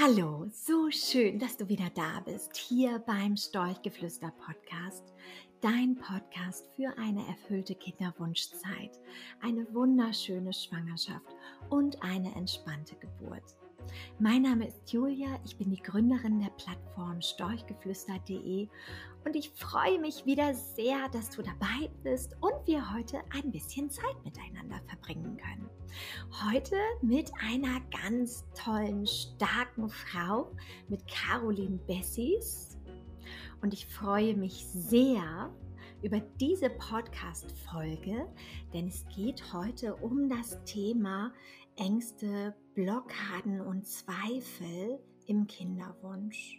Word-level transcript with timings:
Hallo, 0.00 0.46
so 0.50 0.90
schön, 0.90 1.38
dass 1.38 1.58
du 1.58 1.68
wieder 1.68 1.90
da 1.94 2.20
bist, 2.24 2.56
hier 2.56 2.98
beim 3.00 3.36
Storchgeflüster 3.36 4.32
Podcast, 4.38 5.12
dein 5.60 5.96
Podcast 5.96 6.66
für 6.74 6.96
eine 6.96 7.20
erfüllte 7.26 7.74
Kinderwunschzeit, 7.74 8.98
eine 9.42 9.66
wunderschöne 9.74 10.54
Schwangerschaft 10.54 11.36
und 11.68 12.02
eine 12.02 12.34
entspannte 12.34 12.96
Geburt. 12.96 13.44
Mein 14.18 14.42
Name 14.42 14.66
ist 14.66 14.90
Julia, 14.90 15.38
ich 15.44 15.58
bin 15.58 15.70
die 15.70 15.82
Gründerin 15.82 16.40
der 16.40 16.50
Plattform 16.50 17.20
storchgeflüster.de 17.20 18.68
und 19.24 19.36
ich 19.36 19.50
freue 19.50 19.98
mich 19.98 20.26
wieder 20.26 20.54
sehr, 20.54 21.08
dass 21.10 21.30
du 21.30 21.42
dabei 21.42 21.90
bist 22.02 22.36
und 22.40 22.66
wir 22.66 22.94
heute 22.94 23.20
ein 23.30 23.50
bisschen 23.50 23.90
Zeit 23.90 24.16
miteinander 24.24 24.80
verbringen 24.86 25.36
können. 25.36 25.70
Heute 26.44 26.76
mit 27.02 27.30
einer 27.40 27.80
ganz 27.90 28.44
tollen, 28.54 29.06
starken 29.06 29.88
Frau, 29.88 30.50
mit 30.88 31.06
Caroline 31.06 31.78
Bessies. 31.86 32.78
Und 33.60 33.72
ich 33.72 33.86
freue 33.86 34.34
mich 34.34 34.66
sehr 34.66 35.54
über 36.02 36.20
diese 36.40 36.70
Podcast-Folge, 36.70 38.26
denn 38.72 38.88
es 38.88 39.04
geht 39.14 39.52
heute 39.52 39.94
um 39.96 40.28
das 40.28 40.62
Thema 40.64 41.32
Ängste, 41.76 42.54
Blockaden 42.74 43.60
und 43.60 43.86
Zweifel 43.86 44.98
im 45.26 45.46
Kinderwunsch. 45.46 46.58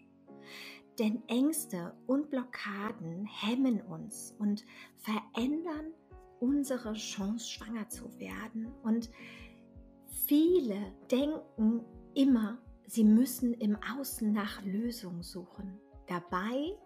Denn 0.99 1.23
Ängste 1.27 1.93
und 2.05 2.29
Blockaden 2.29 3.25
hemmen 3.25 3.81
uns 3.81 4.35
und 4.38 4.63
verändern 4.97 5.91
unsere 6.39 6.93
Chance, 6.93 7.49
schwanger 7.49 7.89
zu 7.89 8.19
werden. 8.19 8.67
Und 8.83 9.09
viele 10.27 10.93
denken 11.09 11.83
immer, 12.13 12.59
sie 12.85 13.03
müssen 13.03 13.53
im 13.53 13.77
Außen 13.97 14.31
nach 14.31 14.63
Lösungen 14.63 15.23
suchen. 15.23 15.79
Dabei 16.07 16.77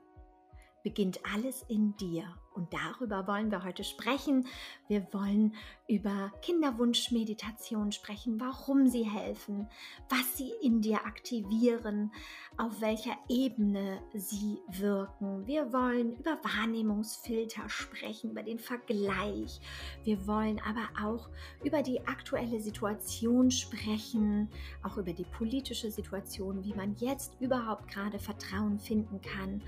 beginnt 0.83 1.19
alles 1.33 1.65
in 1.67 1.95
dir. 1.97 2.33
Und 2.57 2.73
darüber 2.73 3.27
wollen 3.27 3.51
wir 3.51 3.63
heute 3.63 3.83
sprechen. 3.83 4.47
Wir 4.87 5.07
wollen 5.13 5.53
über 5.87 6.31
Kinderwunschmeditation 6.41 7.91
sprechen, 7.91 8.39
warum 8.39 8.87
sie 8.87 9.03
helfen, 9.03 9.69
was 10.09 10.37
sie 10.37 10.51
in 10.63 10.81
dir 10.81 11.05
aktivieren, 11.05 12.11
auf 12.57 12.81
welcher 12.81 13.15
Ebene 13.29 14.01
sie 14.15 14.57
wirken. 14.69 15.45
Wir 15.45 15.71
wollen 15.71 16.15
über 16.15 16.39
Wahrnehmungsfilter 16.43 17.69
sprechen, 17.69 18.31
über 18.31 18.41
den 18.41 18.57
Vergleich. 18.57 19.61
Wir 20.03 20.25
wollen 20.25 20.59
aber 20.67 20.89
auch 21.07 21.29
über 21.63 21.83
die 21.83 22.07
aktuelle 22.07 22.59
Situation 22.59 23.51
sprechen, 23.51 24.49
auch 24.81 24.97
über 24.97 25.13
die 25.13 25.25
politische 25.25 25.91
Situation, 25.91 26.63
wie 26.63 26.73
man 26.73 26.95
jetzt 26.95 27.39
überhaupt 27.39 27.87
gerade 27.87 28.17
Vertrauen 28.17 28.79
finden 28.79 29.21
kann 29.21 29.61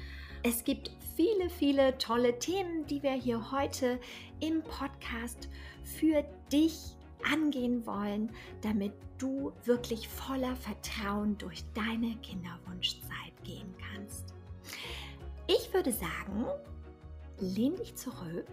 es 0.43 0.63
gibt 0.63 0.91
viele, 1.15 1.49
viele 1.49 1.97
tolle 1.97 2.39
Themen, 2.39 2.85
die 2.85 3.03
wir 3.03 3.13
hier 3.13 3.51
heute 3.51 3.99
im 4.39 4.61
Podcast 4.63 5.49
für 5.83 6.23
dich 6.51 6.95
angehen 7.29 7.85
wollen, 7.85 8.31
damit 8.61 8.93
du 9.17 9.51
wirklich 9.65 10.07
voller 10.07 10.55
Vertrauen 10.55 11.37
durch 11.37 11.63
deine 11.73 12.15
Kinderwunschzeit 12.17 13.33
gehen 13.43 13.73
kannst. 13.91 14.33
Ich 15.47 15.73
würde 15.73 15.91
sagen, 15.91 16.45
lehn 17.39 17.75
dich 17.75 17.95
zurück. 17.95 18.47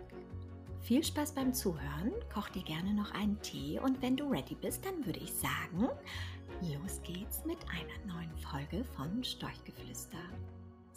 Viel 0.80 1.04
Spaß 1.04 1.32
beim 1.32 1.52
Zuhören, 1.52 2.12
koch 2.32 2.48
dir 2.48 2.62
gerne 2.62 2.94
noch 2.94 3.12
einen 3.12 3.40
Tee 3.42 3.78
und 3.78 4.00
wenn 4.02 4.16
du 4.16 4.28
ready 4.28 4.54
bist, 4.54 4.84
dann 4.84 5.04
würde 5.04 5.20
ich 5.20 5.32
sagen, 5.32 5.88
los 6.62 7.00
geht's 7.02 7.44
mit 7.44 7.58
einer 7.70 8.14
neuen 8.14 8.36
Folge 8.36 8.84
von 8.96 9.22
Storchgeflüster. 9.22 10.18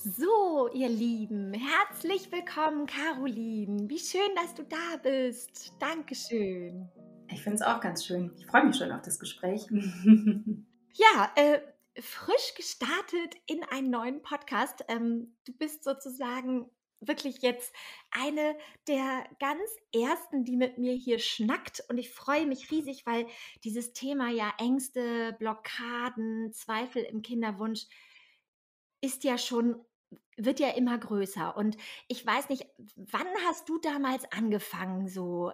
So, 0.01 0.69
ihr 0.71 0.87
Lieben, 0.87 1.53
herzlich 1.53 2.31
willkommen, 2.31 2.85
Caroline. 2.85 3.89
Wie 3.89 3.99
schön, 3.99 4.33
dass 4.33 4.55
du 4.55 4.63
da 4.63 4.95
bist. 5.03 5.73
Dankeschön. 5.77 6.87
Ich 7.27 7.41
finde 7.41 7.55
es 7.55 7.61
auch 7.61 7.81
ganz 7.81 8.05
schön. 8.05 8.31
Ich 8.37 8.45
freue 8.45 8.63
mich 8.63 8.77
schon 8.77 8.93
auf 8.93 9.01
das 9.01 9.19
Gespräch. 9.19 9.67
ja, 10.93 11.33
äh, 11.35 11.59
frisch 11.99 12.55
gestartet 12.55 13.35
in 13.45 13.61
einen 13.65 13.89
neuen 13.89 14.21
Podcast. 14.21 14.85
Ähm, 14.87 15.35
du 15.45 15.51
bist 15.51 15.83
sozusagen 15.83 16.69
wirklich 17.01 17.41
jetzt 17.41 17.75
eine 18.11 18.55
der 18.87 19.25
ganz 19.41 19.69
ersten, 19.93 20.45
die 20.45 20.55
mit 20.55 20.77
mir 20.77 20.93
hier 20.93 21.19
schnackt. 21.19 21.83
Und 21.89 21.97
ich 21.97 22.09
freue 22.11 22.45
mich 22.45 22.71
riesig, 22.71 23.05
weil 23.05 23.27
dieses 23.65 23.91
Thema 23.91 24.29
ja 24.29 24.53
Ängste, 24.59 25.35
Blockaden, 25.39 26.53
Zweifel 26.53 27.03
im 27.03 27.21
Kinderwunsch 27.21 27.85
ist 29.01 29.23
ja 29.23 29.37
schon 29.37 29.81
wird 30.37 30.59
ja 30.59 30.69
immer 30.69 30.97
größer. 30.97 31.55
Und 31.55 31.77
ich 32.07 32.25
weiß 32.25 32.49
nicht, 32.49 32.65
wann 32.95 33.27
hast 33.47 33.67
du 33.69 33.77
damals 33.79 34.31
angefangen 34.31 35.07
so? 35.07 35.51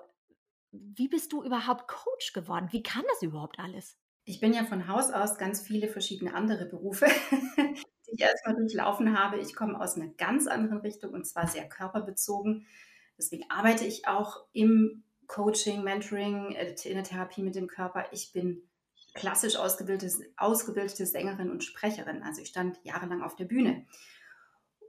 Wie 0.71 1.07
bist 1.07 1.31
du 1.31 1.43
überhaupt 1.43 1.87
Coach 1.87 2.33
geworden? 2.33 2.67
Wie 2.71 2.83
kann 2.83 3.03
das 3.09 3.21
überhaupt 3.21 3.59
alles? 3.59 3.97
Ich 4.25 4.39
bin 4.39 4.53
ja 4.53 4.65
von 4.65 4.87
Haus 4.87 5.11
aus 5.11 5.37
ganz 5.37 5.61
viele 5.61 5.87
verschiedene 5.87 6.33
andere 6.33 6.65
Berufe, 6.65 7.05
die 7.57 8.11
ich 8.13 8.21
erstmal 8.21 8.55
durchlaufen 8.55 9.17
habe. 9.17 9.37
Ich 9.37 9.55
komme 9.55 9.79
aus 9.79 9.95
einer 9.95 10.07
ganz 10.07 10.47
anderen 10.47 10.79
Richtung 10.79 11.13
und 11.13 11.25
zwar 11.25 11.47
sehr 11.47 11.69
körperbezogen. 11.69 12.65
Deswegen 13.17 13.49
arbeite 13.49 13.85
ich 13.85 14.07
auch 14.07 14.45
im 14.51 15.03
Coaching, 15.27 15.83
Mentoring, 15.83 16.53
äh, 16.53 16.75
in 16.83 16.95
der 16.95 17.03
Therapie 17.03 17.43
mit 17.43 17.55
dem 17.55 17.67
Körper. 17.67 18.05
Ich 18.11 18.33
bin 18.33 18.63
klassisch 19.13 19.55
ausgebildete, 19.55 20.25
ausgebildete 20.37 21.05
Sängerin 21.05 21.49
und 21.49 21.63
Sprecherin. 21.63 22.23
Also 22.23 22.41
ich 22.41 22.49
stand 22.49 22.79
jahrelang 22.83 23.23
auf 23.23 23.35
der 23.35 23.45
Bühne 23.45 23.85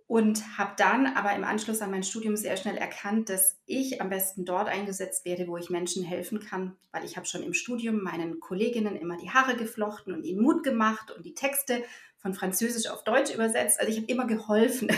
und 0.07 0.57
habe 0.57 0.75
dann 0.77 1.07
aber 1.07 1.35
im 1.35 1.43
Anschluss 1.43 1.83
an 1.83 1.91
mein 1.91 2.05
Studium 2.05 2.37
sehr 2.37 2.57
schnell 2.57 2.77
erkannt, 2.77 3.29
dass 3.29 3.59
ich 3.67 4.01
am 4.01 4.09
besten 4.09 4.45
dort 4.45 4.69
eingesetzt 4.69 5.25
werde, 5.25 5.49
wo 5.49 5.57
ich 5.57 5.69
Menschen 5.69 6.05
helfen 6.05 6.39
kann, 6.39 6.77
weil 6.93 7.05
ich 7.05 7.17
habe 7.17 7.27
schon 7.27 7.43
im 7.43 7.55
Studium 7.55 8.03
meinen 8.03 8.39
Kolleginnen 8.39 8.95
immer 8.95 9.17
die 9.17 9.31
Haare 9.31 9.57
geflochten 9.57 10.15
und 10.15 10.23
ihnen 10.23 10.43
Mut 10.43 10.63
gemacht 10.63 11.11
und 11.11 11.27
die 11.27 11.35
Texte 11.35 11.83
von 12.19 12.35
Französisch 12.35 12.89
auf 12.89 13.03
Deutsch 13.03 13.35
übersetzt. 13.35 13.81
Also 13.81 13.91
ich 13.91 13.99
habe 13.99 14.07
immer 14.07 14.27
geholfen. 14.29 14.89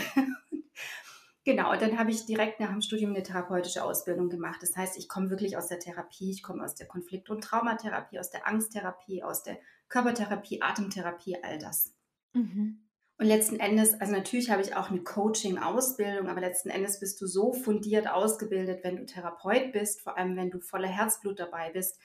genau, 1.43 1.71
und 1.71 1.81
dann 1.81 1.97
habe 1.97 2.11
ich 2.11 2.27
direkt 2.27 2.59
nach 2.59 2.69
dem 2.69 2.81
Studium 2.81 3.11
eine 3.11 3.23
therapeutische 3.23 3.83
Ausbildung 3.83 4.29
gemacht. 4.29 4.61
Das 4.61 4.77
heißt, 4.77 4.95
ich 4.95 5.07
komme 5.07 5.31
wirklich 5.31 5.57
aus 5.57 5.67
der 5.67 5.79
Therapie, 5.79 6.29
ich 6.29 6.43
komme 6.43 6.63
aus 6.63 6.75
der 6.75 6.87
Konflikt- 6.87 7.31
und 7.31 7.43
Traumatherapie, 7.43 8.19
aus 8.19 8.29
der 8.29 8.45
Angsttherapie, 8.45 9.23
aus 9.23 9.41
der 9.41 9.57
Körpertherapie, 9.87 10.61
Atemtherapie, 10.61 11.37
all 11.43 11.57
das. 11.57 11.95
Mhm. 12.33 12.88
Und 13.19 13.25
letzten 13.25 13.59
Endes, 13.59 13.99
also 13.99 14.13
natürlich 14.13 14.49
habe 14.49 14.61
ich 14.61 14.77
auch 14.77 14.89
eine 14.89 15.03
Coaching-Ausbildung, 15.03 16.29
aber 16.29 16.39
letzten 16.39 16.69
Endes 16.69 17.01
bist 17.01 17.19
du 17.19 17.27
so 17.27 17.51
fundiert 17.51 18.09
ausgebildet, 18.09 18.81
wenn 18.85 18.95
du 18.95 19.05
Therapeut 19.05 19.73
bist, 19.73 19.99
vor 20.01 20.17
allem 20.17 20.37
wenn 20.37 20.49
du 20.49 20.61
voller 20.61 20.87
Herzblut 20.87 21.37
dabei 21.37 21.69
bist, 21.69 21.99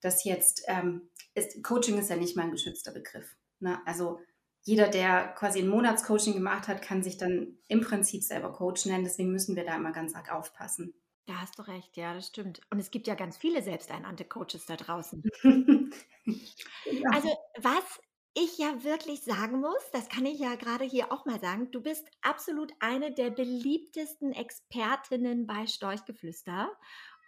dass 0.00 0.24
jetzt, 0.24 0.64
ähm, 0.66 1.08
ist, 1.34 1.62
Coaching 1.62 1.98
ist 1.98 2.10
ja 2.10 2.16
nicht 2.16 2.36
mal 2.36 2.42
ein 2.42 2.50
geschützter 2.50 2.90
Begriff. 2.90 3.36
Ne? 3.60 3.78
Also 3.86 4.18
jeder, 4.62 4.88
der 4.88 5.28
quasi 5.28 5.60
ein 5.60 5.68
Monatscoaching 5.68 6.34
gemacht 6.34 6.66
hat, 6.66 6.82
kann 6.82 7.04
sich 7.04 7.16
dann 7.16 7.58
im 7.68 7.80
Prinzip 7.80 8.24
selber 8.24 8.52
Coach 8.52 8.86
nennen. 8.86 9.04
Deswegen 9.04 9.30
müssen 9.30 9.54
wir 9.54 9.64
da 9.64 9.76
immer 9.76 9.92
ganz 9.92 10.16
arg 10.16 10.32
aufpassen. 10.32 10.94
Da 11.26 11.40
hast 11.40 11.60
du 11.60 11.62
recht, 11.62 11.96
ja, 11.96 12.12
das 12.12 12.26
stimmt. 12.26 12.60
Und 12.70 12.80
es 12.80 12.90
gibt 12.90 13.06
ja 13.06 13.14
ganz 13.14 13.36
viele 13.36 13.62
selbsternannte 13.62 14.24
Coaches 14.24 14.66
da 14.66 14.76
draußen. 14.76 15.22
ja. 15.44 17.10
Also, 17.12 17.28
was 17.58 18.00
ich 18.36 18.58
ja 18.58 18.84
wirklich 18.84 19.22
sagen 19.22 19.60
muss, 19.60 19.90
das 19.92 20.10
kann 20.10 20.26
ich 20.26 20.38
ja 20.38 20.56
gerade 20.56 20.84
hier 20.84 21.10
auch 21.10 21.24
mal 21.24 21.40
sagen, 21.40 21.70
du 21.70 21.80
bist 21.80 22.06
absolut 22.20 22.70
eine 22.80 23.12
der 23.12 23.30
beliebtesten 23.30 24.32
Expertinnen 24.32 25.46
bei 25.46 25.66
Storchgeflüster. 25.66 26.70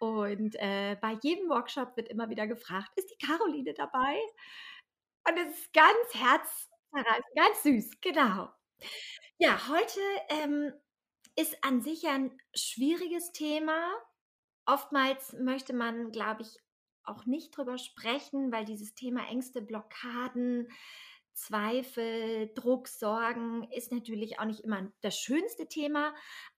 Und 0.01 0.55
äh, 0.57 0.97
bei 1.01 1.19
jedem 1.23 1.49
Workshop 1.49 1.97
wird 1.97 2.09
immer 2.09 2.29
wieder 2.29 2.47
gefragt, 2.47 2.91
ist 2.97 3.11
die 3.11 3.27
Caroline 3.27 3.73
dabei? 3.73 4.21
Und 5.27 5.39
es 5.39 5.59
ist 5.59 5.73
ganz 5.73 6.15
herzerreißend, 6.15 7.35
ganz 7.35 7.63
süß, 7.63 8.01
genau. 8.03 8.51
Ja, 9.39 9.69
heute 9.69 10.01
ähm, 10.29 10.73
ist 11.37 11.57
an 11.65 11.81
sich 11.81 12.07
ein 12.07 12.39
schwieriges 12.55 13.33
Thema. 13.33 13.81
Oftmals 14.67 15.33
möchte 15.33 15.73
man, 15.73 16.13
glaube 16.13 16.43
ich, 16.43 16.59
auch 17.09 17.27
nicht 17.27 17.57
drüber 17.57 17.79
sprechen, 17.79 18.53
weil 18.53 18.65
dieses 18.65 18.95
Thema 18.95 19.27
Ängste, 19.29 19.63
Blockaden, 19.63 20.69
Zweifel, 21.39 22.53
Druck, 22.55 22.89
Sorgen 22.89 23.71
ist 23.71 23.93
natürlich 23.93 24.41
auch 24.41 24.45
nicht 24.45 24.61
immer 24.61 24.91
das 25.03 25.17
schönste 25.19 25.69
Thema, 25.69 26.13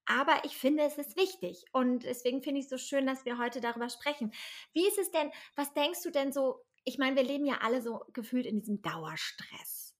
aber 0.06 0.43
ich 0.44 0.56
finde, 0.56 0.85
es 0.85 0.97
ist 0.97 1.17
wichtig 1.17 1.65
und 1.73 2.05
deswegen 2.05 2.43
finde 2.43 2.61
ich 2.61 2.65
es 2.65 2.71
so 2.71 2.79
schön, 2.79 3.06
dass 3.06 3.27
wir 3.27 3.38
heute 3.38 3.61
darüber 3.61 3.91
sprechen. 3.91 4.32
Wie 4.73 4.87
ist 4.88 4.99
es 4.99 5.11
denn, 5.11 5.31
was 5.55 5.73
denkst 5.75 6.03
du 6.03 6.11
denn 6.11 6.32
so, 6.32 6.65
ich 6.85 6.97
meine, 6.97 7.15
wir 7.15 7.23
leben 7.23 7.44
ja 7.44 7.59
alle 7.61 7.82
so 7.82 8.00
gefühlt 8.15 8.47
in 8.47 8.59
diesem 8.59 8.81
Dauerstress. 8.81 9.94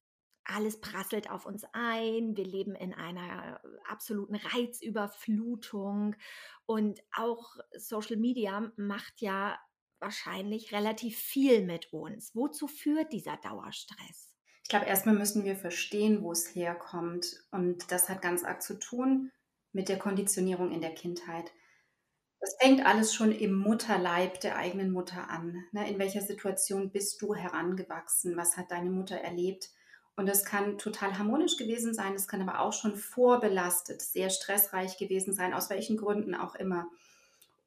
Alles 0.45 0.81
prasselt 0.81 1.31
auf 1.31 1.45
uns 1.45 1.65
ein, 1.73 2.37
wir 2.37 2.47
leben 2.47 2.75
in 2.75 2.95
einer 2.95 3.61
absoluten 3.87 4.35
Reizüberflutung 4.35 6.17
und 6.65 7.01
auch 7.15 7.57
Social 7.77 8.17
Media 8.17 8.73
macht 8.77 9.21
ja 9.21 9.59
wahrscheinlich 10.01 10.73
relativ 10.73 11.19
viel 11.19 11.67
mit 11.67 11.93
uns. 11.93 12.35
Wozu 12.35 12.67
führt 12.67 13.13
dieser 13.13 13.37
Dauerstress? 13.37 14.30
Ich 14.71 14.73
glaube, 14.73 14.87
erstmal 14.87 15.17
müssen 15.17 15.43
wir 15.43 15.57
verstehen, 15.57 16.23
wo 16.23 16.31
es 16.31 16.55
herkommt. 16.55 17.43
Und 17.51 17.91
das 17.91 18.09
hat 18.09 18.23
ganz 18.23 18.45
arg 18.45 18.63
zu 18.63 18.79
tun 18.79 19.33
mit 19.73 19.89
der 19.89 19.99
Konditionierung 19.99 20.71
in 20.71 20.81
der 20.81 20.95
Kindheit. 20.95 21.51
Das 22.39 22.55
fängt 22.61 22.87
alles 22.87 23.13
schon 23.13 23.33
im 23.33 23.53
Mutterleib 23.53 24.39
der 24.43 24.55
eigenen 24.55 24.93
Mutter 24.93 25.29
an. 25.29 25.65
Ne? 25.73 25.91
In 25.91 25.99
welcher 25.99 26.21
Situation 26.21 26.93
bist 26.93 27.21
du 27.21 27.35
herangewachsen? 27.35 28.37
Was 28.37 28.57
hat 28.57 28.71
deine 28.71 28.91
Mutter 28.91 29.17
erlebt? 29.17 29.71
Und 30.15 30.29
das 30.29 30.45
kann 30.45 30.79
total 30.79 31.19
harmonisch 31.19 31.57
gewesen 31.57 31.93
sein, 31.93 32.15
es 32.15 32.29
kann 32.29 32.41
aber 32.41 32.61
auch 32.61 32.73
schon 32.73 32.95
vorbelastet, 32.95 34.01
sehr 34.01 34.31
stressreich 34.31 34.99
gewesen 34.99 35.35
sein, 35.35 35.53
aus 35.53 35.69
welchen 35.69 35.97
Gründen 35.97 36.37
auch 36.37 36.55
immer. 36.55 36.87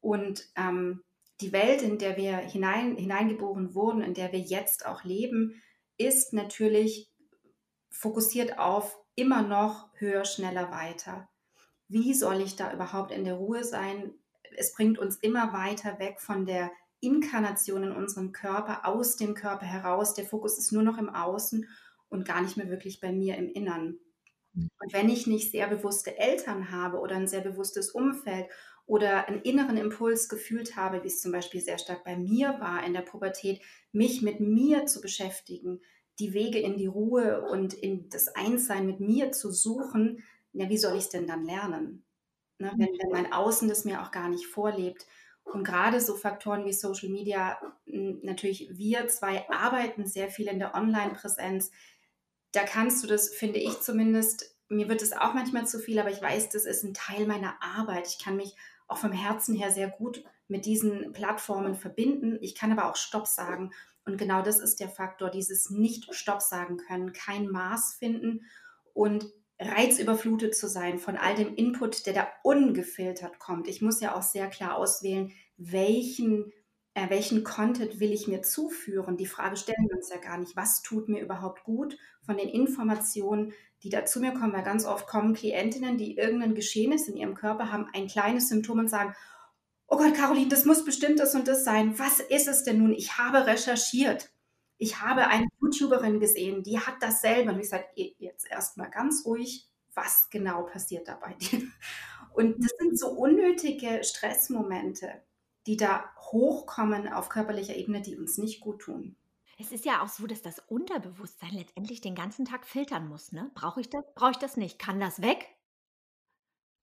Und 0.00 0.48
ähm, 0.56 1.02
die 1.42 1.52
Welt, 1.52 1.82
in 1.82 1.98
der 1.98 2.16
wir 2.16 2.38
hinein, 2.38 2.96
hineingeboren 2.96 3.74
wurden, 3.74 4.00
in 4.00 4.14
der 4.14 4.32
wir 4.32 4.40
jetzt 4.40 4.86
auch 4.86 5.04
leben, 5.04 5.60
ist 5.96 6.32
natürlich 6.32 7.10
fokussiert 7.90 8.58
auf 8.58 8.98
immer 9.14 9.42
noch 9.42 9.90
höher, 9.94 10.24
schneller, 10.24 10.70
weiter. 10.70 11.28
Wie 11.88 12.14
soll 12.14 12.40
ich 12.40 12.56
da 12.56 12.72
überhaupt 12.72 13.12
in 13.12 13.24
der 13.24 13.34
Ruhe 13.34 13.64
sein? 13.64 14.14
Es 14.56 14.72
bringt 14.72 14.98
uns 14.98 15.16
immer 15.16 15.52
weiter 15.52 15.98
weg 15.98 16.20
von 16.20 16.46
der 16.46 16.70
Inkarnation 17.00 17.84
in 17.84 17.92
unserem 17.92 18.32
Körper, 18.32 18.86
aus 18.86 19.16
dem 19.16 19.34
Körper 19.34 19.66
heraus. 19.66 20.14
Der 20.14 20.24
Fokus 20.24 20.58
ist 20.58 20.72
nur 20.72 20.82
noch 20.82 20.98
im 20.98 21.10
Außen 21.10 21.68
und 22.08 22.26
gar 22.26 22.40
nicht 22.42 22.56
mehr 22.56 22.70
wirklich 22.70 23.00
bei 23.00 23.12
mir 23.12 23.36
im 23.36 23.50
Innern. 23.50 23.98
Mhm. 24.54 24.70
Und 24.78 24.92
wenn 24.92 25.08
ich 25.08 25.26
nicht 25.26 25.50
sehr 25.50 25.68
bewusste 25.68 26.16
Eltern 26.18 26.70
habe 26.70 26.98
oder 26.98 27.16
ein 27.16 27.28
sehr 27.28 27.42
bewusstes 27.42 27.90
Umfeld 27.90 28.46
oder 28.86 29.28
einen 29.28 29.42
inneren 29.42 29.76
Impuls 29.76 30.28
gefühlt 30.28 30.76
habe, 30.76 31.02
wie 31.02 31.08
es 31.08 31.20
zum 31.20 31.32
Beispiel 31.32 31.60
sehr 31.60 31.78
stark 31.78 32.04
bei 32.04 32.16
mir 32.16 32.60
war 32.60 32.84
in 32.84 32.92
der 32.92 33.00
Pubertät, 33.00 33.60
mich 33.92 34.22
mit 34.22 34.40
mir 34.40 34.86
zu 34.86 35.00
beschäftigen, 35.00 35.80
die 36.18 36.34
Wege 36.34 36.58
in 36.58 36.76
die 36.76 36.86
Ruhe 36.86 37.42
und 37.48 37.74
in 37.74 38.08
das 38.10 38.28
Einssein 38.28 38.86
mit 38.86 39.00
mir 39.00 39.32
zu 39.32 39.50
suchen, 39.50 40.22
ja, 40.52 40.68
wie 40.68 40.78
soll 40.78 40.92
ich 40.96 41.04
es 41.04 41.08
denn 41.08 41.26
dann 41.26 41.44
lernen? 41.44 42.04
Ne, 42.58 42.72
wenn, 42.76 42.88
wenn 42.88 43.10
mein 43.10 43.32
Außen 43.32 43.68
das 43.68 43.84
mir 43.84 44.02
auch 44.02 44.12
gar 44.12 44.28
nicht 44.28 44.46
vorlebt. 44.46 45.06
Und 45.42 45.64
gerade 45.64 46.00
so 46.00 46.14
Faktoren 46.14 46.64
wie 46.64 46.72
Social 46.72 47.08
Media, 47.08 47.58
natürlich 47.84 48.68
wir 48.72 49.08
zwei 49.08 49.48
arbeiten 49.50 50.06
sehr 50.06 50.28
viel 50.28 50.46
in 50.46 50.60
der 50.60 50.74
Online-Präsenz. 50.74 51.72
Da 52.52 52.62
kannst 52.62 53.02
du 53.02 53.08
das, 53.08 53.28
finde 53.30 53.58
ich 53.58 53.80
zumindest, 53.80 54.56
mir 54.68 54.88
wird 54.88 55.02
es 55.02 55.12
auch 55.12 55.34
manchmal 55.34 55.66
zu 55.66 55.78
viel, 55.80 55.98
aber 55.98 56.10
ich 56.10 56.22
weiß, 56.22 56.48
das 56.50 56.64
ist 56.64 56.84
ein 56.84 56.94
Teil 56.94 57.26
meiner 57.26 57.60
Arbeit. 57.60 58.06
Ich 58.06 58.22
kann 58.22 58.36
mich 58.36 58.54
auch 58.86 58.98
vom 58.98 59.12
Herzen 59.12 59.54
her 59.54 59.70
sehr 59.70 59.88
gut 59.88 60.24
mit 60.48 60.66
diesen 60.66 61.12
Plattformen 61.12 61.74
verbinden. 61.74 62.38
Ich 62.40 62.54
kann 62.54 62.72
aber 62.72 62.90
auch 62.90 62.96
Stopp 62.96 63.26
sagen. 63.26 63.72
Und 64.04 64.18
genau 64.18 64.42
das 64.42 64.60
ist 64.60 64.80
der 64.80 64.88
Faktor, 64.88 65.30
dieses 65.30 65.70
nicht 65.70 66.14
Stopp 66.14 66.42
sagen 66.42 66.76
können, 66.76 67.12
kein 67.12 67.48
Maß 67.48 67.94
finden 67.94 68.44
und 68.92 69.26
reizüberflutet 69.58 70.54
zu 70.54 70.68
sein 70.68 70.98
von 70.98 71.16
all 71.16 71.34
dem 71.34 71.54
Input, 71.54 72.06
der 72.06 72.12
da 72.12 72.28
ungefiltert 72.42 73.38
kommt. 73.38 73.68
Ich 73.68 73.80
muss 73.80 74.00
ja 74.00 74.14
auch 74.14 74.22
sehr 74.22 74.48
klar 74.48 74.76
auswählen, 74.76 75.32
welchen, 75.56 76.52
äh, 76.94 77.08
welchen 77.08 77.44
Content 77.44 78.00
will 78.00 78.12
ich 78.12 78.26
mir 78.26 78.42
zuführen. 78.42 79.16
Die 79.16 79.26
Frage 79.26 79.56
stellen 79.56 79.88
wir 79.88 79.96
uns 79.96 80.10
ja 80.10 80.18
gar 80.18 80.38
nicht, 80.38 80.56
was 80.56 80.82
tut 80.82 81.08
mir 81.08 81.22
überhaupt 81.22 81.64
gut 81.64 81.96
von 82.22 82.36
den 82.36 82.48
Informationen, 82.48 83.52
die 83.84 83.90
da 83.90 84.06
zu 84.06 84.18
mir 84.18 84.32
kommen, 84.32 84.54
weil 84.54 84.62
ganz 84.62 84.86
oft 84.86 85.06
kommen 85.06 85.34
Klientinnen, 85.34 85.98
die 85.98 86.16
irgendein 86.16 86.54
Geschehnis 86.54 87.06
in 87.06 87.16
ihrem 87.16 87.34
Körper 87.34 87.70
haben, 87.70 87.88
ein 87.92 88.08
kleines 88.08 88.48
Symptom 88.48 88.78
und 88.78 88.88
sagen, 88.88 89.14
oh 89.86 89.98
Gott, 89.98 90.14
Caroline, 90.14 90.48
das 90.48 90.64
muss 90.64 90.84
bestimmt 90.84 91.20
das 91.20 91.34
und 91.34 91.46
das 91.46 91.64
sein. 91.64 91.98
Was 91.98 92.18
ist 92.18 92.48
es 92.48 92.64
denn 92.64 92.78
nun? 92.78 92.94
Ich 92.94 93.18
habe 93.18 93.46
recherchiert. 93.46 94.30
Ich 94.78 95.00
habe 95.02 95.28
eine 95.28 95.46
YouTuberin 95.60 96.18
gesehen, 96.18 96.62
die 96.62 96.80
hat 96.80 96.94
dasselbe. 97.00 97.52
Und 97.52 97.60
ich 97.60 97.68
sage, 97.68 97.84
jetzt 97.94 98.50
erstmal 98.50 98.90
ganz 98.90 99.24
ruhig, 99.26 99.68
was 99.92 100.28
genau 100.30 100.62
passiert 100.62 101.06
da 101.06 101.16
bei 101.16 101.34
dir? 101.40 101.62
Und 102.32 102.64
das 102.64 102.72
sind 102.78 102.98
so 102.98 103.10
unnötige 103.10 104.02
Stressmomente, 104.02 105.22
die 105.66 105.76
da 105.76 106.10
hochkommen 106.18 107.06
auf 107.12 107.28
körperlicher 107.28 107.76
Ebene, 107.76 108.00
die 108.00 108.16
uns 108.16 108.38
nicht 108.38 108.60
gut 108.60 108.80
tun. 108.80 109.14
Es 109.58 109.72
ist 109.72 109.84
ja 109.84 110.02
auch 110.02 110.08
so, 110.08 110.26
dass 110.26 110.42
das 110.42 110.58
Unterbewusstsein 110.58 111.52
letztendlich 111.52 112.00
den 112.00 112.14
ganzen 112.14 112.44
Tag 112.44 112.66
filtern 112.66 113.08
muss. 113.08 113.32
Ne? 113.32 113.50
Brauche 113.54 113.80
ich 113.80 113.88
das? 113.88 114.04
Brauche 114.14 114.32
ich 114.32 114.38
das 114.38 114.56
nicht? 114.56 114.78
Kann 114.78 115.00
das 115.00 115.22
weg? 115.22 115.46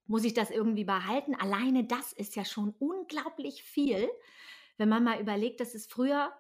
Muss 0.06 0.24
ich 0.24 0.34
das 0.34 0.50
irgendwie 0.50 0.84
behalten? 0.84 1.36
Alleine 1.36 1.86
das 1.86 2.14
ist 2.14 2.36
ja 2.36 2.46
schon 2.46 2.74
unglaublich 2.80 3.64
viel, 3.64 4.10
wenn 4.78 4.90
man 4.90 5.04
mal 5.04 5.20
überlegt, 5.22 5.60
dass 5.60 5.76
es 5.76 5.88
früher 5.88 6.32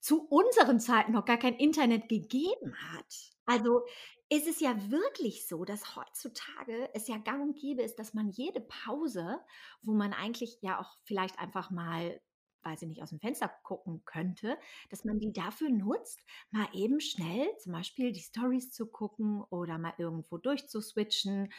zu 0.00 0.26
unseren 0.28 0.80
Zeiten 0.80 1.12
noch 1.12 1.24
gar 1.24 1.38
kein 1.38 1.54
Internet 1.54 2.08
gegeben 2.08 2.74
hat. 2.92 3.32
Also 3.46 3.82
ist 4.28 4.46
es 4.48 4.60
ja 4.60 4.90
wirklich 4.90 5.46
so, 5.46 5.64
dass 5.64 5.94
heutzutage 5.94 6.90
es 6.94 7.06
ja 7.06 7.16
gang 7.16 7.42
und 7.42 7.58
gäbe 7.58 7.82
ist, 7.82 7.98
dass 7.98 8.12
man 8.12 8.28
jede 8.28 8.60
Pause, 8.60 9.38
wo 9.82 9.92
man 9.92 10.12
eigentlich 10.12 10.58
ja 10.62 10.80
auch 10.80 10.98
vielleicht 11.04 11.38
einfach 11.38 11.70
mal 11.70 12.20
weiß 12.66 12.82
ich 12.82 12.88
nicht, 12.88 13.02
aus 13.02 13.10
dem 13.10 13.20
Fenster 13.20 13.50
gucken 13.62 14.02
könnte, 14.04 14.58
dass 14.90 15.04
man 15.04 15.18
die 15.18 15.32
dafür 15.32 15.70
nutzt, 15.70 16.20
mal 16.50 16.68
eben 16.74 17.00
schnell 17.00 17.48
zum 17.58 17.72
Beispiel 17.72 18.12
die 18.12 18.20
Stories 18.20 18.72
zu 18.72 18.86
gucken 18.86 19.42
oder 19.50 19.78
mal 19.78 19.94
irgendwo 19.96 20.36
durchzuswitchen. 20.36 21.52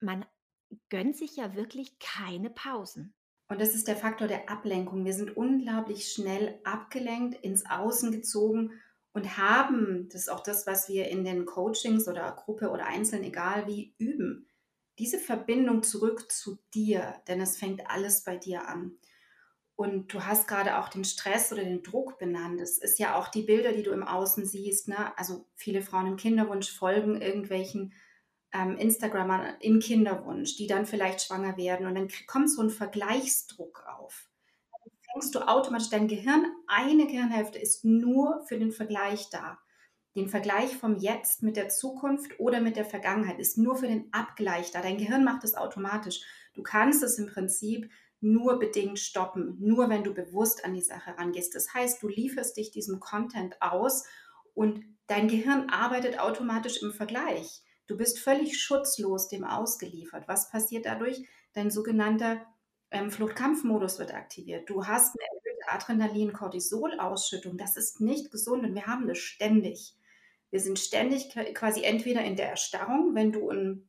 Man 0.00 0.24
gönnt 0.90 1.16
sich 1.16 1.36
ja 1.36 1.54
wirklich 1.54 1.98
keine 1.98 2.50
Pausen. 2.50 3.14
Und 3.48 3.60
das 3.60 3.74
ist 3.74 3.88
der 3.88 3.96
Faktor 3.96 4.28
der 4.28 4.50
Ablenkung. 4.50 5.04
Wir 5.04 5.14
sind 5.14 5.36
unglaublich 5.36 6.12
schnell 6.12 6.58
abgelenkt, 6.64 7.42
ins 7.44 7.64
Außen 7.64 8.10
gezogen 8.10 8.72
und 9.12 9.38
haben, 9.38 10.08
das 10.10 10.22
ist 10.22 10.28
auch 10.28 10.42
das, 10.42 10.66
was 10.66 10.88
wir 10.88 11.08
in 11.08 11.24
den 11.24 11.46
Coachings 11.46 12.08
oder 12.08 12.32
Gruppe 12.32 12.70
oder 12.70 12.86
einzeln, 12.86 13.22
egal 13.22 13.66
wie, 13.66 13.94
üben, 13.98 14.46
diese 14.98 15.18
Verbindung 15.18 15.82
zurück 15.82 16.30
zu 16.30 16.58
dir, 16.74 17.14
denn 17.28 17.40
es 17.40 17.56
fängt 17.56 17.88
alles 17.88 18.24
bei 18.24 18.36
dir 18.36 18.68
an. 18.68 18.98
Und 19.76 20.12
du 20.14 20.24
hast 20.24 20.48
gerade 20.48 20.78
auch 20.78 20.88
den 20.88 21.04
Stress 21.04 21.52
oder 21.52 21.62
den 21.62 21.82
Druck 21.82 22.18
benannt. 22.18 22.60
Es 22.62 22.78
ist 22.78 22.98
ja 22.98 23.14
auch 23.14 23.28
die 23.28 23.42
Bilder, 23.42 23.72
die 23.72 23.82
du 23.82 23.90
im 23.90 24.02
Außen 24.02 24.46
siehst. 24.46 24.88
Ne? 24.88 24.96
Also 25.18 25.44
viele 25.54 25.82
Frauen 25.82 26.06
im 26.06 26.16
Kinderwunsch 26.16 26.72
folgen 26.72 27.20
irgendwelchen 27.20 27.92
ähm, 28.54 28.78
Instagramern 28.78 29.56
im 29.60 29.80
Kinderwunsch, 29.80 30.56
die 30.56 30.66
dann 30.66 30.86
vielleicht 30.86 31.20
schwanger 31.20 31.58
werden. 31.58 31.86
Und 31.86 31.94
dann 31.94 32.08
kommt 32.26 32.50
so 32.50 32.62
ein 32.62 32.70
Vergleichsdruck 32.70 33.84
auf. 33.86 34.30
Dann 34.82 34.92
fängst 35.12 35.34
du 35.34 35.40
automatisch, 35.46 35.90
dein 35.90 36.08
Gehirn, 36.08 36.46
eine 36.66 37.06
Gehirnhälfte 37.06 37.58
ist 37.58 37.84
nur 37.84 38.44
für 38.46 38.58
den 38.58 38.72
Vergleich 38.72 39.28
da. 39.28 39.58
Den 40.14 40.30
Vergleich 40.30 40.74
vom 40.74 40.96
Jetzt 40.96 41.42
mit 41.42 41.58
der 41.58 41.68
Zukunft 41.68 42.40
oder 42.40 42.62
mit 42.62 42.76
der 42.76 42.86
Vergangenheit 42.86 43.38
ist 43.38 43.58
nur 43.58 43.76
für 43.76 43.88
den 43.88 44.10
Abgleich 44.12 44.70
da. 44.70 44.80
Dein 44.80 44.96
Gehirn 44.96 45.24
macht 45.24 45.44
es 45.44 45.54
automatisch. 45.54 46.22
Du 46.54 46.62
kannst 46.62 47.02
es 47.02 47.18
im 47.18 47.26
Prinzip 47.26 47.90
nur 48.20 48.58
bedingt 48.58 48.98
stoppen, 48.98 49.56
nur 49.60 49.88
wenn 49.88 50.04
du 50.04 50.14
bewusst 50.14 50.64
an 50.64 50.74
die 50.74 50.82
Sache 50.82 51.16
rangehst. 51.16 51.54
Das 51.54 51.72
heißt, 51.74 52.02
du 52.02 52.08
lieferst 52.08 52.56
dich 52.56 52.70
diesem 52.70 53.00
Content 53.00 53.60
aus 53.60 54.04
und 54.54 54.84
dein 55.06 55.28
Gehirn 55.28 55.68
arbeitet 55.70 56.18
automatisch 56.18 56.82
im 56.82 56.92
Vergleich. 56.92 57.62
Du 57.86 57.96
bist 57.96 58.18
völlig 58.18 58.60
schutzlos 58.60 59.28
dem 59.28 59.44
ausgeliefert. 59.44 60.26
Was 60.26 60.50
passiert 60.50 60.86
dadurch? 60.86 61.22
Dein 61.52 61.70
sogenannter 61.70 62.44
ähm, 62.90 63.10
Fluchtkampfmodus 63.10 63.98
wird 63.98 64.14
aktiviert. 64.14 64.68
Du 64.68 64.86
hast 64.86 65.14
eine 65.14 65.28
erhöhte 65.28 65.72
Adrenalin-Cortisol-Ausschüttung. 65.72 67.56
Das 67.56 67.76
ist 67.76 68.00
nicht 68.00 68.30
gesund 68.30 68.64
und 68.64 68.74
wir 68.74 68.86
haben 68.86 69.06
das 69.06 69.18
ständig. 69.18 69.94
Wir 70.50 70.60
sind 70.60 70.78
ständig 70.78 71.30
quasi 71.54 71.82
entweder 71.82 72.24
in 72.24 72.36
der 72.36 72.50
Erstarrung, 72.50 73.14
wenn 73.14 73.32
du 73.32 73.50
einen 73.50 73.88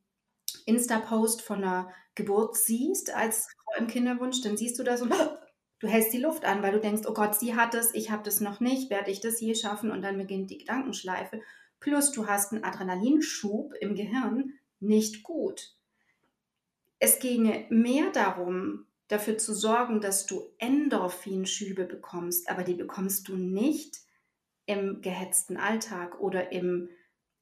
Insta-Post 0.65 1.41
von 1.41 1.63
einer 1.63 1.91
Geburt 2.17 2.57
siehst 2.57 3.13
als 3.13 3.47
Frau 3.53 3.79
im 3.79 3.87
Kinderwunsch, 3.87 4.41
dann 4.41 4.57
siehst 4.57 4.77
du 4.79 4.83
da 4.83 4.97
so, 4.97 5.05
du 5.79 5.87
hältst 5.87 6.11
die 6.11 6.19
Luft 6.19 6.43
an, 6.45 6.63
weil 6.63 6.73
du 6.73 6.79
denkst, 6.79 7.03
oh 7.07 7.13
Gott, 7.13 7.35
sie 7.35 7.55
hat 7.55 7.75
es, 7.75 7.93
ich 7.93 8.09
habe 8.09 8.23
das 8.23 8.41
noch 8.41 8.59
nicht, 8.59 8.89
werde 8.89 9.11
ich 9.11 9.21
das 9.21 9.39
je 9.39 9.53
schaffen? 9.53 9.91
Und 9.91 10.01
dann 10.01 10.17
beginnt 10.17 10.49
die 10.49 10.57
Gedankenschleife. 10.57 11.41
Plus 11.79 12.11
du 12.11 12.27
hast 12.27 12.51
einen 12.51 12.63
Adrenalinschub 12.63 13.73
im 13.79 13.95
Gehirn, 13.95 14.53
nicht 14.79 15.23
gut. 15.23 15.75
Es 16.99 17.19
ginge 17.19 17.67
mehr 17.69 18.09
darum, 18.11 18.87
dafür 19.07 19.37
zu 19.37 19.53
sorgen, 19.53 20.01
dass 20.01 20.25
du 20.25 20.41
Endorphinschübe 20.57 21.85
bekommst, 21.85 22.49
aber 22.49 22.63
die 22.63 22.73
bekommst 22.73 23.27
du 23.27 23.35
nicht 23.35 23.99
im 24.65 25.01
gehetzten 25.01 25.57
Alltag 25.57 26.19
oder 26.19 26.51
im 26.51 26.89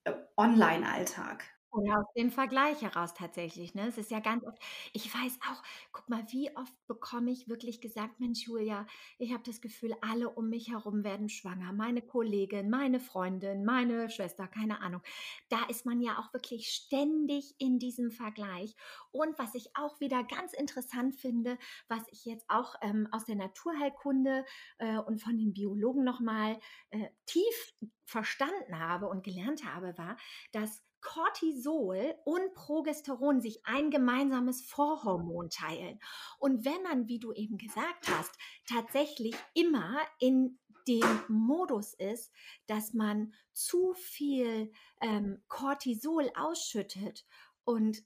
äh, 0.03 0.11
Online-Alltag. 0.35 1.45
Oder 1.75 1.99
aus 1.99 2.05
dem 2.15 2.31
Vergleich 2.31 2.81
heraus 2.83 3.13
tatsächlich, 3.13 3.75
ne? 3.75 3.87
Es 3.87 3.97
ist 3.97 4.09
ja 4.09 4.21
ganz 4.21 4.45
oft 4.45 4.57
ich 4.93 5.13
weiß 5.13 5.39
auch 5.51 5.61
guck 5.91 6.07
mal, 6.09 6.23
wie 6.31 6.55
oft 6.55 6.73
bekomme 6.87 7.31
ich 7.31 7.49
wirklich 7.49 7.81
gesagt: 7.81 8.19
„Mensch, 8.21 8.45
Julia, 8.47 8.87
ich 9.17 9.33
habe 9.33 9.43
das 9.43 9.59
Gefühl, 9.59 9.93
alle 10.01 10.29
um 10.29 10.47
mich 10.49 10.69
herum 10.69 11.03
werden 11.03 11.27
schwanger. 11.27 11.73
Meine 11.73 12.01
Kollegin, 12.01 12.69
meine 12.69 13.01
Freundin, 13.01 13.65
meine 13.65 14.09
Schwester“, 14.09 14.47
keine 14.47 14.79
Ahnung. 14.81 15.01
Da 15.49 15.65
ist 15.65 15.85
man 15.85 15.99
ja 16.01 16.17
auch 16.19 16.33
wirklich 16.33 16.69
ständig 16.69 17.55
in 17.57 17.77
diesem 17.77 18.09
Vergleich. 18.11 18.73
Und 19.11 19.37
was 19.37 19.53
ich 19.55 19.67
auch 19.75 19.99
wieder 19.99 20.23
ganz 20.23 20.53
interessant 20.53 21.15
finde, 21.15 21.57
was 21.89 22.01
ich 22.11 22.23
jetzt 22.25 22.45
auch, 22.49 22.75
ähm, 22.81 23.07
aus 23.11 23.25
der 23.25 23.35
Naturheilkunde, 23.35 24.45
äh, 24.77 24.97
und 24.97 25.21
von 25.21 25.37
den 25.37 25.51
Biologen 25.53 26.03
noch 26.05 26.21
mal, 26.21 26.57
äh, 26.91 27.09
tief 27.25 27.73
verstanden 28.05 28.79
habe 28.79 29.07
und 29.07 29.23
gelernt 29.23 29.65
habe, 29.65 29.97
war, 29.97 30.15
dass 30.51 30.83
Cortisol 31.05 32.15
und 32.25 32.55
Progesteron 32.55 33.39
sich 33.39 33.63
ein 33.63 33.91
gemeinsames 33.91 34.63
Vorhormon 34.63 35.51
teilen. 35.51 35.99
Und 36.39 36.65
wenn 36.65 36.81
man, 36.81 37.07
wie 37.07 37.19
du 37.19 37.31
eben 37.31 37.59
gesagt 37.59 38.07
hast, 38.09 38.31
tatsächlich 38.67 39.35
immer 39.53 39.99
in 40.19 40.57
dem 40.87 41.21
Modus 41.27 41.93
ist, 41.93 42.31
dass 42.65 42.93
man 42.93 43.35
zu 43.53 43.93
viel 43.93 44.71
ähm, 44.99 45.43
Cortisol 45.47 46.31
ausschüttet 46.35 47.23
und 47.65 48.03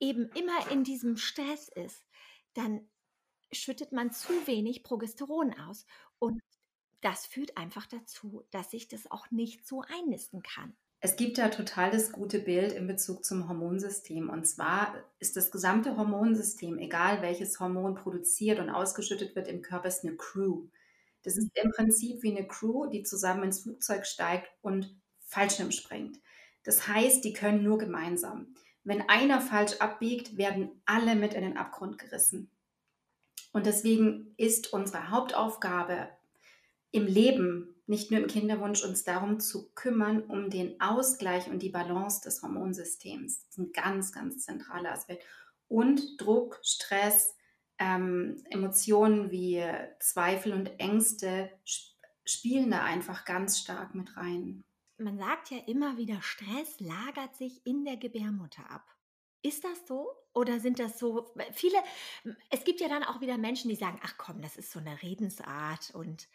eben 0.00 0.28
immer 0.30 0.70
in 0.72 0.82
diesem 0.82 1.16
Stress 1.16 1.68
ist, 1.68 2.04
dann 2.54 2.90
schüttet 3.52 3.92
man 3.92 4.10
zu 4.10 4.32
wenig 4.48 4.82
Progesteron 4.82 5.54
aus. 5.60 5.86
Und 6.18 6.42
das 7.00 7.26
führt 7.26 7.56
einfach 7.56 7.86
dazu, 7.86 8.44
dass 8.50 8.72
sich 8.72 8.88
das 8.88 9.08
auch 9.08 9.30
nicht 9.30 9.64
so 9.64 9.82
einnisten 9.82 10.42
kann. 10.42 10.76
Es 11.00 11.16
gibt 11.16 11.38
ja 11.38 11.50
total 11.50 11.90
das 11.90 12.10
gute 12.10 12.38
Bild 12.38 12.72
in 12.72 12.86
Bezug 12.86 13.24
zum 13.24 13.48
Hormonsystem. 13.48 14.30
Und 14.30 14.46
zwar 14.46 14.94
ist 15.18 15.36
das 15.36 15.50
gesamte 15.50 15.96
Hormonsystem, 15.96 16.78
egal 16.78 17.22
welches 17.22 17.60
Hormon 17.60 17.94
produziert 17.94 18.58
und 18.58 18.70
ausgeschüttet 18.70 19.36
wird 19.36 19.48
im 19.48 19.62
Körper, 19.62 19.88
ist 19.88 20.04
eine 20.04 20.16
Crew. 20.16 20.68
Das 21.22 21.36
ist 21.36 21.50
im 21.54 21.70
Prinzip 21.70 22.22
wie 22.22 22.36
eine 22.36 22.46
Crew, 22.46 22.86
die 22.86 23.02
zusammen 23.02 23.44
ins 23.44 23.60
Flugzeug 23.60 24.06
steigt 24.06 24.48
und 24.62 24.96
Fallschirm 25.20 25.70
springt. 25.70 26.18
Das 26.64 26.88
heißt, 26.88 27.24
die 27.24 27.32
können 27.32 27.62
nur 27.62 27.78
gemeinsam. 27.78 28.54
Wenn 28.84 29.08
einer 29.08 29.40
falsch 29.40 29.74
abbiegt, 29.80 30.36
werden 30.36 30.80
alle 30.84 31.14
mit 31.14 31.34
in 31.34 31.42
den 31.42 31.56
Abgrund 31.56 31.98
gerissen. 31.98 32.50
Und 33.52 33.66
deswegen 33.66 34.34
ist 34.36 34.72
unsere 34.72 35.10
Hauptaufgabe 35.10 36.08
im 36.90 37.06
Leben, 37.06 37.75
nicht 37.86 38.10
nur 38.10 38.20
im 38.20 38.26
Kinderwunsch, 38.26 38.84
uns 38.84 39.04
darum 39.04 39.40
zu 39.40 39.70
kümmern, 39.74 40.22
um 40.22 40.50
den 40.50 40.80
Ausgleich 40.80 41.48
und 41.48 41.60
die 41.62 41.70
Balance 41.70 42.20
des 42.22 42.42
Hormonsystems. 42.42 43.42
Das 43.44 43.50
ist 43.50 43.58
ein 43.58 43.72
ganz, 43.72 44.12
ganz 44.12 44.44
zentraler 44.44 44.92
Aspekt. 44.92 45.24
Und 45.68 46.20
Druck, 46.20 46.60
Stress, 46.62 47.34
ähm, 47.78 48.42
Emotionen 48.50 49.30
wie 49.30 49.62
Zweifel 50.00 50.52
und 50.52 50.80
Ängste 50.80 51.50
spielen 52.24 52.70
da 52.70 52.82
einfach 52.82 53.24
ganz 53.24 53.58
stark 53.58 53.94
mit 53.94 54.16
rein. 54.16 54.64
Man 54.98 55.18
sagt 55.18 55.50
ja 55.50 55.58
immer 55.58 55.98
wieder, 55.98 56.22
Stress 56.22 56.80
lagert 56.80 57.36
sich 57.36 57.66
in 57.66 57.84
der 57.84 57.96
Gebärmutter 57.98 58.70
ab. 58.70 58.86
Ist 59.42 59.62
das 59.64 59.86
so? 59.86 60.08
Oder 60.32 60.58
sind 60.58 60.78
das 60.78 60.98
so 60.98 61.34
viele 61.52 61.76
es 62.50 62.64
gibt 62.64 62.80
ja 62.80 62.88
dann 62.88 63.04
auch 63.04 63.20
wieder 63.20 63.38
Menschen, 63.38 63.68
die 63.68 63.76
sagen: 63.76 64.00
„Ach 64.02 64.14
komm, 64.18 64.42
das 64.42 64.56
ist 64.56 64.72
so 64.72 64.78
eine 64.80 65.02
Redensart“ 65.02 65.94
und 65.94 66.28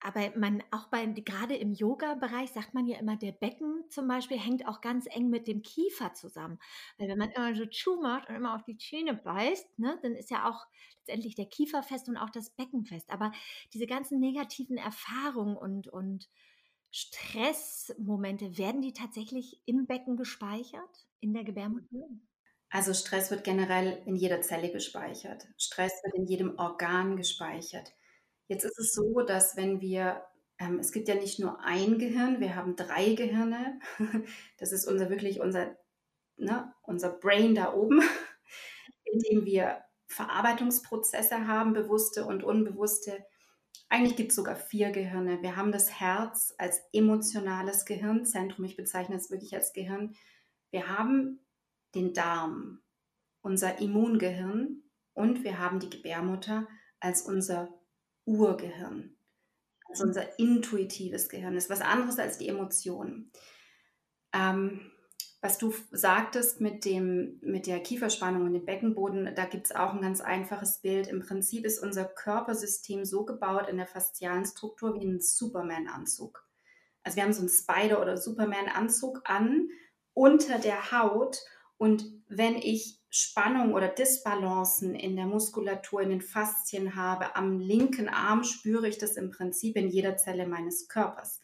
aber 0.00 0.32
man 0.36 0.62
auch 0.70 0.86
bei 0.88 1.04
gerade 1.06 1.56
im 1.56 1.72
Yoga-Bereich 1.72 2.50
sagt 2.50 2.74
man 2.74 2.86
ja 2.86 2.98
immer, 2.98 3.16
der 3.16 3.32
Becken 3.32 3.84
zum 3.90 4.06
Beispiel 4.06 4.38
hängt 4.38 4.66
auch 4.66 4.80
ganz 4.80 5.06
eng 5.06 5.28
mit 5.28 5.48
dem 5.48 5.62
Kiefer 5.62 6.14
zusammen. 6.14 6.58
Weil 6.98 7.08
wenn 7.08 7.18
man 7.18 7.30
immer 7.30 7.54
so 7.54 7.66
Tschu 7.66 8.00
macht 8.00 8.28
und 8.28 8.36
immer 8.36 8.54
auf 8.54 8.64
die 8.64 8.76
Zähne 8.76 9.14
beißt, 9.14 9.78
ne, 9.78 9.98
dann 10.02 10.14
ist 10.14 10.30
ja 10.30 10.48
auch 10.48 10.66
letztendlich 10.98 11.34
der 11.34 11.46
Kiefer 11.46 11.82
fest 11.82 12.08
und 12.08 12.16
auch 12.16 12.30
das 12.30 12.50
Becken 12.50 12.84
fest. 12.84 13.10
Aber 13.10 13.32
diese 13.72 13.86
ganzen 13.86 14.20
negativen 14.20 14.76
Erfahrungen 14.76 15.56
und, 15.56 15.88
und 15.88 16.28
Stressmomente, 16.90 18.56
werden 18.56 18.80
die 18.80 18.92
tatsächlich 18.92 19.60
im 19.66 19.86
Becken 19.86 20.16
gespeichert, 20.16 21.06
in 21.20 21.34
der 21.34 21.44
Gebärmutter? 21.44 21.86
Also 22.70 22.92
Stress 22.92 23.30
wird 23.30 23.44
generell 23.44 24.02
in 24.06 24.16
jeder 24.16 24.42
Zelle 24.42 24.70
gespeichert. 24.70 25.46
Stress 25.56 25.92
wird 26.04 26.14
in 26.14 26.26
jedem 26.26 26.58
Organ 26.58 27.16
gespeichert. 27.16 27.92
Jetzt 28.48 28.64
ist 28.64 28.78
es 28.78 28.94
so, 28.94 29.20
dass 29.20 29.56
wenn 29.56 29.80
wir, 29.82 30.24
ähm, 30.58 30.78
es 30.78 30.90
gibt 30.90 31.06
ja 31.08 31.14
nicht 31.14 31.38
nur 31.38 31.60
ein 31.60 31.98
Gehirn, 31.98 32.40
wir 32.40 32.56
haben 32.56 32.76
drei 32.76 33.14
Gehirne. 33.14 33.78
Das 34.58 34.72
ist 34.72 34.86
unser 34.86 35.10
wirklich 35.10 35.40
unser, 35.40 35.76
ne, 36.36 36.72
unser 36.82 37.10
Brain 37.10 37.54
da 37.54 37.74
oben, 37.74 38.00
in 39.04 39.18
dem 39.20 39.44
wir 39.44 39.82
Verarbeitungsprozesse 40.06 41.46
haben, 41.46 41.74
bewusste 41.74 42.24
und 42.24 42.42
unbewusste. 42.42 43.24
Eigentlich 43.90 44.16
gibt 44.16 44.30
es 44.30 44.36
sogar 44.36 44.56
vier 44.56 44.90
Gehirne. 44.90 45.42
Wir 45.42 45.56
haben 45.56 45.72
das 45.72 46.00
Herz 46.00 46.54
als 46.58 46.80
emotionales 46.92 47.84
Gehirnzentrum. 47.84 48.64
Ich 48.64 48.76
bezeichne 48.76 49.16
es 49.16 49.30
wirklich 49.30 49.54
als 49.54 49.72
Gehirn. 49.72 50.14
Wir 50.70 50.88
haben 50.88 51.40
den 51.94 52.14
Darm, 52.14 52.80
unser 53.42 53.78
Immungehirn 53.78 54.82
und 55.14 55.44
wir 55.44 55.58
haben 55.58 55.80
die 55.80 55.90
Gebärmutter 55.90 56.66
als 57.00 57.22
unser 57.22 57.77
Urgehirn, 58.28 59.16
also 59.88 60.04
unser 60.04 60.38
intuitives 60.38 61.28
Gehirn, 61.30 61.54
das 61.54 61.64
ist 61.64 61.70
was 61.70 61.80
anderes 61.80 62.18
als 62.18 62.36
die 62.36 62.48
Emotionen. 62.48 63.32
Ähm, 64.34 64.92
was 65.40 65.56
du 65.56 65.72
sagtest 65.92 66.60
mit, 66.60 66.84
dem, 66.84 67.38
mit 67.42 67.66
der 67.66 67.80
Kieferspannung 67.80 68.42
und 68.42 68.52
dem 68.52 68.66
Beckenboden, 68.66 69.32
da 69.34 69.44
gibt 69.44 69.66
es 69.66 69.74
auch 69.74 69.94
ein 69.94 70.02
ganz 70.02 70.20
einfaches 70.20 70.80
Bild. 70.80 71.06
Im 71.06 71.20
Prinzip 71.20 71.64
ist 71.64 71.78
unser 71.78 72.04
Körpersystem 72.04 73.04
so 73.04 73.24
gebaut 73.24 73.68
in 73.68 73.76
der 73.76 73.86
faszialen 73.86 74.44
Struktur 74.44 74.94
wie 74.94 75.06
ein 75.06 75.20
Superman-Anzug. 75.20 76.44
Also 77.04 77.16
wir 77.16 77.22
haben 77.22 77.32
so 77.32 77.40
einen 77.40 77.48
Spider- 77.48 78.02
oder 78.02 78.16
Superman-Anzug 78.16 79.22
an 79.24 79.68
unter 80.12 80.58
der 80.58 80.90
Haut 80.90 81.38
und 81.78 82.04
wenn 82.28 82.56
ich 82.56 82.98
Spannung 83.10 83.72
oder 83.72 83.88
Disbalancen 83.88 84.94
in 84.94 85.16
der 85.16 85.26
Muskulatur, 85.26 86.02
in 86.02 86.10
den 86.10 86.20
Faszien 86.20 86.94
habe, 86.94 87.36
am 87.36 87.58
linken 87.58 88.08
Arm 88.08 88.44
spüre 88.44 88.88
ich 88.88 88.98
das 88.98 89.16
im 89.16 89.30
Prinzip 89.30 89.76
in 89.76 89.88
jeder 89.88 90.16
Zelle 90.16 90.46
meines 90.46 90.88
Körpers. 90.88 91.40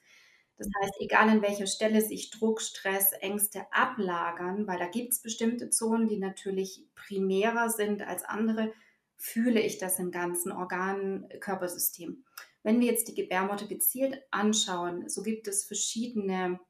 Das 0.57 0.69
heißt, 0.81 0.95
egal 1.00 1.29
an 1.29 1.43
welcher 1.43 1.67
Stelle 1.67 2.00
sich 2.00 2.31
Druck, 2.31 2.61
Stress, 2.61 3.12
Ängste 3.12 3.67
ablagern, 3.73 4.67
weil 4.67 4.79
da 4.79 4.87
gibt 4.87 5.12
es 5.12 5.23
bestimmte 5.23 5.71
Zonen, 5.71 6.09
die 6.09 6.19
natürlich 6.19 6.87
primärer 6.95 7.71
sind 7.71 8.03
als 8.03 8.25
andere, 8.25 8.73
fühle 9.17 9.61
ich 9.61 9.79
das 9.79 9.99
im 9.99 10.11
ganzen 10.11 10.53
Organ-Körpersystem. 10.53 12.25
Wenn 12.62 12.81
wir 12.81 12.87
jetzt 12.87 13.09
die 13.09 13.14
Gebärmutter 13.14 13.67
gezielt 13.67 14.23
anschauen, 14.31 15.09
so 15.09 15.23
gibt 15.23 15.49
es 15.49 15.64
verschiedene 15.64 16.61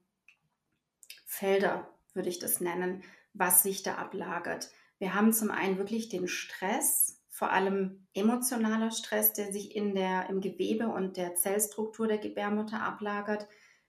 Felder, 1.26 1.88
würde 2.14 2.28
ich 2.28 2.38
das 2.38 2.60
nennen, 2.60 3.02
was 3.34 3.62
sich 3.62 3.82
da 3.82 3.96
ablagert. 3.96 4.70
Wir 4.98 5.14
haben 5.14 5.32
zum 5.32 5.50
einen 5.50 5.78
wirklich 5.78 6.08
den 6.08 6.28
Stress, 6.28 7.20
vor 7.28 7.50
allem 7.50 8.06
emotionaler 8.14 8.92
Stress, 8.92 9.32
der 9.32 9.52
sich 9.52 9.74
in 9.74 9.94
der, 9.94 10.30
im 10.30 10.40
Gewebe 10.40 10.88
und 10.88 11.16
der 11.16 11.34
Zellstruktur 11.34 12.06
der 12.06 12.18
Gebärmutter 12.18 12.80
ablagert. 12.80 13.48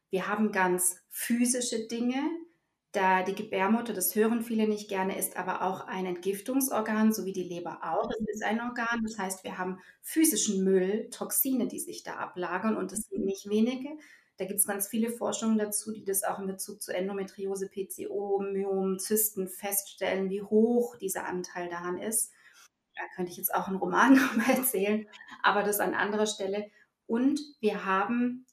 Wir 0.10 0.28
haben 0.28 0.52
ganz 0.52 0.98
physische 1.10 1.88
Dinge, 1.88 2.22
da 2.96 3.24
die 3.24 3.36
Gebärmutter, 3.36 3.94
das 3.94 4.16
hören 4.16 4.42
viele 4.42 4.68
nicht 4.68 4.88
gerne, 4.88 5.18
ist 5.18 5.36
aber 5.36 5.62
auch 5.62 5.86
ein 5.88 6.06
Entgiftungsorgan, 6.06 7.12
so 7.12 7.26
wie 7.26 7.34
die 7.34 7.44
Leber 7.44 7.80
auch. 7.84 8.10
Es 8.10 8.36
ist 8.36 8.44
ein 8.44 8.62
Organ. 8.62 9.02
Das 9.04 9.18
heißt, 9.18 9.44
wir 9.44 9.58
haben 9.58 9.80
physischen 10.02 10.64
Müll, 10.64 11.10
Toxine, 11.10 11.68
die 11.68 11.80
sich 11.80 12.04
da 12.04 12.16
ablagern 12.16 12.78
und 12.78 12.92
das 12.92 13.02
sind 13.10 13.26
nicht 13.26 13.50
wenige. 13.50 13.90
Da 14.38 14.46
gibt 14.46 14.60
es 14.60 14.68
ganz 14.68 14.88
viele 14.88 15.10
Forschungen 15.10 15.58
dazu, 15.58 15.94
die 15.94 16.04
das 16.04 16.24
auch 16.24 16.40
in 16.40 16.48
Bezug 16.48 16.82
zu 16.82 16.94
Endometriose, 16.94 17.70
PCO, 17.70 18.40
Myom, 18.42 19.00
Zysten 19.00 19.48
feststellen, 19.48 20.30
wie 20.30 20.42
hoch 20.42 20.98
dieser 20.98 21.26
Anteil 21.26 21.70
daran 21.70 21.98
ist. 21.98 22.34
Da 22.96 23.04
könnte 23.16 23.32
ich 23.32 23.38
jetzt 23.38 23.54
auch 23.54 23.68
einen 23.68 23.78
Roman 23.78 24.16
darüber 24.38 24.52
erzählen, 24.52 25.08
aber 25.42 25.64
das 25.64 25.80
an 25.80 25.94
anderer 25.94 26.28
Stelle. 26.28 26.70
Und 27.08 27.40
wir 27.60 27.86
haben 27.86 28.46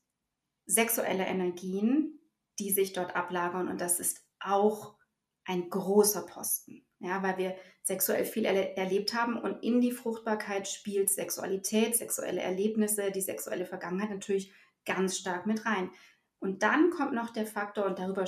sexuelle 0.67 1.27
Energien, 1.27 2.21
die 2.59 2.71
sich 2.71 2.93
dort 2.93 3.17
ablagern 3.17 3.69
und 3.69 3.81
das 3.81 3.99
ist 3.99 4.25
auch 4.41 4.97
ein 5.45 5.69
großer 5.71 6.23
Posten, 6.23 6.87
ja, 7.01 7.23
weil 7.23 7.39
wir 7.39 7.57
sexuell 7.83 8.25
viel 8.25 8.45
erle 8.45 8.77
erlebt 8.77 9.15
haben 9.15 9.37
und 9.37 9.63
in 9.63 9.81
die 9.81 9.91
Fruchtbarkeit 9.91 10.69
spielt 10.69 11.11
Sexualität, 11.11 11.97
sexuelle 11.97 12.41
Erlebnisse, 12.41 13.11
die 13.11 13.21
sexuelle 13.21 13.67
Vergangenheit 13.67 14.11
natürlich 14.11 14.53
ganz 14.85 15.17
stark 15.17 15.47
mit 15.47 15.65
rein. 15.67 15.91
Und 16.39 16.63
dann 16.63 16.91
kommt 16.91 17.13
noch 17.13 17.31
der 17.31 17.47
Faktor, 17.47 17.87
und 17.87 17.99
darüber, 17.99 18.27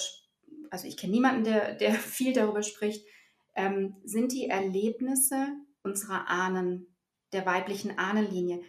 also 0.70 0.86
ich 0.86 0.96
kenne 0.96 1.12
niemanden, 1.12 1.44
der, 1.44 1.74
der 1.74 1.94
viel 1.94 2.32
darüber 2.32 2.62
spricht, 2.62 3.06
ähm, 3.54 3.96
sind 4.04 4.32
die 4.32 4.48
Erlebnisse 4.48 5.48
unserer 5.82 6.28
Ahnen, 6.28 6.94
der 7.32 7.46
weiblichen 7.46 7.98
Ahnenlinie. 7.98 8.62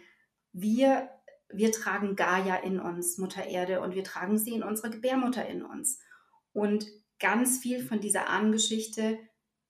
Wir, 0.52 1.08
wir 1.48 1.72
tragen 1.72 2.16
Gaia 2.16 2.56
in 2.56 2.80
uns, 2.80 3.18
Mutter 3.18 3.46
Erde, 3.46 3.80
und 3.80 3.94
wir 3.94 4.04
tragen 4.04 4.38
sie 4.38 4.54
in 4.54 4.62
unserer 4.62 4.90
Gebärmutter 4.90 5.46
in 5.46 5.62
uns. 5.64 6.00
Und 6.52 6.86
ganz 7.18 7.58
viel 7.58 7.84
von 7.84 8.00
dieser 8.00 8.28
Ahnengeschichte 8.28 9.18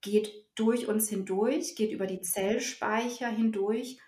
geht 0.00 0.32
durch 0.54 0.88
uns 0.88 1.08
hindurch, 1.08 1.76
geht 1.76 1.92
über 1.92 2.06
die 2.06 2.20
Zellspeicher 2.22 3.28
hindurch 3.28 4.00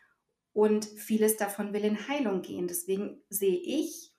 und 0.52 0.84
vieles 0.84 1.36
davon 1.36 1.72
will 1.72 1.84
in 1.84 2.08
Heilung 2.08 2.42
gehen. 2.42 2.68
Deswegen 2.68 3.22
sehe 3.28 3.58
ich 3.58 4.12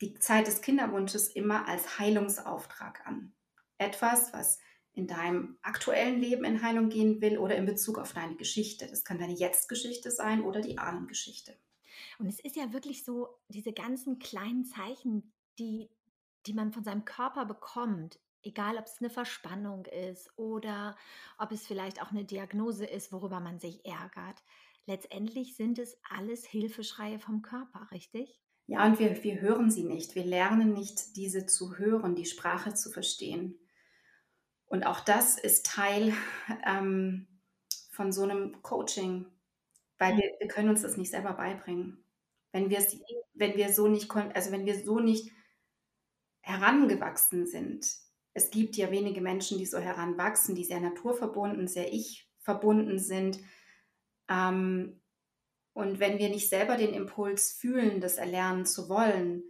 die 0.00 0.14
Zeit 0.14 0.46
des 0.46 0.62
Kinderwunsches 0.62 1.28
immer 1.28 1.68
als 1.68 1.98
Heilungsauftrag 1.98 3.06
an. 3.06 3.32
Etwas, 3.78 4.32
was 4.32 4.58
in 4.92 5.06
deinem 5.06 5.58
aktuellen 5.62 6.20
Leben 6.20 6.44
in 6.44 6.62
Heilung 6.62 6.88
gehen 6.88 7.20
will 7.20 7.38
oder 7.38 7.56
in 7.56 7.66
Bezug 7.66 7.98
auf 7.98 8.12
deine 8.12 8.36
Geschichte. 8.36 8.86
Das 8.88 9.04
kann 9.04 9.18
deine 9.18 9.34
Jetzt-Geschichte 9.34 10.10
sein 10.10 10.42
oder 10.42 10.60
die 10.60 10.78
Ahnengeschichte. 10.78 11.56
Und 12.18 12.26
es 12.26 12.40
ist 12.40 12.56
ja 12.56 12.72
wirklich 12.72 13.04
so, 13.04 13.28
diese 13.48 13.72
ganzen 13.72 14.18
kleinen 14.18 14.64
Zeichen, 14.64 15.32
die, 15.58 15.90
die 16.46 16.54
man 16.54 16.72
von 16.72 16.84
seinem 16.84 17.04
Körper 17.04 17.44
bekommt, 17.44 18.18
egal 18.42 18.76
ob 18.76 18.86
es 18.86 19.00
eine 19.00 19.10
Verspannung 19.10 19.86
ist 19.86 20.30
oder 20.36 20.96
ob 21.38 21.52
es 21.52 21.66
vielleicht 21.66 22.02
auch 22.02 22.10
eine 22.10 22.24
Diagnose 22.24 22.86
ist, 22.86 23.12
worüber 23.12 23.40
man 23.40 23.58
sich 23.58 23.84
ärgert, 23.84 24.42
letztendlich 24.86 25.56
sind 25.56 25.78
es 25.78 25.96
alles 26.08 26.44
Hilfeschreie 26.46 27.18
vom 27.18 27.42
Körper, 27.42 27.88
richtig? 27.92 28.40
Ja, 28.66 28.86
und 28.86 28.98
wir, 28.98 29.22
wir 29.24 29.40
hören 29.40 29.70
sie 29.70 29.84
nicht. 29.84 30.14
Wir 30.14 30.24
lernen 30.24 30.72
nicht, 30.72 31.16
diese 31.16 31.46
zu 31.46 31.76
hören, 31.76 32.14
die 32.14 32.26
Sprache 32.26 32.74
zu 32.74 32.90
verstehen. 32.90 33.58
Und 34.66 34.86
auch 34.86 35.00
das 35.00 35.38
ist 35.38 35.66
Teil 35.66 36.14
ähm, 36.64 37.26
von 37.90 38.12
so 38.12 38.22
einem 38.22 38.62
Coaching, 38.62 39.26
weil 39.98 40.16
wir, 40.16 40.30
wir 40.38 40.48
können 40.48 40.68
uns 40.68 40.82
das 40.82 40.96
nicht 40.96 41.10
selber 41.10 41.32
beibringen. 41.32 42.04
Wenn 42.52 42.70
wir 42.70 42.78
es, 42.78 42.96
wenn 43.34 43.56
wir 43.56 43.72
so 43.72 43.88
nicht, 43.88 44.10
also 44.14 44.52
wenn 44.52 44.66
wir 44.66 44.78
so 44.84 45.00
nicht 45.00 45.32
herangewachsen 46.40 47.46
sind. 47.46 47.86
Es 48.32 48.50
gibt 48.50 48.76
ja 48.76 48.90
wenige 48.90 49.20
Menschen, 49.20 49.58
die 49.58 49.66
so 49.66 49.78
heranwachsen, 49.78 50.54
die 50.54 50.64
sehr 50.64 50.80
naturverbunden, 50.80 51.66
sehr 51.68 51.92
ich 51.92 52.30
verbunden 52.38 52.98
sind. 52.98 53.40
Ähm, 54.30 55.02
und 55.74 56.00
wenn 56.00 56.18
wir 56.18 56.30
nicht 56.30 56.48
selber 56.48 56.76
den 56.76 56.94
Impuls 56.94 57.52
fühlen, 57.52 58.00
das 58.00 58.16
erlernen 58.16 58.66
zu 58.66 58.88
wollen, 58.88 59.42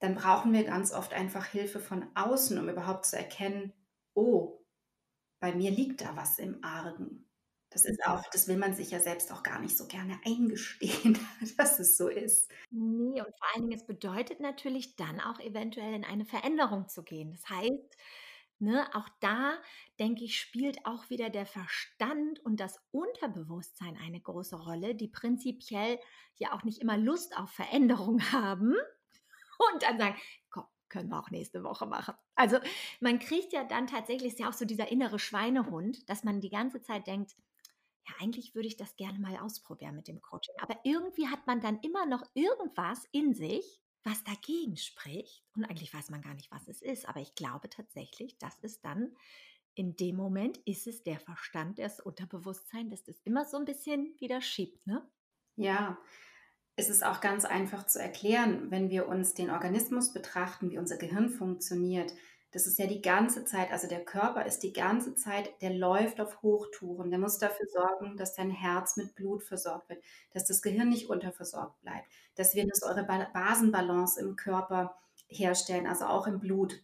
dann 0.00 0.14
brauchen 0.14 0.52
wir 0.52 0.64
ganz 0.64 0.92
oft 0.92 1.12
einfach 1.12 1.46
Hilfe 1.46 1.80
von 1.80 2.06
außen, 2.14 2.58
um 2.58 2.68
überhaupt 2.68 3.06
zu 3.06 3.16
erkennen, 3.16 3.72
oh, 4.14 4.64
bei 5.40 5.54
mir 5.54 5.70
liegt 5.70 6.00
da 6.00 6.16
was 6.16 6.38
im 6.38 6.62
Argen. 6.64 7.26
Das 7.70 7.84
ist 7.84 8.04
auch, 8.04 8.22
das 8.32 8.48
will 8.48 8.56
man 8.56 8.74
sich 8.74 8.90
ja 8.90 8.98
selbst 8.98 9.32
auch 9.32 9.42
gar 9.42 9.60
nicht 9.60 9.76
so 9.76 9.86
gerne 9.86 10.18
eingestehen, 10.26 11.18
dass 11.56 11.78
es 11.78 11.96
so 11.96 12.08
ist. 12.08 12.50
Nee, 12.70 13.20
und 13.20 13.36
vor 13.38 13.48
allen 13.54 13.68
Dingen, 13.68 13.78
es 13.78 13.86
bedeutet 13.86 14.40
natürlich 14.40 14.96
dann 14.96 15.20
auch 15.20 15.38
eventuell 15.38 15.94
in 15.94 16.04
eine 16.04 16.24
Veränderung 16.24 16.88
zu 16.88 17.02
gehen. 17.04 17.30
Das 17.32 17.48
heißt, 17.48 17.96
ne, 18.60 18.88
auch 18.94 19.08
da, 19.20 19.54
denke 19.98 20.24
ich, 20.24 20.38
spielt 20.38 20.84
auch 20.86 21.10
wieder 21.10 21.30
der 21.30 21.46
Verstand 21.46 22.40
und 22.40 22.60
das 22.60 22.78
Unterbewusstsein 22.90 23.96
eine 23.96 24.20
große 24.20 24.56
Rolle, 24.56 24.94
die 24.94 25.08
prinzipiell 25.08 25.98
ja 26.36 26.52
auch 26.52 26.64
nicht 26.64 26.80
immer 26.80 26.96
Lust 26.96 27.36
auf 27.36 27.50
Veränderung 27.50 28.20
haben 28.32 28.74
und 29.72 29.82
dann 29.82 29.98
sagen, 29.98 30.16
komm, 30.50 30.66
können 30.88 31.08
wir 31.08 31.18
auch 31.18 31.30
nächste 31.30 31.62
Woche 31.62 31.86
machen. 31.86 32.14
Also 32.34 32.58
man 33.00 33.18
kriegt 33.18 33.52
ja 33.52 33.64
dann 33.64 33.86
tatsächlich, 33.86 34.32
ist 34.32 34.40
ja 34.40 34.48
auch 34.48 34.54
so 34.54 34.64
dieser 34.64 34.90
innere 34.90 35.18
Schweinehund, 35.18 36.08
dass 36.08 36.24
man 36.24 36.40
die 36.40 36.50
ganze 36.50 36.82
Zeit 36.82 37.06
denkt, 37.06 37.36
ja, 38.08 38.14
eigentlich 38.20 38.54
würde 38.54 38.68
ich 38.68 38.76
das 38.76 38.96
gerne 38.96 39.18
mal 39.18 39.36
ausprobieren 39.38 39.94
mit 39.94 40.08
dem 40.08 40.20
Coaching. 40.20 40.54
Aber 40.60 40.78
irgendwie 40.84 41.28
hat 41.28 41.46
man 41.46 41.60
dann 41.60 41.78
immer 41.80 42.06
noch 42.06 42.24
irgendwas 42.34 43.06
in 43.12 43.34
sich, 43.34 43.80
was 44.04 44.24
dagegen 44.24 44.76
spricht. 44.76 45.44
Und 45.54 45.64
eigentlich 45.64 45.92
weiß 45.92 46.10
man 46.10 46.22
gar 46.22 46.34
nicht, 46.34 46.50
was 46.50 46.68
es 46.68 46.82
ist. 46.82 47.08
Aber 47.08 47.20
ich 47.20 47.34
glaube 47.34 47.68
tatsächlich, 47.68 48.38
dass 48.38 48.58
es 48.62 48.80
dann 48.80 49.14
in 49.74 49.96
dem 49.96 50.16
Moment 50.16 50.58
ist 50.58 50.86
es 50.86 51.02
der 51.02 51.20
Verstand, 51.20 51.78
das 51.78 52.00
Unterbewusstsein, 52.00 52.90
dass 52.90 53.04
das 53.04 53.20
immer 53.24 53.44
so 53.44 53.56
ein 53.56 53.64
bisschen 53.64 54.14
wieder 54.18 54.40
schiebt, 54.40 54.86
ne? 54.86 55.08
Ja, 55.56 55.98
es 56.76 56.88
ist 56.88 57.04
auch 57.04 57.20
ganz 57.20 57.44
einfach 57.44 57.86
zu 57.86 58.00
erklären, 58.00 58.70
wenn 58.70 58.90
wir 58.90 59.06
uns 59.06 59.34
den 59.34 59.50
Organismus 59.50 60.12
betrachten, 60.12 60.70
wie 60.70 60.78
unser 60.78 60.96
Gehirn 60.96 61.28
funktioniert 61.28 62.12
das 62.52 62.66
ist 62.66 62.78
ja 62.78 62.86
die 62.86 63.00
ganze 63.00 63.44
Zeit, 63.44 63.70
also 63.70 63.86
der 63.86 64.04
Körper 64.04 64.44
ist 64.44 64.60
die 64.60 64.72
ganze 64.72 65.14
Zeit, 65.14 65.50
der 65.62 65.70
läuft 65.70 66.20
auf 66.20 66.42
Hochtouren. 66.42 67.10
Der 67.10 67.20
muss 67.20 67.38
dafür 67.38 67.66
sorgen, 67.68 68.16
dass 68.16 68.34
dein 68.34 68.50
Herz 68.50 68.96
mit 68.96 69.14
Blut 69.14 69.44
versorgt 69.44 69.88
wird, 69.88 70.02
dass 70.32 70.46
das 70.46 70.60
Gehirn 70.60 70.88
nicht 70.88 71.08
unterversorgt 71.08 71.80
bleibt, 71.82 72.08
dass 72.34 72.54
wir 72.54 72.62
eine 72.62 72.74
Säurebasenbalance 72.74 74.20
im 74.20 74.34
Körper 74.34 74.96
herstellen, 75.28 75.86
also 75.86 76.06
auch 76.06 76.26
im 76.26 76.40
Blut, 76.40 76.82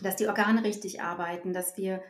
dass 0.00 0.16
die 0.16 0.26
Organe 0.26 0.64
richtig 0.64 1.00
arbeiten, 1.00 1.52
dass 1.52 1.76
wir 1.76 2.02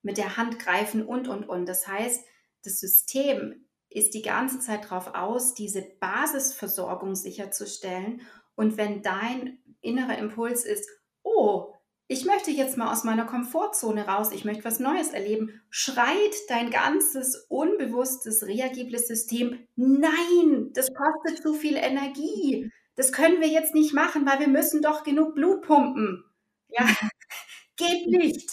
mit 0.00 0.16
der 0.16 0.36
Hand 0.38 0.58
greifen 0.58 1.04
und, 1.04 1.28
und, 1.28 1.48
und. 1.48 1.66
Das 1.66 1.86
heißt, 1.86 2.24
das 2.64 2.80
System 2.80 3.66
ist 3.90 4.14
die 4.14 4.22
ganze 4.22 4.58
Zeit 4.58 4.84
darauf 4.84 5.14
aus, 5.14 5.52
diese 5.52 5.82
Basisversorgung 6.00 7.14
sicherzustellen. 7.14 8.22
Und 8.54 8.78
wenn 8.78 9.02
dein 9.02 9.58
innerer 9.82 10.16
Impuls 10.16 10.64
ist, 10.64 10.88
oh, 11.22 11.74
ich 12.08 12.24
möchte 12.24 12.50
jetzt 12.50 12.76
mal 12.76 12.92
aus 12.92 13.04
meiner 13.04 13.24
Komfortzone 13.24 14.06
raus, 14.06 14.30
ich 14.32 14.44
möchte 14.44 14.64
was 14.64 14.80
Neues 14.80 15.08
erleben, 15.10 15.62
schreit 15.70 16.34
dein 16.48 16.70
ganzes 16.70 17.46
unbewusstes, 17.48 18.46
reagibles 18.46 19.08
System, 19.08 19.66
nein, 19.76 20.70
das 20.74 20.88
kostet 20.92 21.42
zu 21.42 21.54
viel 21.54 21.76
Energie. 21.76 22.70
Das 22.96 23.12
können 23.12 23.40
wir 23.40 23.48
jetzt 23.48 23.74
nicht 23.74 23.94
machen, 23.94 24.26
weil 24.26 24.40
wir 24.40 24.48
müssen 24.48 24.82
doch 24.82 25.02
genug 25.02 25.34
Blut 25.34 25.62
pumpen. 25.62 26.24
Ja, 26.68 26.86
geht 27.76 28.06
nicht. 28.06 28.50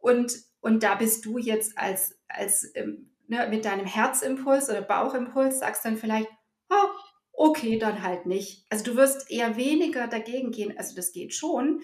Und, 0.00 0.38
und 0.60 0.82
da 0.82 0.94
bist 0.94 1.24
du 1.24 1.38
jetzt 1.38 1.76
als, 1.76 2.18
als 2.28 2.70
ähm, 2.74 3.10
ne, 3.26 3.46
mit 3.50 3.64
deinem 3.64 3.86
Herzimpuls 3.86 4.70
oder 4.70 4.82
Bauchimpuls, 4.82 5.58
sagst 5.58 5.84
dann 5.84 5.96
vielleicht, 5.96 6.28
oh, 6.70 6.88
okay, 7.32 7.78
dann 7.78 8.02
halt 8.02 8.26
nicht. 8.26 8.64
Also 8.70 8.84
du 8.84 8.96
wirst 8.96 9.30
eher 9.30 9.56
weniger 9.56 10.06
dagegen 10.06 10.50
gehen. 10.50 10.76
Also 10.76 10.94
das 10.96 11.12
geht 11.12 11.34
schon, 11.34 11.82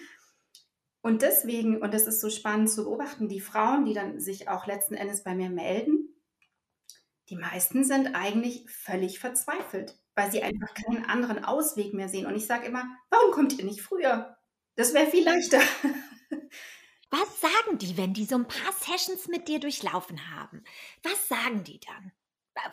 und 1.05 1.21
deswegen, 1.21 1.83
und 1.83 1.93
das 1.93 2.07
ist 2.07 2.19
so 2.19 2.31
spannend 2.31 2.67
zu 2.67 2.85
beobachten, 2.85 3.29
die 3.29 3.39
Frauen, 3.39 3.85
die 3.85 3.93
dann 3.93 4.19
sich 4.19 4.49
auch 4.49 4.65
letzten 4.65 4.95
Endes 4.95 5.23
bei 5.23 5.35
mir 5.35 5.51
melden, 5.51 6.09
die 7.29 7.35
meisten 7.35 7.83
sind 7.83 8.15
eigentlich 8.15 8.67
völlig 8.71 9.19
verzweifelt, 9.19 9.99
weil 10.15 10.31
sie 10.31 10.41
einfach 10.41 10.73
keinen 10.73 11.05
anderen 11.05 11.45
Ausweg 11.45 11.93
mehr 11.93 12.09
sehen. 12.09 12.25
Und 12.25 12.35
ich 12.35 12.47
sage 12.47 12.65
immer, 12.65 12.85
warum 13.11 13.29
kommt 13.29 13.55
ihr 13.59 13.65
nicht 13.65 13.83
früher? 13.83 14.35
Das 14.77 14.95
wäre 14.95 15.05
viel 15.05 15.23
leichter. 15.23 15.59
Was 17.11 17.39
sagen 17.39 17.77
die, 17.77 17.97
wenn 17.97 18.15
die 18.15 18.25
so 18.25 18.37
ein 18.37 18.47
paar 18.47 18.73
Sessions 18.73 19.27
mit 19.27 19.47
dir 19.47 19.59
durchlaufen 19.59 20.35
haben? 20.35 20.63
Was 21.03 21.27
sagen 21.27 21.63
die 21.63 21.81
dann? 21.81 22.13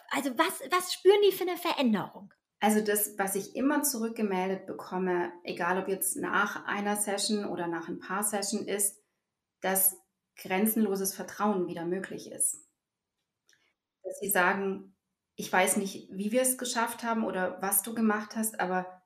Also 0.08 0.30
was, 0.38 0.62
was 0.70 0.94
spüren 0.94 1.20
die 1.28 1.32
für 1.32 1.42
eine 1.42 1.58
Veränderung? 1.58 2.32
Also 2.62 2.80
das, 2.80 3.18
was 3.18 3.34
ich 3.34 3.56
immer 3.56 3.82
zurückgemeldet 3.82 4.66
bekomme, 4.66 5.32
egal 5.42 5.82
ob 5.82 5.88
jetzt 5.88 6.16
nach 6.16 6.64
einer 6.64 6.94
Session 6.94 7.44
oder 7.44 7.66
nach 7.66 7.88
ein 7.88 7.98
paar 7.98 8.22
Sessions, 8.22 8.68
ist, 8.68 9.02
dass 9.62 9.96
grenzenloses 10.36 11.12
Vertrauen 11.12 11.66
wieder 11.66 11.84
möglich 11.84 12.30
ist. 12.30 12.64
Dass 14.04 14.20
sie 14.20 14.30
sagen, 14.30 14.94
ich 15.34 15.52
weiß 15.52 15.76
nicht, 15.76 16.08
wie 16.12 16.30
wir 16.30 16.42
es 16.42 16.56
geschafft 16.56 17.02
haben 17.02 17.24
oder 17.24 17.60
was 17.60 17.82
du 17.82 17.96
gemacht 17.96 18.36
hast, 18.36 18.60
aber 18.60 19.02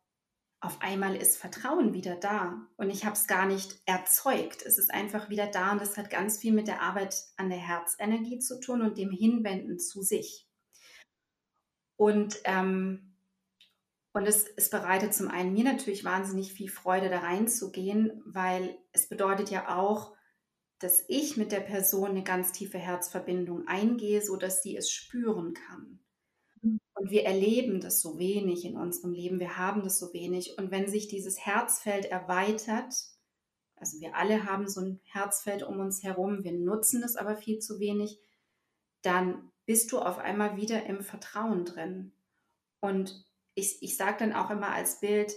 auf 0.60 0.82
einmal 0.82 1.16
ist 1.16 1.38
Vertrauen 1.38 1.94
wieder 1.94 2.16
da 2.16 2.60
und 2.76 2.90
ich 2.90 3.06
habe 3.06 3.16
es 3.16 3.26
gar 3.26 3.46
nicht 3.46 3.80
erzeugt. 3.86 4.66
Es 4.66 4.76
ist 4.76 4.92
einfach 4.92 5.30
wieder 5.30 5.46
da 5.46 5.72
und 5.72 5.80
das 5.80 5.96
hat 5.96 6.10
ganz 6.10 6.36
viel 6.36 6.52
mit 6.52 6.68
der 6.68 6.82
Arbeit 6.82 7.16
an 7.38 7.48
der 7.48 7.58
Herzenergie 7.58 8.38
zu 8.38 8.60
tun 8.60 8.82
und 8.82 8.98
dem 8.98 9.10
Hinwenden 9.10 9.78
zu 9.78 10.02
sich. 10.02 10.46
Und 11.96 12.36
ähm, 12.44 13.05
und 14.16 14.26
es, 14.26 14.46
es 14.56 14.70
bereitet 14.70 15.12
zum 15.12 15.28
einen 15.28 15.52
mir 15.52 15.64
natürlich 15.64 16.02
wahnsinnig 16.02 16.54
viel 16.54 16.70
Freude, 16.70 17.10
da 17.10 17.18
reinzugehen, 17.18 18.22
weil 18.24 18.78
es 18.92 19.10
bedeutet 19.10 19.50
ja 19.50 19.76
auch, 19.76 20.16
dass 20.78 21.04
ich 21.08 21.36
mit 21.36 21.52
der 21.52 21.60
Person 21.60 22.08
eine 22.08 22.24
ganz 22.24 22.50
tiefe 22.50 22.78
Herzverbindung 22.78 23.68
eingehe, 23.68 24.22
sodass 24.22 24.62
sie 24.62 24.74
es 24.74 24.90
spüren 24.90 25.52
kann. 25.52 26.00
Mhm. 26.62 26.78
Und 26.94 27.10
wir 27.10 27.26
erleben 27.26 27.78
das 27.78 28.00
so 28.00 28.18
wenig 28.18 28.64
in 28.64 28.78
unserem 28.78 29.12
Leben, 29.12 29.38
wir 29.38 29.58
haben 29.58 29.82
das 29.82 29.98
so 29.98 30.14
wenig. 30.14 30.56
Und 30.56 30.70
wenn 30.70 30.88
sich 30.88 31.08
dieses 31.08 31.38
Herzfeld 31.38 32.06
erweitert, 32.06 32.94
also 33.74 34.00
wir 34.00 34.16
alle 34.16 34.46
haben 34.46 34.66
so 34.66 34.80
ein 34.80 34.98
Herzfeld 35.04 35.62
um 35.62 35.78
uns 35.78 36.02
herum, 36.02 36.42
wir 36.42 36.52
nutzen 36.52 37.02
es 37.02 37.16
aber 37.16 37.36
viel 37.36 37.58
zu 37.58 37.80
wenig, 37.80 38.18
dann 39.02 39.52
bist 39.66 39.92
du 39.92 39.98
auf 39.98 40.16
einmal 40.16 40.56
wieder 40.56 40.86
im 40.86 41.02
Vertrauen 41.02 41.66
drin. 41.66 42.12
Und 42.80 43.26
ich, 43.56 43.82
ich 43.82 43.96
sage 43.96 44.18
dann 44.18 44.34
auch 44.34 44.50
immer 44.50 44.70
als 44.70 45.00
Bild, 45.00 45.34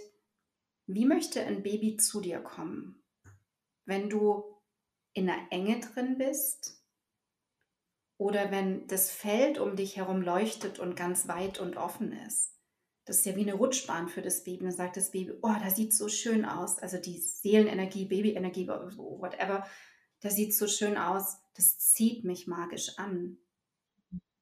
wie 0.86 1.06
möchte 1.06 1.40
ein 1.40 1.62
Baby 1.62 1.96
zu 1.96 2.20
dir 2.20 2.40
kommen? 2.40 3.02
Wenn 3.86 4.08
du 4.08 4.44
in 5.14 5.28
einer 5.28 5.50
Enge 5.50 5.80
drin 5.80 6.18
bist 6.18 6.84
oder 8.18 8.50
wenn 8.50 8.86
das 8.86 9.10
Feld 9.10 9.58
um 9.58 9.74
dich 9.74 9.96
herum 9.96 10.20
leuchtet 10.20 10.78
und 10.78 10.94
ganz 10.94 11.26
weit 11.26 11.58
und 11.58 11.76
offen 11.76 12.12
ist. 12.12 12.54
Das 13.06 13.20
ist 13.20 13.26
ja 13.26 13.34
wie 13.34 13.40
eine 13.40 13.54
Rutschbahn 13.54 14.08
für 14.08 14.22
das 14.22 14.44
Baby. 14.44 14.64
Dann 14.64 14.72
sagt 14.72 14.96
das 14.96 15.10
Baby, 15.10 15.32
oh, 15.40 15.54
das 15.64 15.74
sieht 15.74 15.94
so 15.94 16.08
schön 16.08 16.44
aus. 16.44 16.78
Also 16.78 16.98
die 16.98 17.18
Seelenenergie, 17.18 18.04
Babyenergie, 18.04 18.68
whatever, 18.68 19.66
das 20.20 20.36
sieht 20.36 20.54
so 20.54 20.68
schön 20.68 20.98
aus. 20.98 21.38
Das 21.54 21.78
zieht 21.78 22.24
mich 22.24 22.46
magisch 22.46 22.98
an. 22.98 23.38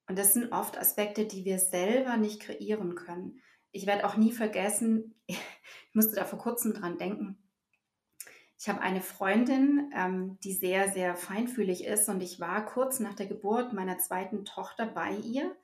Und 0.08 0.18
das 0.18 0.32
sind 0.32 0.52
oft 0.52 0.76
Aspekte, 0.76 1.26
die 1.26 1.44
wir 1.44 1.58
selber 1.58 2.16
nicht 2.16 2.40
kreieren 2.40 2.96
können 2.96 3.40
ich 3.72 3.86
werde 3.86 4.06
auch 4.06 4.16
nie 4.16 4.32
vergessen, 4.32 5.14
ich 5.26 5.38
musste 5.94 6.16
da 6.16 6.24
vor 6.24 6.38
kurzem 6.38 6.74
dran 6.74 6.98
denken. 6.98 7.38
Ich 8.60 8.68
habe 8.68 8.80
eine 8.80 9.00
Freundin, 9.00 9.92
ähm, 9.94 10.38
die 10.42 10.52
sehr, 10.52 10.90
sehr 10.90 11.14
feinfühlig 11.14 11.84
ist 11.84 12.08
und 12.08 12.20
ich 12.20 12.40
war 12.40 12.66
kurz 12.66 12.98
nach 12.98 13.14
der 13.14 13.26
Geburt 13.26 13.72
meiner 13.72 13.98
zweiten 13.98 14.44
Tochter 14.44 14.86
bei 14.86 15.12
ihr 15.12 15.56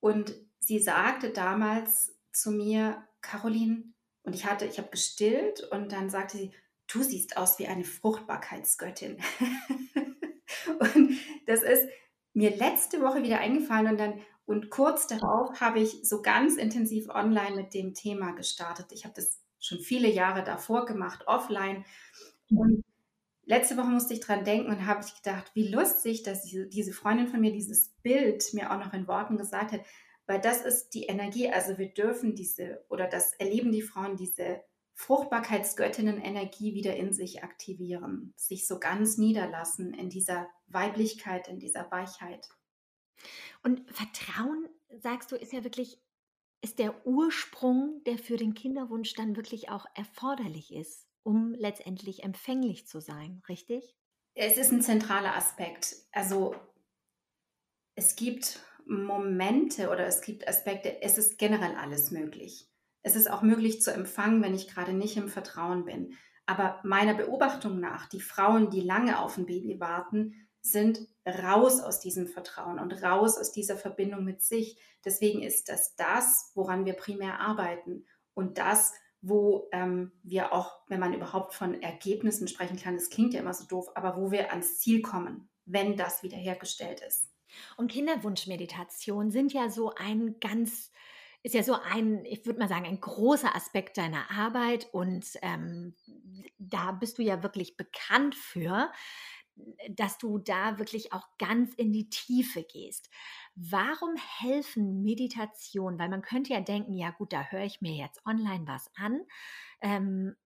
und 0.00 0.34
sie 0.58 0.78
sagte 0.80 1.30
damals 1.30 2.14
zu 2.32 2.50
mir, 2.50 3.06
Caroline, 3.22 3.84
Und 4.22 4.34
ich 4.34 4.44
hatte, 4.44 4.66
ich 4.66 4.78
habe 4.78 4.90
gestillt 4.90 5.60
und 5.70 5.92
dann 5.92 6.10
sagte 6.10 6.36
sie, 6.36 6.52
du 6.88 7.02
siehst 7.02 7.36
aus 7.36 7.58
wie 7.58 7.66
eine 7.66 7.84
Fruchtbarkeitsgöttin. 7.84 9.18
und 10.78 11.18
das 11.46 11.62
ist 11.62 11.88
mir 12.32 12.54
letzte 12.56 13.00
Woche 13.00 13.22
wieder 13.22 13.38
eingefallen 13.38 13.88
und 13.88 13.98
dann 13.98 14.20
und 14.50 14.68
kurz 14.68 15.06
darauf 15.06 15.60
habe 15.60 15.78
ich 15.78 16.00
so 16.02 16.22
ganz 16.22 16.56
intensiv 16.56 17.08
online 17.08 17.54
mit 17.54 17.72
dem 17.72 17.94
Thema 17.94 18.32
gestartet. 18.32 18.86
Ich 18.90 19.04
habe 19.04 19.14
das 19.14 19.40
schon 19.60 19.78
viele 19.78 20.10
Jahre 20.10 20.42
davor 20.42 20.86
gemacht, 20.86 21.22
offline. 21.28 21.84
Und 22.50 22.82
letzte 23.44 23.76
Woche 23.76 23.86
musste 23.86 24.12
ich 24.12 24.18
dran 24.18 24.42
denken 24.42 24.72
und 24.72 24.86
habe 24.86 25.04
ich 25.06 25.14
gedacht, 25.14 25.52
wie 25.54 25.68
lustig, 25.68 26.24
dass 26.24 26.42
diese 26.42 26.92
Freundin 26.92 27.28
von 27.28 27.40
mir 27.40 27.52
dieses 27.52 27.90
Bild 28.02 28.52
mir 28.52 28.72
auch 28.72 28.78
noch 28.84 28.92
in 28.92 29.06
Worten 29.06 29.36
gesagt 29.36 29.70
hat, 29.70 29.82
weil 30.26 30.40
das 30.40 30.62
ist 30.62 30.94
die 30.94 31.04
Energie. 31.04 31.48
Also 31.48 31.78
wir 31.78 31.94
dürfen 31.94 32.34
diese 32.34 32.84
oder 32.88 33.06
das 33.06 33.34
erleben 33.34 33.70
die 33.70 33.82
Frauen 33.82 34.16
diese 34.16 34.62
Fruchtbarkeitsgöttinnen-Energie 34.94 36.74
wieder 36.74 36.96
in 36.96 37.12
sich 37.12 37.44
aktivieren, 37.44 38.34
sich 38.34 38.66
so 38.66 38.80
ganz 38.80 39.16
niederlassen 39.16 39.94
in 39.94 40.10
dieser 40.10 40.48
Weiblichkeit, 40.66 41.46
in 41.46 41.60
dieser 41.60 41.88
Weichheit. 41.92 42.48
Und 43.62 43.82
Vertrauen, 43.90 44.68
sagst 44.98 45.32
du, 45.32 45.36
ist 45.36 45.52
ja 45.52 45.64
wirklich, 45.64 45.98
ist 46.62 46.78
der 46.78 47.06
Ursprung, 47.06 48.02
der 48.04 48.18
für 48.18 48.36
den 48.36 48.54
Kinderwunsch 48.54 49.14
dann 49.14 49.36
wirklich 49.36 49.68
auch 49.68 49.86
erforderlich 49.94 50.72
ist, 50.72 51.06
um 51.22 51.54
letztendlich 51.54 52.22
empfänglich 52.22 52.86
zu 52.86 53.00
sein, 53.00 53.42
richtig? 53.48 53.94
Es 54.34 54.56
ist 54.56 54.72
ein 54.72 54.82
zentraler 54.82 55.36
Aspekt. 55.36 55.96
Also 56.12 56.54
es 57.94 58.16
gibt 58.16 58.60
Momente 58.86 59.90
oder 59.90 60.06
es 60.06 60.20
gibt 60.22 60.48
Aspekte, 60.48 61.02
es 61.02 61.18
ist 61.18 61.38
generell 61.38 61.76
alles 61.76 62.10
möglich. 62.10 62.68
Es 63.02 63.16
ist 63.16 63.30
auch 63.30 63.42
möglich 63.42 63.80
zu 63.80 63.92
empfangen, 63.92 64.42
wenn 64.42 64.54
ich 64.54 64.68
gerade 64.68 64.92
nicht 64.92 65.16
im 65.16 65.28
Vertrauen 65.28 65.84
bin. 65.84 66.16
Aber 66.46 66.80
meiner 66.82 67.14
Beobachtung 67.14 67.80
nach, 67.80 68.06
die 68.06 68.20
Frauen, 68.20 68.70
die 68.70 68.80
lange 68.80 69.20
auf 69.20 69.36
ein 69.38 69.46
Baby 69.46 69.78
warten, 69.78 70.48
sind 70.62 71.08
raus 71.26 71.80
aus 71.80 72.00
diesem 72.00 72.26
Vertrauen 72.26 72.78
und 72.78 73.02
raus 73.02 73.38
aus 73.38 73.52
dieser 73.52 73.76
Verbindung 73.76 74.24
mit 74.24 74.42
sich. 74.42 74.78
Deswegen 75.04 75.42
ist 75.42 75.68
das 75.68 75.96
das, 75.96 76.52
woran 76.54 76.84
wir 76.84 76.94
primär 76.94 77.40
arbeiten 77.40 78.06
und 78.34 78.58
das, 78.58 78.92
wo 79.22 79.68
ähm, 79.72 80.12
wir 80.22 80.52
auch, 80.52 80.80
wenn 80.88 81.00
man 81.00 81.14
überhaupt 81.14 81.54
von 81.54 81.80
Ergebnissen 81.82 82.48
sprechen 82.48 82.78
kann, 82.78 82.94
das 82.94 83.10
klingt 83.10 83.34
ja 83.34 83.40
immer 83.40 83.54
so 83.54 83.64
doof, 83.66 83.88
aber 83.94 84.16
wo 84.16 84.30
wir 84.30 84.50
ans 84.50 84.78
Ziel 84.78 85.02
kommen, 85.02 85.48
wenn 85.66 85.96
das 85.96 86.22
wiederhergestellt 86.22 87.00
ist. 87.00 87.28
Und 87.76 87.90
Kinderwunschmeditation 87.90 89.30
sind 89.30 89.52
ja 89.52 89.68
so 89.68 89.94
ein 89.94 90.36
ganz 90.40 90.90
ist 91.42 91.54
ja 91.54 91.62
so 91.62 91.74
ein, 91.74 92.24
ich 92.26 92.44
würde 92.44 92.58
mal 92.58 92.68
sagen, 92.68 92.84
ein 92.84 93.00
großer 93.00 93.56
Aspekt 93.56 93.96
deiner 93.96 94.30
Arbeit 94.30 94.88
und 94.92 95.26
ähm, 95.40 95.94
da 96.58 96.92
bist 96.92 97.16
du 97.16 97.22
ja 97.22 97.42
wirklich 97.42 97.78
bekannt 97.78 98.34
für, 98.34 98.92
dass 99.90 100.18
du 100.18 100.38
da 100.38 100.78
wirklich 100.78 101.12
auch 101.12 101.26
ganz 101.38 101.74
in 101.74 101.92
die 101.92 102.08
Tiefe 102.08 102.62
gehst. 102.62 103.10
Warum 103.54 104.14
helfen 104.38 105.02
Meditationen? 105.02 105.98
Weil 105.98 106.08
man 106.08 106.22
könnte 106.22 106.52
ja 106.52 106.60
denken, 106.60 106.94
ja 106.94 107.10
gut, 107.10 107.32
da 107.32 107.44
höre 107.50 107.64
ich 107.64 107.80
mir 107.80 107.94
jetzt 107.94 108.24
online 108.26 108.66
was 108.66 108.90
an. 108.96 109.20
Ähm, 109.80 110.36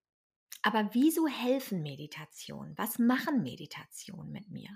aber 0.63 0.91
wieso 0.93 1.27
helfen 1.27 1.83
Meditationen? 1.83 2.77
Was 2.79 2.99
machen 2.99 3.43
Meditationen 3.43 4.33
mit 4.33 4.51
mir? 4.51 4.71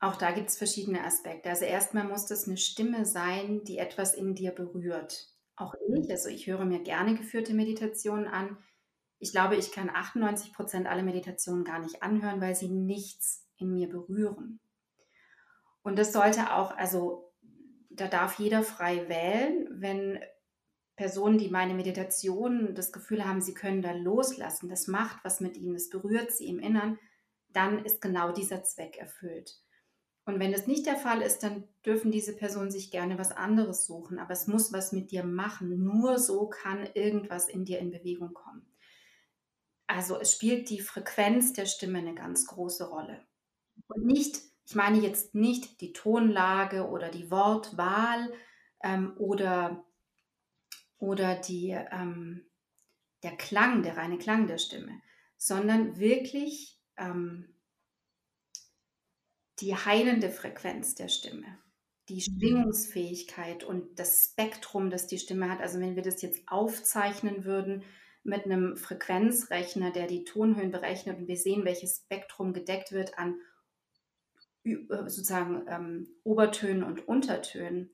Auch 0.00 0.16
da 0.16 0.32
gibt 0.32 0.48
es 0.50 0.58
verschiedene 0.58 1.04
Aspekte. 1.04 1.50
Also 1.50 1.64
erstmal 1.64 2.04
muss 2.04 2.26
das 2.26 2.46
eine 2.46 2.56
Stimme 2.56 3.04
sein, 3.04 3.64
die 3.64 3.78
etwas 3.78 4.14
in 4.14 4.34
dir 4.34 4.52
berührt. 4.52 5.28
Auch 5.56 5.74
ich, 5.94 6.10
also 6.10 6.28
ich 6.28 6.46
höre 6.46 6.64
mir 6.64 6.80
gerne 6.80 7.14
geführte 7.14 7.54
Meditationen 7.54 8.26
an. 8.26 8.58
Ich 9.18 9.32
glaube, 9.32 9.56
ich 9.56 9.70
kann 9.70 9.88
98 9.88 10.52
Prozent 10.52 10.86
aller 10.86 11.02
Meditationen 11.02 11.64
gar 11.64 11.78
nicht 11.78 12.02
anhören, 12.02 12.40
weil 12.40 12.54
sie 12.54 12.68
nichts 12.68 13.43
in 13.64 13.74
mir 13.74 13.88
berühren. 13.88 14.60
Und 15.82 15.98
das 15.98 16.12
sollte 16.12 16.54
auch, 16.54 16.76
also 16.76 17.32
da 17.90 18.08
darf 18.08 18.38
jeder 18.38 18.62
frei 18.62 19.08
wählen, 19.08 19.68
wenn 19.70 20.20
Personen, 20.96 21.38
die 21.38 21.48
meine 21.48 21.74
Meditation 21.74 22.74
das 22.74 22.92
Gefühl 22.92 23.24
haben, 23.24 23.40
sie 23.40 23.54
können 23.54 23.82
da 23.82 23.92
loslassen, 23.92 24.68
das 24.68 24.86
macht 24.86 25.24
was 25.24 25.40
mit 25.40 25.56
ihnen, 25.56 25.74
das 25.74 25.90
berührt 25.90 26.32
sie 26.32 26.46
im 26.46 26.58
Innern, 26.60 26.98
dann 27.48 27.84
ist 27.84 28.00
genau 28.00 28.32
dieser 28.32 28.62
Zweck 28.62 28.96
erfüllt. 28.96 29.60
Und 30.26 30.40
wenn 30.40 30.52
das 30.52 30.66
nicht 30.66 30.86
der 30.86 30.96
Fall 30.96 31.20
ist, 31.20 31.42
dann 31.42 31.68
dürfen 31.84 32.10
diese 32.10 32.34
Personen 32.34 32.70
sich 32.70 32.90
gerne 32.90 33.18
was 33.18 33.30
anderes 33.30 33.86
suchen. 33.86 34.18
Aber 34.18 34.32
es 34.32 34.46
muss 34.46 34.72
was 34.72 34.92
mit 34.92 35.10
dir 35.10 35.22
machen. 35.22 35.84
Nur 35.84 36.18
so 36.18 36.48
kann 36.48 36.88
irgendwas 36.94 37.48
in 37.48 37.66
dir 37.66 37.78
in 37.78 37.90
Bewegung 37.90 38.32
kommen. 38.32 38.66
Also 39.86 40.18
es 40.18 40.32
spielt 40.32 40.70
die 40.70 40.80
Frequenz 40.80 41.52
der 41.52 41.66
Stimme 41.66 41.98
eine 41.98 42.14
ganz 42.14 42.46
große 42.46 42.88
Rolle. 42.88 43.26
Und 43.88 44.04
nicht, 44.04 44.40
ich 44.66 44.74
meine 44.74 44.98
jetzt 44.98 45.34
nicht 45.34 45.80
die 45.80 45.92
Tonlage 45.92 46.88
oder 46.88 47.10
die 47.10 47.30
Wortwahl 47.30 48.32
ähm, 48.82 49.14
oder, 49.16 49.84
oder 50.98 51.36
die, 51.36 51.70
ähm, 51.70 52.46
der 53.22 53.36
Klang, 53.36 53.82
der 53.82 53.96
reine 53.96 54.18
Klang 54.18 54.46
der 54.46 54.58
Stimme, 54.58 55.00
sondern 55.36 55.98
wirklich 55.98 56.80
ähm, 56.96 57.54
die 59.60 59.74
heilende 59.74 60.30
Frequenz 60.30 60.94
der 60.94 61.08
Stimme, 61.08 61.58
die 62.08 62.16
mhm. 62.16 62.20
Schwingungsfähigkeit 62.20 63.64
und 63.64 63.98
das 63.98 64.30
Spektrum, 64.30 64.90
das 64.90 65.06
die 65.06 65.18
Stimme 65.18 65.50
hat. 65.50 65.60
Also 65.60 65.80
wenn 65.80 65.96
wir 65.96 66.02
das 66.02 66.22
jetzt 66.22 66.42
aufzeichnen 66.46 67.44
würden 67.44 67.84
mit 68.22 68.44
einem 68.44 68.76
Frequenzrechner, 68.76 69.90
der 69.90 70.06
die 70.06 70.24
Tonhöhen 70.24 70.70
berechnet 70.70 71.18
und 71.18 71.28
wir 71.28 71.36
sehen, 71.36 71.64
welches 71.64 71.98
Spektrum 71.98 72.52
gedeckt 72.52 72.92
wird 72.92 73.18
an 73.18 73.36
sozusagen 74.64 75.62
ähm, 75.68 76.08
Obertönen 76.24 76.82
und 76.82 77.06
Untertönen, 77.06 77.90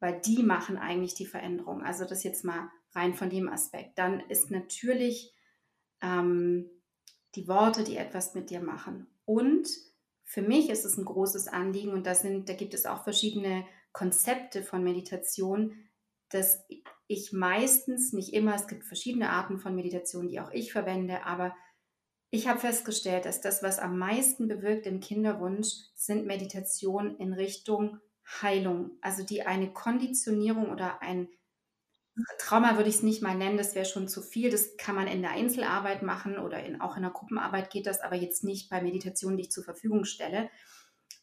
weil 0.00 0.20
die 0.20 0.42
machen 0.42 0.76
eigentlich 0.76 1.14
die 1.14 1.26
Veränderung. 1.26 1.82
Also 1.82 2.04
das 2.04 2.24
jetzt 2.24 2.44
mal 2.44 2.70
rein 2.94 3.14
von 3.14 3.30
dem 3.30 3.48
Aspekt. 3.48 3.98
Dann 3.98 4.20
ist 4.28 4.50
natürlich 4.50 5.34
ähm, 6.02 6.70
die 7.34 7.48
Worte, 7.48 7.84
die 7.84 7.96
etwas 7.96 8.34
mit 8.34 8.50
dir 8.50 8.60
machen 8.60 9.06
und 9.24 9.68
für 10.24 10.42
mich 10.42 10.70
ist 10.70 10.84
es 10.84 10.96
ein 10.96 11.04
großes 11.04 11.48
Anliegen 11.48 11.92
und 11.92 12.06
da, 12.06 12.14
sind, 12.14 12.48
da 12.48 12.54
gibt 12.54 12.74
es 12.74 12.86
auch 12.86 13.04
verschiedene 13.04 13.64
Konzepte 13.92 14.62
von 14.62 14.82
Meditation, 14.82 15.76
dass 16.30 16.64
ich 17.06 17.32
meistens, 17.32 18.12
nicht 18.12 18.32
immer, 18.32 18.54
es 18.54 18.66
gibt 18.66 18.84
verschiedene 18.84 19.30
Arten 19.30 19.58
von 19.58 19.74
Meditation, 19.76 20.28
die 20.28 20.40
auch 20.40 20.50
ich 20.50 20.72
verwende, 20.72 21.24
aber 21.24 21.54
ich 22.34 22.48
habe 22.48 22.58
festgestellt, 22.58 23.26
dass 23.26 23.40
das, 23.40 23.62
was 23.62 23.78
am 23.78 23.96
meisten 23.96 24.48
bewirkt 24.48 24.86
im 24.86 25.00
Kinderwunsch, 25.00 25.68
sind 25.94 26.26
Meditationen 26.26 27.16
in 27.18 27.32
Richtung 27.32 28.00
Heilung, 28.42 28.92
also 29.02 29.22
die 29.22 29.42
eine 29.42 29.72
Konditionierung 29.72 30.70
oder 30.70 31.00
ein 31.02 31.28
Trauma 32.38 32.76
würde 32.76 32.88
ich 32.88 32.96
es 32.96 33.02
nicht 33.02 33.22
mal 33.22 33.34
nennen, 33.34 33.56
das 33.56 33.74
wäre 33.74 33.84
schon 33.84 34.06
zu 34.06 34.22
viel. 34.22 34.48
Das 34.48 34.76
kann 34.76 34.94
man 34.94 35.08
in 35.08 35.20
der 35.20 35.32
Einzelarbeit 35.32 36.02
machen 36.02 36.38
oder 36.38 36.62
in, 36.62 36.80
auch 36.80 36.96
in 36.96 37.02
der 37.02 37.10
Gruppenarbeit 37.10 37.70
geht 37.70 37.86
das, 37.86 38.00
aber 38.00 38.14
jetzt 38.14 38.44
nicht 38.44 38.70
bei 38.70 38.80
Meditationen, 38.80 39.36
die 39.36 39.44
ich 39.44 39.50
zur 39.50 39.64
Verfügung 39.64 40.04
stelle, 40.04 40.48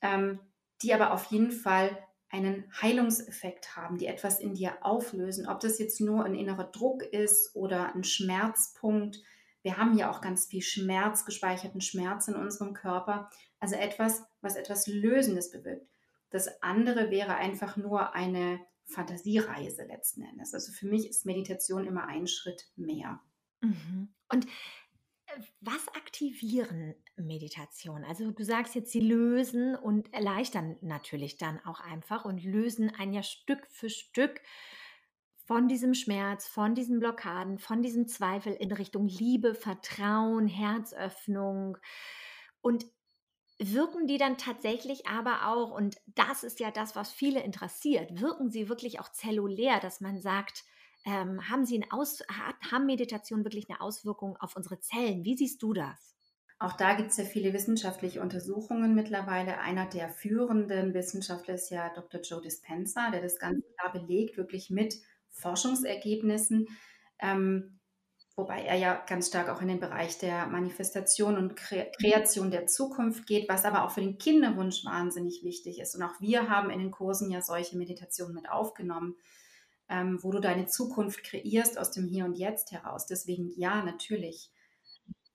ähm, 0.01 0.39
die 0.81 0.93
aber 0.93 1.13
auf 1.13 1.25
jeden 1.25 1.51
Fall 1.51 1.97
einen 2.29 2.65
Heilungseffekt 2.81 3.77
haben, 3.77 3.97
die 3.97 4.07
etwas 4.07 4.39
in 4.39 4.53
dir 4.53 4.85
auflösen. 4.85 5.47
Ob 5.47 5.61
das 5.61 5.79
jetzt 5.79 6.01
nur 6.01 6.25
ein 6.25 6.35
innerer 6.35 6.71
Druck 6.71 7.03
ist 7.03 7.55
oder 7.55 7.95
ein 7.95 8.03
Schmerzpunkt. 8.03 9.21
Wir 9.63 9.77
haben 9.77 9.97
ja 9.97 10.09
auch 10.09 10.21
ganz 10.21 10.47
viel 10.47 10.61
Schmerz, 10.61 11.25
gespeicherten 11.25 11.81
Schmerz 11.81 12.27
in 12.27 12.35
unserem 12.35 12.73
Körper. 12.73 13.29
Also 13.59 13.75
etwas, 13.75 14.23
was 14.41 14.55
etwas 14.55 14.87
Lösendes 14.87 15.51
bewirkt. 15.51 15.87
Das 16.31 16.61
andere 16.61 17.11
wäre 17.11 17.35
einfach 17.35 17.77
nur 17.77 18.15
eine 18.15 18.59
Fantasiereise 18.85 19.83
letzten 19.83 20.23
Endes. 20.23 20.53
Also 20.53 20.71
für 20.71 20.87
mich 20.87 21.07
ist 21.07 21.25
Meditation 21.25 21.85
immer 21.85 22.07
ein 22.07 22.27
Schritt 22.27 22.71
mehr. 22.75 23.21
Mhm. 23.61 24.09
Und 24.29 24.45
äh, 24.45 25.41
was 25.59 25.87
aktivieren 25.89 26.95
Meditation? 27.15 28.03
Also 28.03 28.31
du 28.31 28.43
sagst 28.43 28.75
jetzt, 28.75 28.91
sie 28.91 29.01
lösen 29.01 29.75
und 29.75 30.13
erleichtern 30.13 30.77
natürlich 30.81 31.37
dann 31.37 31.59
auch 31.65 31.79
einfach 31.79 32.25
und 32.25 32.43
lösen 32.43 32.89
ein 32.97 33.13
ja 33.13 33.23
Stück 33.23 33.67
für 33.69 33.89
Stück 33.89 34.41
von 35.51 35.67
diesem 35.67 35.93
Schmerz, 35.93 36.47
von 36.47 36.75
diesen 36.75 37.01
Blockaden, 37.01 37.59
von 37.59 37.81
diesem 37.81 38.07
Zweifel 38.07 38.53
in 38.53 38.71
Richtung 38.71 39.09
Liebe, 39.09 39.53
Vertrauen, 39.53 40.47
Herzöffnung. 40.47 41.77
Und 42.61 42.85
wirken 43.59 44.07
die 44.07 44.17
dann 44.17 44.37
tatsächlich 44.37 45.07
aber 45.07 45.49
auch, 45.49 45.71
und 45.71 45.97
das 46.15 46.45
ist 46.45 46.61
ja 46.61 46.71
das, 46.71 46.95
was 46.95 47.11
viele 47.11 47.43
interessiert, 47.43 48.21
wirken 48.21 48.49
sie 48.49 48.69
wirklich 48.69 49.01
auch 49.01 49.11
zellulär, 49.11 49.81
dass 49.81 49.99
man 49.99 50.21
sagt, 50.21 50.63
ähm, 51.03 51.41
haben 51.49 51.65
sie 51.65 51.83
eine 51.83 51.91
Aus 51.91 52.23
haben 52.71 52.85
Meditation 52.85 53.43
wirklich 53.43 53.69
eine 53.69 53.81
Auswirkung 53.81 54.37
auf 54.37 54.55
unsere 54.55 54.79
Zellen? 54.79 55.25
Wie 55.25 55.35
siehst 55.35 55.61
du 55.61 55.73
das? 55.73 56.15
Auch 56.59 56.77
da 56.77 56.93
gibt 56.93 57.11
es 57.11 57.17
ja 57.17 57.25
viele 57.25 57.51
wissenschaftliche 57.51 58.21
Untersuchungen 58.21 58.95
mittlerweile. 58.95 59.57
Einer 59.57 59.85
der 59.89 60.07
führenden 60.07 60.93
Wissenschaftler 60.93 61.55
ist 61.55 61.71
ja 61.71 61.89
Dr. 61.93 62.21
Joe 62.21 62.41
Dispenza, 62.41 63.11
der 63.11 63.21
das 63.21 63.37
ganz 63.37 63.65
klar 63.77 63.91
belegt, 63.91 64.37
wirklich 64.37 64.69
mit 64.69 64.95
Forschungsergebnissen. 65.31 66.67
Ähm, 67.19 67.79
wobei 68.35 68.61
er 68.63 68.75
ja 68.75 69.03
ganz 69.07 69.27
stark 69.27 69.49
auch 69.49 69.61
in 69.61 69.67
den 69.67 69.79
Bereich 69.79 70.17
der 70.17 70.47
Manifestation 70.47 71.37
und 71.37 71.55
Kreation 71.55 72.51
der 72.51 72.65
Zukunft 72.67 73.27
geht, 73.27 73.49
was 73.49 73.65
aber 73.65 73.83
auch 73.83 73.91
für 73.91 74.01
den 74.01 74.17
Kinderwunsch 74.17 74.85
wahnsinnig 74.85 75.43
wichtig 75.43 75.79
ist. 75.79 75.95
Und 75.95 76.03
auch 76.03 76.19
wir 76.19 76.49
haben 76.49 76.69
in 76.69 76.79
den 76.79 76.91
Kursen 76.91 77.29
ja 77.29 77.41
solche 77.41 77.77
Meditationen 77.77 78.35
mit 78.35 78.49
aufgenommen, 78.49 79.15
ähm, 79.89 80.19
wo 80.21 80.31
du 80.31 80.39
deine 80.39 80.67
Zukunft 80.67 81.23
kreierst 81.23 81.77
aus 81.77 81.91
dem 81.91 82.07
Hier 82.07 82.25
und 82.25 82.37
Jetzt 82.37 82.71
heraus. 82.71 83.05
Deswegen 83.05 83.51
ja, 83.57 83.83
natürlich. 83.83 84.49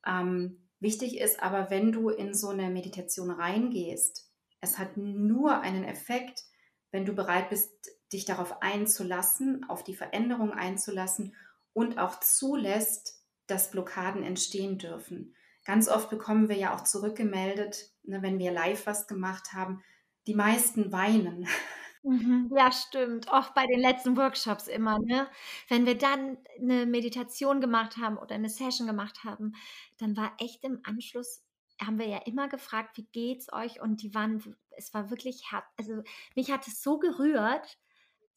Ähm, 0.07 0.69
wichtig 0.81 1.19
ist 1.19 1.43
aber, 1.43 1.71
wenn 1.71 1.93
du 1.93 2.09
in 2.09 2.33
so 2.33 2.49
eine 2.49 2.71
Meditation 2.71 3.31
reingehst, 3.31 4.31
es 4.61 4.79
hat 4.79 4.97
nur 4.97 5.61
einen 5.61 5.85
Effekt, 5.85 6.45
wenn 6.91 7.05
du 7.05 7.15
bereit 7.15 7.51
bist, 7.51 7.71
dich 8.13 8.25
darauf 8.25 8.63
einzulassen, 8.63 9.69
auf 9.69 9.85
die 9.85 9.95
Veränderung 9.95 10.53
einzulassen 10.53 11.35
und 11.73 11.99
auch 11.99 12.21
zulässt, 12.21 13.23
dass 13.47 13.71
Blockaden 13.71 14.23
entstehen 14.23 14.79
dürfen. 14.79 15.35
Ganz 15.65 15.89
oft 15.89 16.11
bekommen 16.11 16.49
wir 16.49 16.57
ja 16.57 16.75
auch 16.75 16.83
zurückgemeldet, 16.85 17.93
ne, 18.05 18.23
wenn 18.23 18.39
wir 18.39 18.53
live 18.53 18.87
was 18.87 19.07
gemacht 19.09 19.53
haben, 19.53 19.83
die 20.27 20.35
meisten 20.35 20.93
weinen. 20.93 21.47
Mhm, 22.03 22.51
ja, 22.57 22.71
stimmt. 22.71 23.31
Auch 23.33 23.51
bei 23.53 23.67
den 23.67 23.81
letzten 23.81 24.17
Workshops 24.17 24.69
immer, 24.69 24.99
ne? 25.01 25.29
Wenn 25.69 25.87
wir 25.87 25.99
dann 25.99 26.39
eine 26.61 26.87
Meditation 26.87 27.61
gemacht 27.61 27.97
haben 27.97 28.17
oder 28.17 28.35
eine 28.37 28.49
Session 28.49 28.87
gemacht 28.87 29.25
haben, 29.25 29.55
dann 29.99 30.17
war 30.17 30.35
echt 30.39 30.63
im 30.65 30.81
Anschluss 30.85 31.43
haben 31.83 31.99
wir 31.99 32.07
ja 32.07 32.19
immer 32.19 32.49
gefragt: 32.49 32.97
„Wie 32.97 33.07
geht's 33.13 33.53
euch?“ 33.53 33.81
Und 33.81 34.03
die 34.03 34.15
waren 34.15 34.57
es 34.77 34.95
war 34.95 35.11
wirklich 35.11 35.51
hart 35.51 35.65
also, 35.77 36.03
mich 36.37 36.51
hat 36.51 36.67
es 36.69 36.81
so 36.83 36.99
gerührt, 36.99 37.79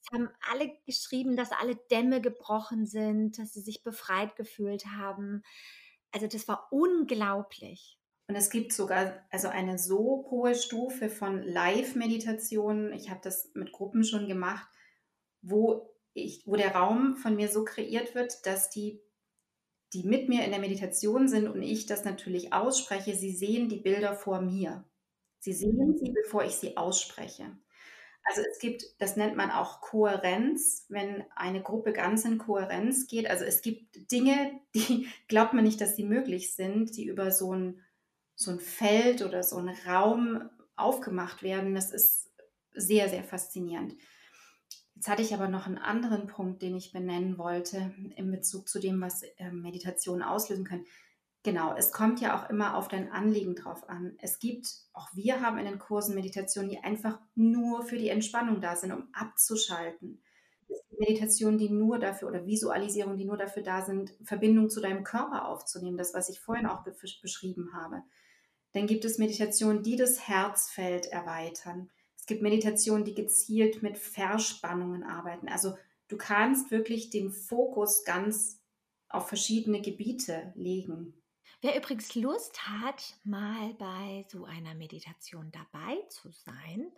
es 0.02 0.12
haben 0.12 0.30
alle 0.50 0.72
geschrieben, 0.86 1.36
dass 1.36 1.52
alle 1.52 1.76
Dämme 1.76 2.22
gebrochen 2.22 2.86
sind, 2.86 3.38
dass 3.38 3.54
sie 3.54 3.62
sich 3.62 3.84
befreit 3.84 4.36
gefühlt 4.36 4.86
haben. 4.88 5.44
Also, 6.12 6.28
das 6.28 6.48
war 6.48 6.68
unglaublich. 6.72 8.00
Und 8.28 8.36
es 8.36 8.52
gibt 8.52 8.74
sogar 8.74 9.26
also 9.32 9.48
eine 9.48 9.80
so 9.80 10.28
hohe 10.30 10.54
Stufe 10.54 11.10
von 11.10 11.42
Live-Meditationen. 11.42 12.94
Ich 12.94 13.10
habe 13.10 13.22
das 13.24 13.50
mit 13.56 13.72
Gruppen 13.72 14.04
schon 14.04 14.28
gemacht, 14.28 14.68
wo 15.42 15.96
ich, 16.14 16.44
wo 16.46 16.56
der 16.56 16.76
Raum 16.76 17.16
von 17.16 17.36
mir 17.36 17.48
so 17.48 17.66
kreiert 17.66 18.14
wird, 18.14 18.46
dass 18.46 18.70
die, 18.70 19.02
die 19.94 20.04
mit 20.04 20.30
mir 20.30 20.46
in 20.46 20.52
der 20.52 20.60
Meditation 20.60 21.28
sind 21.28 21.48
und 21.48 21.64
ich 21.64 21.88
das 21.88 22.06
natürlich 22.06 22.54
ausspreche, 22.54 23.16
sie 23.16 23.36
sehen 23.36 23.68
die 23.68 23.80
Bilder 23.80 24.14
vor 24.14 24.42
mir. 24.42 24.86
Sie 25.40 25.54
sehen 25.54 25.98
sie, 25.98 26.12
bevor 26.12 26.44
ich 26.44 26.56
sie 26.56 26.78
ausspreche. 26.78 27.58
Also 28.30 28.44
es 28.50 28.60
gibt, 28.60 28.84
das 29.00 29.15
nennt 29.15 29.36
man 29.36 29.50
auch 29.50 29.82
Kohärenz, 29.82 30.86
wenn 30.89 31.24
eine 31.36 31.63
Gruppe 31.63 31.94
ganz 31.94 32.26
in 32.26 32.38
Kohärenz 32.38 33.08
geht. 33.08 33.28
Also 33.28 33.44
es 33.44 33.63
gibt 33.63 34.12
Dinge, 34.12 34.60
die 34.76 35.08
glaubt 35.28 35.54
man 35.54 35.63
nicht, 35.63 35.82
dass 35.82 35.96
sie 35.96 36.04
möglich 36.04 36.54
sind, 36.54 36.96
die 36.96 37.06
über 37.06 37.32
so 37.32 37.56
ein, 37.56 37.82
so 38.36 38.52
ein 38.52 38.60
Feld 38.60 39.24
oder 39.24 39.42
so 39.42 39.58
einen 39.58 39.76
Raum 39.88 40.48
aufgemacht 40.76 41.42
werden. 41.42 41.74
Das 41.74 41.92
ist 41.92 42.30
sehr, 42.72 43.10
sehr 43.10 43.24
faszinierend. 43.24 43.96
Jetzt 44.94 45.08
hatte 45.08 45.24
ich 45.24 45.34
aber 45.34 45.48
noch 45.48 45.65
einen 45.65 45.80
anderen 45.80 46.28
Punkt, 46.28 46.62
den 46.62 46.76
ich 46.76 46.92
benennen 46.92 47.39
wollte 47.39 47.96
in 48.15 48.30
Bezug 48.30 48.68
zu 48.68 48.80
dem, 48.80 49.02
was 49.02 49.24
ähm, 49.38 49.62
Meditationen 49.62 50.22
auslösen 50.22 50.65
können. 50.65 50.86
Genau, 51.43 51.73
es 51.78 51.93
kommt 51.93 52.19
ja 52.19 52.38
auch 52.38 52.49
immer 52.49 52.75
auf 52.75 52.89
dein 52.89 53.12
Anliegen 53.12 53.56
drauf 53.56 53.88
an. 53.88 54.17
Es 54.21 54.39
gibt, 54.39 54.67
auch 54.91 55.08
wir 55.13 55.41
haben 55.41 55.58
in 55.58 55.65
den 55.65 55.80
Kursen 55.80 56.13
Meditationen, 56.13 56.69
die 56.69 56.80
einfach 56.80 57.19
nur 57.36 57.84
für 57.84 57.97
die 57.97 58.10
Entspannung 58.10 58.60
da 58.60 58.75
sind, 58.75 58.91
um 58.91 59.08
abzuschalten. 59.13 60.21
Es 60.67 60.82
gibt 60.89 60.99
Meditationen, 60.99 61.58
die 61.58 61.69
nur 61.69 61.97
dafür 61.97 62.28
oder 62.28 62.45
Visualisierungen, 62.45 63.17
die 63.17 63.25
nur 63.25 63.38
dafür 63.38 63.63
da 63.63 63.86
sind, 63.86 64.13
Verbindung 64.23 64.69
zu 64.69 64.82
deinem 64.82 65.06
Körper 65.06 65.47
aufzunehmen, 65.47 65.97
das, 65.97 66.13
was 66.13 66.28
ich 66.30 66.41
vorhin 66.41 66.65
auch 66.65 66.84
be 66.84 66.93
beschrieben 67.21 67.71
habe. 67.73 68.04
Dann 68.73 68.86
gibt 68.86 69.06
es 69.06 69.17
Meditationen, 69.17 69.82
die 69.82 69.95
das 69.95 70.28
Herzfeld 70.28 71.06
erweitern. 71.08 71.89
Es 72.17 72.25
gibt 72.25 72.41
Meditationen, 72.41 73.06
die 73.06 73.15
gezielt 73.15 73.82
mit 73.82 73.97
Verspannungen 73.97 75.04
arbeiten. 75.04 75.47
Also 75.47 75.75
du 76.10 76.17
kannst 76.17 76.69
wirklich 76.69 77.10
den 77.10 77.32
Fokus 77.32 78.04
ganz 78.04 78.60
auf 79.08 79.28
verschiedene 79.30 79.82
Gebiete 79.82 80.52
legen. 80.56 81.13
Wer 81.62 81.76
übrigens 81.76 82.15
Lust 82.15 82.69
hat, 82.69 83.17
mal 83.26 83.74
bei 83.74 84.26
so 84.30 84.45
einer 84.45 84.74
Meditation 84.76 85.52
dabei 85.52 86.02
zu 86.08 86.32
sein 86.32 86.89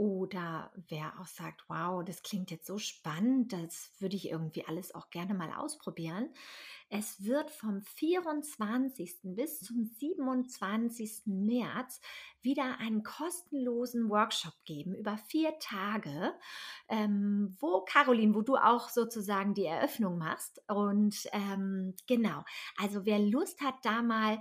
oder 0.00 0.72
wer 0.88 1.20
auch 1.20 1.26
sagt, 1.26 1.62
wow, 1.68 2.02
das 2.02 2.22
klingt 2.22 2.50
jetzt 2.50 2.66
so 2.66 2.78
spannend, 2.78 3.52
das 3.52 3.90
würde 3.98 4.16
ich 4.16 4.30
irgendwie 4.30 4.64
alles 4.64 4.94
auch 4.94 5.10
gerne 5.10 5.34
mal 5.34 5.52
ausprobieren. 5.52 6.30
Es 6.88 7.22
wird 7.22 7.50
vom 7.50 7.82
24. 7.82 9.18
bis 9.24 9.60
zum 9.60 9.84
27. 9.84 11.24
März 11.26 12.00
wieder 12.40 12.78
einen 12.78 13.02
kostenlosen 13.02 14.08
Workshop 14.08 14.54
geben 14.64 14.94
über 14.94 15.18
vier 15.18 15.58
Tage, 15.58 16.32
ähm, 16.88 17.58
wo 17.60 17.82
Caroline, 17.82 18.34
wo 18.34 18.40
du 18.40 18.56
auch 18.56 18.88
sozusagen 18.88 19.52
die 19.52 19.66
Eröffnung 19.66 20.16
machst. 20.16 20.62
Und 20.66 21.28
ähm, 21.32 21.94
genau, 22.06 22.42
also 22.78 23.04
wer 23.04 23.18
Lust 23.18 23.60
hat, 23.60 23.74
da 23.82 24.00
mal 24.00 24.40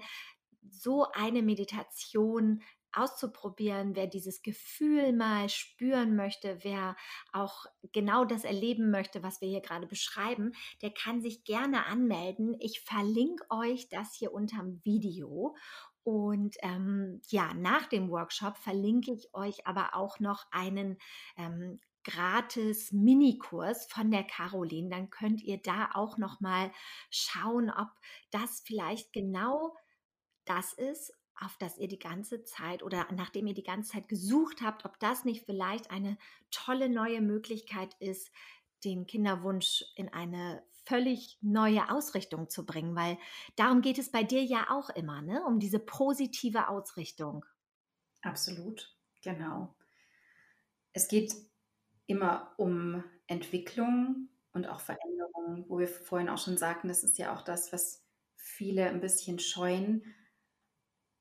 so 0.69 1.06
eine 1.12 1.43
Meditation 1.43 2.62
auszuprobieren, 2.93 3.95
wer 3.95 4.08
dieses 4.08 4.41
Gefühl 4.41 5.13
mal 5.13 5.49
spüren 5.49 6.15
möchte, 6.15 6.60
wer 6.63 6.95
auch 7.32 7.65
genau 7.91 8.25
das 8.25 8.43
erleben 8.43 8.91
möchte, 8.91 9.23
was 9.23 9.41
wir 9.41 9.49
hier 9.49 9.62
gerade 9.62 9.88
beschreiben, 9.88 10.54
der 10.82 10.91
kann 10.91 11.21
sich 11.21 11.43
gerne 11.43 11.86
anmelden. 11.86 12.56
Ich 12.60 12.82
verlinke 12.82 13.45
euch 13.49 13.89
das 13.89 14.13
hier 14.13 14.34
unterm 14.34 14.82
Video. 14.84 15.56
Und 16.04 16.56
ähm, 16.62 17.21
ja, 17.28 17.54
nach 17.54 17.88
dem 17.88 18.10
Workshop 18.10 18.58
verlinke 18.58 19.13
ich 19.13 19.34
euch 19.34 19.67
aber 19.67 19.95
auch 19.95 20.19
noch 20.19 20.45
einen 20.52 20.97
ähm, 21.38 21.80
gratis 22.04 22.91
Minikurs 22.91 23.86
von 23.86 24.10
der 24.10 24.23
Caroline. 24.23 24.89
Dann 24.89 25.10
könnt 25.10 25.41
ihr 25.43 25.62
da 25.62 25.89
auch 25.93 26.17
noch 26.17 26.39
mal 26.39 26.71
schauen, 27.12 27.69
ob 27.69 27.89
das 28.32 28.62
vielleicht 28.65 29.13
genau 29.13 29.75
das 30.45 30.73
ist, 30.73 31.13
auf 31.41 31.58
das 31.58 31.78
ihr 31.78 31.88
die 31.88 31.99
ganze 31.99 32.43
Zeit 32.43 32.84
oder 32.84 33.08
nachdem 33.12 33.47
ihr 33.47 33.54
die 33.54 33.63
ganze 33.63 33.91
Zeit 33.93 34.08
gesucht 34.08 34.62
habt, 34.62 34.86
ob 34.86 34.99
das 34.99 35.25
nicht 35.25 35.45
vielleicht 35.45 35.91
eine 35.91 36.17
tolle 36.52 36.89
neue 36.89 37.21
Möglichkeit 37.21 37.95
ist, 37.99 38.32
den 38.84 39.08
Kinderwunsch 39.08 39.86
in 39.95 40.10
eine 40.10 40.63
völlig 40.86 41.38
neue 41.41 41.91
Ausrichtung 41.91 42.49
zu 42.49 42.65
bringen, 42.65 42.95
weil 42.95 43.17
darum 43.56 43.82
geht 43.82 43.99
es 43.99 44.12
bei 44.12 44.23
dir 44.23 44.43
ja 44.43 44.67
auch 44.69 44.89
immer, 44.89 45.21
ne? 45.21 45.43
um 45.45 45.60
diese 45.60 45.80
positive 45.80 46.67
Ausrichtung. 46.67 47.45
Absolut, 48.21 48.95
genau. 49.21 49.75
Es 50.93 51.08
geht 51.08 51.34
immer 52.08 52.54
um 52.58 53.04
Entwicklung 53.28 54.30
und 54.54 54.67
auch 54.67 54.80
Veränderung, 54.80 55.65
wo 55.67 55.78
wir 55.78 55.88
vorhin 55.88 56.30
auch 56.30 56.39
schon 56.39 56.58
sagten, 56.58 56.88
das 56.88 57.04
ist 57.04 57.17
ja 57.19 57.36
auch 57.36 57.43
das, 57.43 57.71
was 57.71 58.04
viele 58.36 58.88
ein 58.88 58.99
bisschen 58.99 59.38
scheuen, 59.38 60.04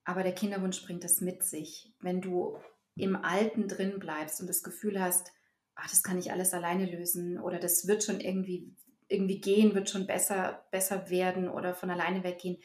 aber 0.09 0.23
der 0.23 0.35
Kinderwunsch 0.35 0.83
bringt 0.87 1.05
das 1.05 1.21
mit 1.21 1.43
sich. 1.43 1.93
Wenn 2.01 2.23
du 2.23 2.57
im 2.97 3.15
Alten 3.15 3.69
drin 3.69 3.99
bleibst 3.99 4.41
und 4.41 4.47
das 4.47 4.63
Gefühl 4.63 4.99
hast, 4.99 5.33
ach, 5.75 5.91
das 5.91 6.03
kann 6.03 6.19
ich 6.19 6.33
alles 6.33 6.55
alleine 6.55 6.87
lösen 6.87 7.39
oder 7.39 7.59
das 7.59 7.87
wird 7.87 8.03
schon 8.05 8.19
irgendwie, 8.19 8.75
irgendwie 9.09 9.39
gehen, 9.39 9.75
wird 9.75 9.91
schon 9.91 10.07
besser, 10.07 10.67
besser 10.71 11.11
werden 11.11 11.51
oder 11.51 11.75
von 11.75 11.91
alleine 11.91 12.25
weggehen, 12.25 12.57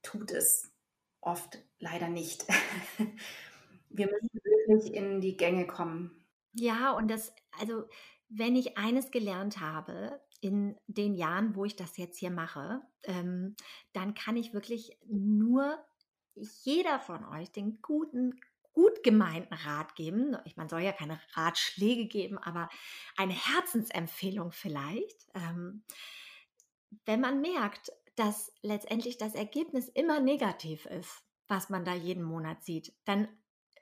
tut 0.00 0.30
es 0.30 0.72
oft 1.20 1.58
leider 1.78 2.08
nicht. 2.08 2.46
Wir 3.90 4.06
müssen 4.06 4.30
wirklich 4.32 4.94
in 4.94 5.20
die 5.20 5.36
Gänge 5.36 5.66
kommen. 5.66 6.24
Ja, 6.54 6.92
und 6.92 7.08
das, 7.08 7.34
also 7.60 7.84
wenn 8.30 8.56
ich 8.56 8.78
eines 8.78 9.10
gelernt 9.10 9.60
habe 9.60 10.18
in 10.40 10.78
den 10.86 11.14
Jahren, 11.14 11.54
wo 11.56 11.66
ich 11.66 11.76
das 11.76 11.98
jetzt 11.98 12.16
hier 12.16 12.30
mache, 12.30 12.80
ähm, 13.02 13.54
dann 13.92 14.14
kann 14.14 14.38
ich 14.38 14.54
wirklich 14.54 14.96
nur 15.06 15.78
jeder 16.64 17.00
von 17.00 17.24
euch 17.26 17.50
den 17.52 17.80
guten, 17.82 18.40
gut 18.72 19.02
gemeinten 19.02 19.54
Rat 19.54 19.94
geben. 19.96 20.36
Man 20.56 20.68
soll 20.68 20.80
ja 20.80 20.92
keine 20.92 21.20
Ratschläge 21.34 22.06
geben, 22.06 22.38
aber 22.38 22.68
eine 23.16 23.34
Herzensempfehlung 23.34 24.52
vielleicht. 24.52 25.26
Ähm, 25.34 25.84
wenn 27.04 27.20
man 27.20 27.40
merkt, 27.40 27.92
dass 28.16 28.52
letztendlich 28.62 29.18
das 29.18 29.34
Ergebnis 29.34 29.88
immer 29.88 30.20
negativ 30.20 30.86
ist, 30.86 31.22
was 31.48 31.68
man 31.68 31.84
da 31.84 31.94
jeden 31.94 32.22
Monat 32.22 32.64
sieht, 32.64 32.94
dann 33.04 33.28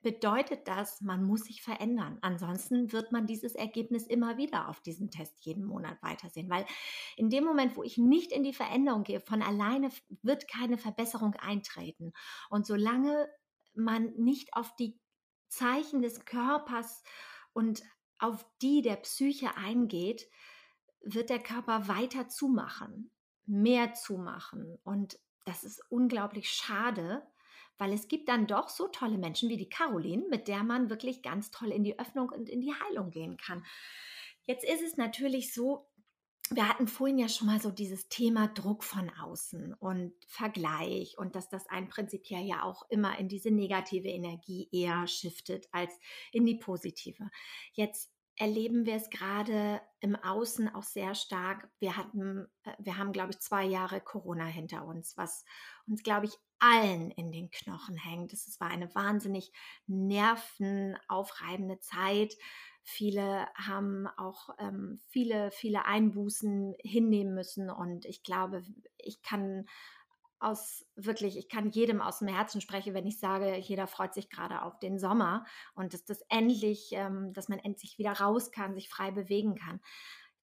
bedeutet 0.02 0.68
das, 0.68 1.00
man 1.00 1.24
muss 1.24 1.44
sich 1.44 1.62
verändern. 1.62 2.18
Ansonsten 2.20 2.92
wird 2.92 3.12
man 3.12 3.26
dieses 3.26 3.54
Ergebnis 3.54 4.06
immer 4.06 4.36
wieder 4.36 4.68
auf 4.68 4.80
diesem 4.80 5.10
Test 5.10 5.44
jeden 5.44 5.64
Monat 5.64 6.02
weitersehen. 6.02 6.48
Weil 6.50 6.66
in 7.16 7.30
dem 7.30 7.44
Moment, 7.44 7.76
wo 7.76 7.82
ich 7.82 7.98
nicht 7.98 8.32
in 8.32 8.44
die 8.44 8.52
Veränderung 8.52 9.02
gehe, 9.02 9.20
von 9.20 9.42
alleine 9.42 9.90
wird 10.22 10.48
keine 10.48 10.78
Verbesserung 10.78 11.34
eintreten. 11.34 12.12
Und 12.50 12.66
solange 12.66 13.28
man 13.74 14.12
nicht 14.16 14.54
auf 14.54 14.74
die 14.76 14.98
Zeichen 15.48 16.02
des 16.02 16.24
Körpers 16.24 17.02
und 17.52 17.82
auf 18.18 18.46
die 18.62 18.82
der 18.82 18.96
Psyche 18.96 19.56
eingeht, 19.56 20.28
wird 21.00 21.30
der 21.30 21.42
Körper 21.42 21.88
weiter 21.88 22.28
zumachen 22.28 23.10
mehr 23.48 23.94
zu 23.94 24.18
machen. 24.18 24.78
Und 24.84 25.18
das 25.46 25.64
ist 25.64 25.82
unglaublich 25.88 26.50
schade, 26.50 27.26
weil 27.78 27.92
es 27.92 28.08
gibt 28.08 28.28
dann 28.28 28.46
doch 28.46 28.68
so 28.68 28.88
tolle 28.88 29.18
Menschen 29.18 29.48
wie 29.48 29.56
die 29.56 29.68
Caroline, 29.68 30.24
mit 30.28 30.48
der 30.48 30.64
man 30.64 30.90
wirklich 30.90 31.22
ganz 31.22 31.50
toll 31.50 31.70
in 31.70 31.84
die 31.84 31.98
Öffnung 31.98 32.28
und 32.28 32.48
in 32.48 32.60
die 32.60 32.74
Heilung 32.74 33.10
gehen 33.10 33.36
kann. 33.36 33.64
Jetzt 34.44 34.64
ist 34.64 34.82
es 34.82 34.96
natürlich 34.96 35.52
so, 35.54 35.88
wir 36.50 36.68
hatten 36.68 36.88
vorhin 36.88 37.18
ja 37.18 37.28
schon 37.28 37.46
mal 37.46 37.60
so 37.60 37.70
dieses 37.70 38.08
Thema 38.08 38.48
Druck 38.48 38.82
von 38.82 39.10
außen 39.10 39.74
und 39.74 40.14
Vergleich 40.26 41.18
und 41.18 41.36
dass 41.36 41.48
das 41.48 41.66
ein 41.68 41.88
prinzipiell 41.88 42.44
ja 42.44 42.62
auch 42.62 42.88
immer 42.88 43.18
in 43.18 43.28
diese 43.28 43.50
negative 43.50 44.08
Energie 44.08 44.68
eher 44.72 45.06
shiftet 45.06 45.68
als 45.72 45.92
in 46.32 46.46
die 46.46 46.56
positive. 46.56 47.28
Jetzt 47.74 48.10
erleben 48.36 48.86
wir 48.86 48.94
es 48.94 49.10
gerade 49.10 49.80
im 50.00 50.16
Außen 50.16 50.74
auch 50.74 50.84
sehr 50.84 51.14
stark. 51.14 51.68
Wir 51.80 51.96
hatten, 51.96 52.46
äh, 52.62 52.72
wir 52.78 52.96
haben, 52.96 53.12
glaube 53.12 53.32
ich, 53.32 53.40
zwei 53.40 53.64
Jahre 53.64 54.00
Corona 54.00 54.46
hinter 54.46 54.86
uns, 54.86 55.16
was 55.16 55.44
uns, 55.86 56.02
glaube 56.02 56.26
ich, 56.26 56.32
allen 56.60 57.10
in 57.10 57.32
den 57.32 57.50
Knochen 57.50 57.96
hängt. 57.96 58.32
Es 58.32 58.60
war 58.60 58.68
eine 58.68 58.94
wahnsinnig 58.94 59.52
nervenaufreibende 59.86 61.80
Zeit. 61.80 62.34
Viele 62.82 63.46
haben 63.54 64.06
auch 64.16 64.48
ähm, 64.58 64.98
viele, 65.08 65.50
viele 65.50 65.84
Einbußen 65.84 66.74
hinnehmen 66.80 67.34
müssen. 67.34 67.70
Und 67.70 68.06
ich 68.06 68.22
glaube, 68.22 68.62
ich 68.96 69.22
kann 69.22 69.66
aus 70.40 70.86
wirklich, 70.94 71.36
ich 71.36 71.48
kann 71.48 71.70
jedem 71.70 72.00
aus 72.00 72.20
dem 72.20 72.28
Herzen 72.28 72.60
sprechen, 72.60 72.94
wenn 72.94 73.06
ich 73.06 73.18
sage, 73.18 73.56
jeder 73.56 73.86
freut 73.86 74.14
sich 74.14 74.30
gerade 74.30 74.62
auf 74.62 74.78
den 74.78 74.98
Sommer 74.98 75.44
und 75.74 75.94
dass 75.94 76.04
das 76.04 76.20
endlich, 76.28 76.90
ähm, 76.92 77.32
dass 77.32 77.48
man 77.48 77.58
endlich 77.58 77.98
wieder 77.98 78.12
raus 78.12 78.52
kann, 78.52 78.74
sich 78.74 78.88
frei 78.88 79.10
bewegen 79.10 79.56
kann. 79.56 79.80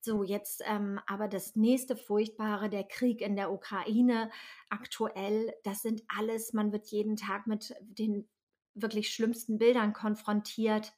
So, 0.05 0.21
jetzt 0.21 0.61
ähm, 0.67 0.99
aber 1.07 1.27
das 1.27 1.55
nächste 1.55 1.95
Furchtbare, 1.95 2.69
der 2.69 2.83
Krieg 2.83 3.21
in 3.21 3.35
der 3.35 3.51
Ukraine 3.51 4.29
aktuell, 4.69 5.51
das 5.63 5.81
sind 5.81 6.03
alles, 6.07 6.53
man 6.53 6.71
wird 6.71 6.85
jeden 6.89 7.15
Tag 7.15 7.47
mit 7.47 7.73
den 7.81 8.29
wirklich 8.75 9.11
schlimmsten 9.11 9.57
Bildern 9.57 9.93
konfrontiert. 9.93 10.93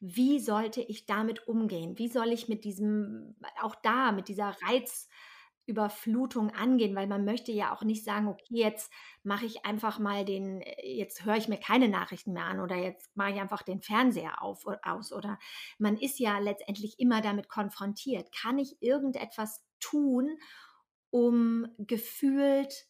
Wie 0.00 0.40
sollte 0.40 0.80
ich 0.80 1.04
damit 1.04 1.46
umgehen? 1.46 1.98
Wie 1.98 2.08
soll 2.08 2.28
ich 2.28 2.48
mit 2.48 2.64
diesem, 2.64 3.36
auch 3.60 3.74
da, 3.74 4.12
mit 4.12 4.28
dieser 4.28 4.56
Reiz, 4.66 5.06
Überflutung 5.66 6.50
angehen, 6.50 6.96
weil 6.96 7.06
man 7.06 7.24
möchte 7.24 7.52
ja 7.52 7.74
auch 7.74 7.82
nicht 7.82 8.04
sagen, 8.04 8.28
okay, 8.28 8.44
jetzt 8.48 8.92
mache 9.22 9.46
ich 9.46 9.64
einfach 9.64 9.98
mal 9.98 10.24
den, 10.24 10.60
äh, 10.62 10.96
jetzt 10.96 11.24
höre 11.24 11.36
ich 11.36 11.48
mir 11.48 11.58
keine 11.58 11.88
Nachrichten 11.88 12.32
mehr 12.32 12.44
an 12.46 12.60
oder 12.60 12.76
jetzt 12.76 13.16
mache 13.16 13.30
ich 13.32 13.40
einfach 13.40 13.62
den 13.62 13.80
Fernseher 13.80 14.42
auf 14.42 14.64
aus 14.82 15.12
oder 15.12 15.38
man 15.78 15.96
ist 15.96 16.18
ja 16.18 16.38
letztendlich 16.38 16.98
immer 16.98 17.20
damit 17.20 17.48
konfrontiert. 17.48 18.30
Kann 18.32 18.58
ich 18.58 18.76
irgendetwas 18.80 19.64
tun, 19.80 20.36
um 21.10 21.66
gefühlt 21.78 22.86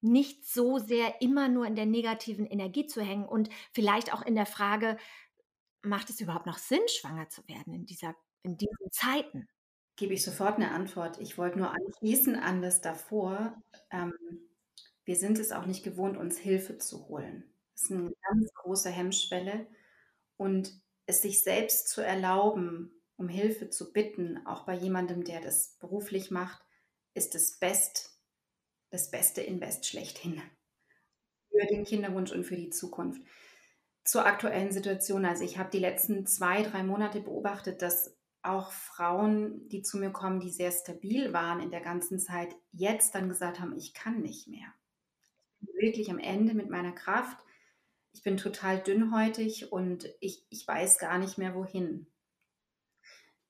nicht 0.00 0.46
so 0.46 0.78
sehr 0.78 1.20
immer 1.20 1.48
nur 1.48 1.66
in 1.66 1.74
der 1.74 1.86
negativen 1.86 2.46
Energie 2.46 2.86
zu 2.86 3.02
hängen 3.02 3.26
und 3.26 3.48
vielleicht 3.72 4.12
auch 4.14 4.22
in 4.22 4.34
der 4.34 4.46
Frage, 4.46 4.96
macht 5.82 6.10
es 6.10 6.20
überhaupt 6.20 6.46
noch 6.46 6.58
Sinn, 6.58 6.86
schwanger 6.88 7.28
zu 7.28 7.46
werden 7.48 7.74
in 7.74 7.86
dieser 7.86 8.14
in 8.42 8.56
diesen 8.56 8.92
Zeiten? 8.92 9.48
Gebe 9.98 10.14
ich 10.14 10.22
sofort 10.22 10.56
eine 10.56 10.70
Antwort. 10.70 11.20
Ich 11.20 11.38
wollte 11.38 11.58
nur 11.58 11.72
anschließen 11.72 12.36
an 12.36 12.62
das 12.62 12.80
davor. 12.80 13.60
Ähm, 13.90 14.14
wir 15.04 15.16
sind 15.16 15.40
es 15.40 15.50
auch 15.50 15.66
nicht 15.66 15.82
gewohnt, 15.82 16.16
uns 16.16 16.38
Hilfe 16.38 16.78
zu 16.78 17.08
holen. 17.08 17.42
Das 17.74 17.82
ist 17.82 17.90
eine 17.90 18.12
ganz 18.30 18.54
große 18.54 18.90
Hemmschwelle. 18.90 19.66
Und 20.36 20.80
es 21.06 21.22
sich 21.22 21.42
selbst 21.42 21.88
zu 21.88 22.00
erlauben, 22.00 22.92
um 23.16 23.28
Hilfe 23.28 23.70
zu 23.70 23.92
bitten, 23.92 24.46
auch 24.46 24.66
bei 24.66 24.74
jemandem, 24.74 25.24
der 25.24 25.40
das 25.40 25.76
beruflich 25.80 26.30
macht, 26.30 26.62
ist 27.14 27.34
das 27.34 27.58
Best, 27.58 28.22
das 28.90 29.10
beste 29.10 29.40
Invest 29.40 29.84
schlechthin 29.86 30.40
für 31.50 31.66
den 31.66 31.84
Kinderwunsch 31.84 32.30
und 32.30 32.44
für 32.44 32.56
die 32.56 32.70
Zukunft. 32.70 33.20
Zur 34.04 34.26
aktuellen 34.26 34.70
Situation, 34.70 35.24
also 35.24 35.42
ich 35.42 35.58
habe 35.58 35.70
die 35.70 35.80
letzten 35.80 36.24
zwei, 36.24 36.62
drei 36.62 36.84
Monate 36.84 37.20
beobachtet, 37.20 37.82
dass 37.82 38.16
auch 38.42 38.72
Frauen, 38.72 39.68
die 39.68 39.82
zu 39.82 39.98
mir 39.98 40.10
kommen, 40.10 40.40
die 40.40 40.50
sehr 40.50 40.70
stabil 40.70 41.32
waren 41.32 41.60
in 41.60 41.70
der 41.70 41.80
ganzen 41.80 42.18
Zeit, 42.18 42.54
jetzt 42.72 43.14
dann 43.14 43.28
gesagt 43.28 43.60
haben, 43.60 43.76
ich 43.76 43.94
kann 43.94 44.20
nicht 44.20 44.48
mehr. 44.48 44.72
Ich 45.60 45.66
bin 45.66 45.76
wirklich 45.80 46.10
am 46.10 46.18
Ende 46.18 46.54
mit 46.54 46.70
meiner 46.70 46.92
Kraft. 46.92 47.38
Ich 48.12 48.22
bin 48.22 48.36
total 48.36 48.82
dünnhäutig 48.82 49.72
und 49.72 50.08
ich, 50.20 50.46
ich 50.50 50.66
weiß 50.66 50.98
gar 50.98 51.18
nicht 51.18 51.38
mehr 51.38 51.54
wohin. 51.54 52.06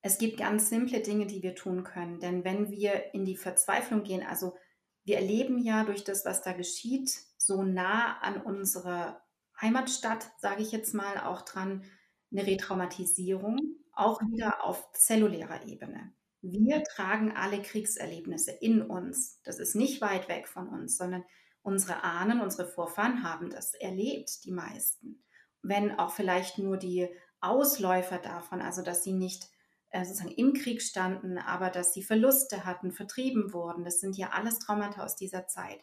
Es 0.00 0.18
gibt 0.18 0.38
ganz 0.38 0.68
simple 0.68 1.00
Dinge, 1.00 1.26
die 1.26 1.42
wir 1.42 1.54
tun 1.54 1.84
können. 1.84 2.20
Denn 2.20 2.44
wenn 2.44 2.70
wir 2.70 3.14
in 3.14 3.24
die 3.24 3.36
Verzweiflung 3.36 4.04
gehen, 4.04 4.24
also 4.24 4.56
wir 5.04 5.16
erleben 5.16 5.58
ja 5.58 5.84
durch 5.84 6.04
das, 6.04 6.24
was 6.24 6.42
da 6.42 6.52
geschieht, 6.52 7.10
so 7.36 7.62
nah 7.62 8.18
an 8.18 8.40
unserer 8.40 9.22
Heimatstadt, 9.60 10.30
sage 10.38 10.62
ich 10.62 10.72
jetzt 10.72 10.94
mal, 10.94 11.18
auch 11.18 11.42
dran, 11.42 11.84
eine 12.30 12.46
Retraumatisierung 12.46 13.58
auch 13.98 14.20
wieder 14.22 14.64
auf 14.64 14.92
zellulärer 14.92 15.66
Ebene. 15.66 16.12
Wir 16.40 16.84
tragen 16.84 17.32
alle 17.36 17.60
Kriegserlebnisse 17.60 18.52
in 18.52 18.82
uns. 18.82 19.40
Das 19.42 19.58
ist 19.58 19.74
nicht 19.74 20.00
weit 20.00 20.28
weg 20.28 20.46
von 20.46 20.68
uns, 20.68 20.96
sondern 20.96 21.24
unsere 21.62 22.04
Ahnen, 22.04 22.40
unsere 22.40 22.68
Vorfahren 22.68 23.24
haben 23.24 23.50
das 23.50 23.74
erlebt, 23.74 24.44
die 24.44 24.52
meisten. 24.52 25.24
Wenn 25.62 25.98
auch 25.98 26.12
vielleicht 26.12 26.58
nur 26.58 26.76
die 26.76 27.08
Ausläufer 27.40 28.18
davon, 28.18 28.62
also 28.62 28.82
dass 28.82 29.02
sie 29.02 29.12
nicht 29.12 29.48
äh, 29.90 30.04
sozusagen 30.04 30.34
im 30.34 30.52
Krieg 30.52 30.82
standen, 30.82 31.38
aber 31.38 31.70
dass 31.70 31.92
sie 31.92 32.02
Verluste 32.02 32.64
hatten, 32.64 32.92
vertrieben 32.92 33.52
wurden. 33.52 33.84
Das 33.84 34.00
sind 34.00 34.16
ja 34.16 34.30
alles 34.30 34.58
Traumata 34.58 35.02
aus 35.02 35.16
dieser 35.16 35.46
Zeit. 35.46 35.80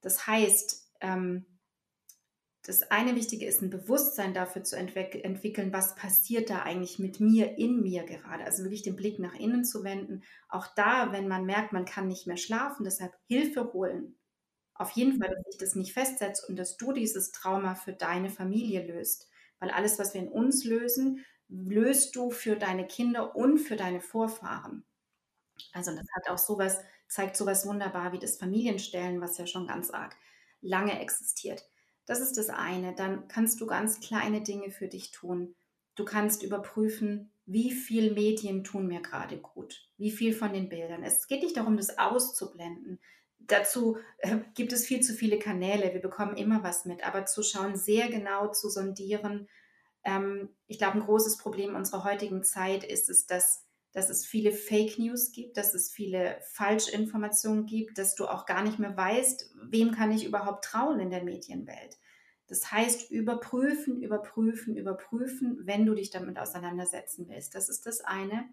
Das 0.00 0.26
heißt, 0.26 0.90
ähm, 1.00 1.46
das 2.62 2.90
eine 2.90 3.16
Wichtige 3.16 3.46
ist, 3.46 3.60
ein 3.60 3.70
Bewusstsein 3.70 4.34
dafür 4.34 4.62
zu 4.62 4.76
entwickeln, 4.76 5.72
was 5.72 5.96
passiert 5.96 6.48
da 6.48 6.62
eigentlich 6.62 6.98
mit 6.98 7.18
mir, 7.18 7.58
in 7.58 7.82
mir 7.82 8.04
gerade. 8.04 8.44
Also 8.44 8.62
wirklich 8.62 8.82
den 8.82 8.94
Blick 8.96 9.18
nach 9.18 9.34
innen 9.34 9.64
zu 9.64 9.82
wenden. 9.82 10.22
Auch 10.48 10.68
da, 10.76 11.12
wenn 11.12 11.26
man 11.26 11.44
merkt, 11.44 11.72
man 11.72 11.84
kann 11.84 12.06
nicht 12.06 12.26
mehr 12.26 12.36
schlafen, 12.36 12.84
deshalb 12.84 13.14
Hilfe 13.26 13.72
holen. 13.72 14.16
Auf 14.74 14.90
jeden 14.92 15.18
Fall, 15.20 15.28
dass 15.34 15.44
sich 15.46 15.58
das 15.58 15.74
nicht 15.74 15.92
festsetzt 15.92 16.48
und 16.48 16.56
dass 16.56 16.76
du 16.76 16.92
dieses 16.92 17.32
Trauma 17.32 17.74
für 17.74 17.92
deine 17.92 18.30
Familie 18.30 18.86
löst. 18.86 19.28
Weil 19.58 19.70
alles, 19.70 19.98
was 19.98 20.14
wir 20.14 20.22
in 20.22 20.28
uns 20.28 20.64
lösen, 20.64 21.24
löst 21.48 22.16
du 22.16 22.30
für 22.30 22.56
deine 22.56 22.86
Kinder 22.86 23.36
und 23.36 23.58
für 23.58 23.76
deine 23.76 24.00
Vorfahren. 24.00 24.84
Also 25.72 25.90
das 25.94 26.06
hat 26.14 26.30
auch 26.30 26.38
sowas, 26.38 26.78
zeigt 27.08 27.36
sowas 27.36 27.66
wunderbar 27.66 28.12
wie 28.12 28.18
das 28.18 28.36
Familienstellen, 28.36 29.20
was 29.20 29.38
ja 29.38 29.46
schon 29.46 29.66
ganz 29.66 29.90
arg 29.90 30.16
lange 30.60 30.98
existiert. 31.00 31.68
Das 32.06 32.20
ist 32.20 32.36
das 32.36 32.48
eine. 32.48 32.94
Dann 32.94 33.28
kannst 33.28 33.60
du 33.60 33.66
ganz 33.66 34.00
kleine 34.00 34.42
Dinge 34.42 34.70
für 34.70 34.88
dich 34.88 35.10
tun. 35.10 35.54
Du 35.94 36.04
kannst 36.04 36.42
überprüfen, 36.42 37.32
wie 37.46 37.70
viel 37.70 38.12
Medien 38.12 38.64
tun 38.64 38.86
mir 38.86 39.00
gerade 39.00 39.38
gut, 39.38 39.88
wie 39.98 40.10
viel 40.10 40.32
von 40.32 40.52
den 40.52 40.68
Bildern. 40.68 41.02
Es 41.02 41.26
geht 41.26 41.42
nicht 41.42 41.56
darum, 41.56 41.76
das 41.76 41.98
auszublenden. 41.98 43.00
Dazu 43.40 43.98
äh, 44.18 44.38
gibt 44.54 44.72
es 44.72 44.86
viel 44.86 45.00
zu 45.00 45.12
viele 45.12 45.38
Kanäle. 45.38 45.92
Wir 45.92 46.00
bekommen 46.00 46.36
immer 46.36 46.62
was 46.62 46.84
mit, 46.84 47.04
aber 47.06 47.26
zu 47.26 47.42
schauen, 47.42 47.76
sehr 47.76 48.08
genau 48.08 48.52
zu 48.52 48.68
sondieren. 48.68 49.48
Ähm, 50.04 50.50
ich 50.66 50.78
glaube, 50.78 50.98
ein 50.98 51.04
großes 51.04 51.38
Problem 51.38 51.74
unserer 51.74 52.04
heutigen 52.04 52.44
Zeit 52.44 52.84
ist 52.84 53.08
es, 53.10 53.26
dass 53.26 53.61
dass 53.92 54.08
es 54.08 54.26
viele 54.26 54.52
Fake 54.52 54.98
News 54.98 55.32
gibt, 55.32 55.56
dass 55.56 55.74
es 55.74 55.90
viele 55.90 56.38
Falschinformationen 56.52 57.66
gibt, 57.66 57.98
dass 57.98 58.14
du 58.14 58.26
auch 58.26 58.46
gar 58.46 58.62
nicht 58.62 58.78
mehr 58.78 58.96
weißt, 58.96 59.54
wem 59.68 59.92
kann 59.92 60.10
ich 60.12 60.24
überhaupt 60.24 60.64
trauen 60.64 60.98
in 61.00 61.10
der 61.10 61.24
Medienwelt. 61.24 61.98
Das 62.48 62.70
heißt, 62.72 63.10
überprüfen, 63.10 64.02
überprüfen, 64.02 64.76
überprüfen, 64.76 65.60
wenn 65.64 65.86
du 65.86 65.94
dich 65.94 66.10
damit 66.10 66.38
auseinandersetzen 66.38 67.28
willst. 67.28 67.54
Das 67.54 67.68
ist 67.68 67.86
das 67.86 68.00
eine. 68.00 68.48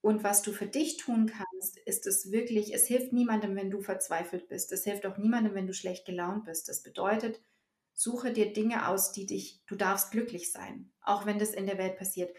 Und 0.00 0.22
was 0.22 0.42
du 0.42 0.52
für 0.52 0.66
dich 0.66 0.96
tun 0.96 1.26
kannst, 1.26 1.78
ist 1.78 2.06
es 2.06 2.30
wirklich, 2.30 2.72
es 2.74 2.86
hilft 2.86 3.12
niemandem, 3.12 3.56
wenn 3.56 3.70
du 3.70 3.80
verzweifelt 3.80 4.48
bist. 4.48 4.72
Es 4.72 4.84
hilft 4.84 5.04
auch 5.06 5.18
niemandem, 5.18 5.54
wenn 5.54 5.66
du 5.66 5.74
schlecht 5.74 6.06
gelaunt 6.06 6.44
bist. 6.44 6.68
Das 6.68 6.82
bedeutet, 6.82 7.42
suche 7.94 8.32
dir 8.32 8.52
Dinge 8.52 8.88
aus, 8.88 9.12
die 9.12 9.26
dich, 9.26 9.60
du 9.66 9.74
darfst 9.74 10.12
glücklich 10.12 10.52
sein, 10.52 10.92
auch 11.02 11.26
wenn 11.26 11.38
das 11.38 11.52
in 11.52 11.66
der 11.66 11.78
Welt 11.78 11.96
passiert. 11.96 12.32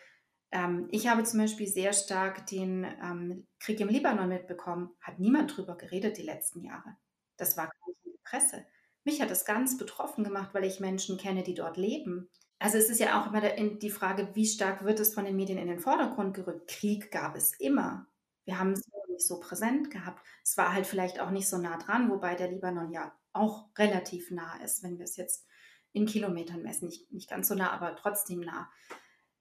Ähm, 0.52 0.88
ich 0.92 1.08
habe 1.08 1.24
zum 1.24 1.40
Beispiel 1.40 1.68
sehr 1.68 1.94
stark 1.94 2.48
den 2.48 2.84
ähm, 2.84 3.48
Krieg 3.60 3.80
im 3.80 3.90
Libanon 3.90 4.30
mitbekommen. 4.30 4.92
Hat 5.02 5.20
niemand 5.20 5.56
drüber 5.56 5.78
geredet 5.78 6.18
die 6.18 6.24
letzten 6.24 6.62
Jahre. 6.62 6.96
Das 7.38 7.58
war 7.58 7.68
gar 7.68 7.88
nicht 7.88 8.06
in 8.06 8.12
der 8.12 8.20
Presse. 8.24 8.66
Mich 9.04 9.22
hat 9.22 9.32
das 9.32 9.46
ganz 9.46 9.78
betroffen 9.78 10.24
gemacht, 10.24 10.54
weil 10.54 10.66
ich 10.66 10.80
Menschen 10.80 11.18
kenne, 11.18 11.44
die 11.44 11.54
dort 11.54 11.78
leben. 11.78 12.30
Also 12.60 12.78
es 12.78 12.90
ist 12.90 13.00
ja 13.00 13.22
auch 13.22 13.28
immer 13.28 13.42
die 13.42 13.90
Frage, 13.90 14.30
wie 14.34 14.46
stark 14.46 14.84
wird 14.84 15.00
es 15.00 15.14
von 15.14 15.24
den 15.24 15.38
Medien 15.38 15.58
in 15.58 15.68
den 15.68 15.80
Vordergrund 15.80 16.36
gerückt? 16.36 16.70
Krieg 16.70 17.10
gab 17.10 17.36
es 17.36 17.54
immer. 17.58 18.08
Wir 18.44 18.60
haben 18.60 18.74
es 18.74 18.86
nicht 19.08 19.28
so 19.28 19.40
präsent 19.40 19.92
gehabt. 19.92 20.26
Es 20.44 20.58
war 20.58 20.74
halt 20.74 20.86
vielleicht 20.86 21.20
auch 21.20 21.30
nicht 21.30 21.48
so 21.48 21.58
nah 21.58 21.78
dran, 21.78 22.10
wobei 22.10 22.36
der 22.36 22.52
Libanon 22.52 22.92
ja 22.92 23.14
auch 23.32 23.70
relativ 23.78 24.32
nah 24.32 24.58
ist, 24.62 24.84
wenn 24.84 24.98
wir 24.98 25.06
es 25.06 25.16
jetzt 25.16 25.46
in 25.94 26.06
Kilometern 26.06 26.62
messen. 26.62 26.88
Nicht, 26.88 27.12
nicht 27.12 27.30
ganz 27.30 27.48
so 27.48 27.56
nah, 27.56 27.72
aber 27.72 27.96
trotzdem 27.96 28.42
nah. 28.42 28.70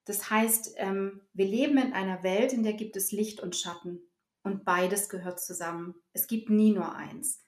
Das 0.09 0.31
heißt, 0.31 0.77
ähm, 0.79 1.21
wir 1.35 1.45
leben 1.45 1.77
in 1.77 1.93
einer 1.93 2.23
Welt, 2.23 2.55
in 2.55 2.63
der 2.63 2.73
gibt 2.73 2.97
es 2.97 3.13
Licht 3.13 3.41
und 3.41 3.55
Schatten. 3.55 4.01
und 4.43 4.65
beides 4.65 5.11
gehört 5.11 5.41
zusammen. 5.41 5.95
Es 6.15 6.27
gibt 6.27 6.49
nie 6.49 6.73
nur 6.73 6.95
eins. 6.95 7.43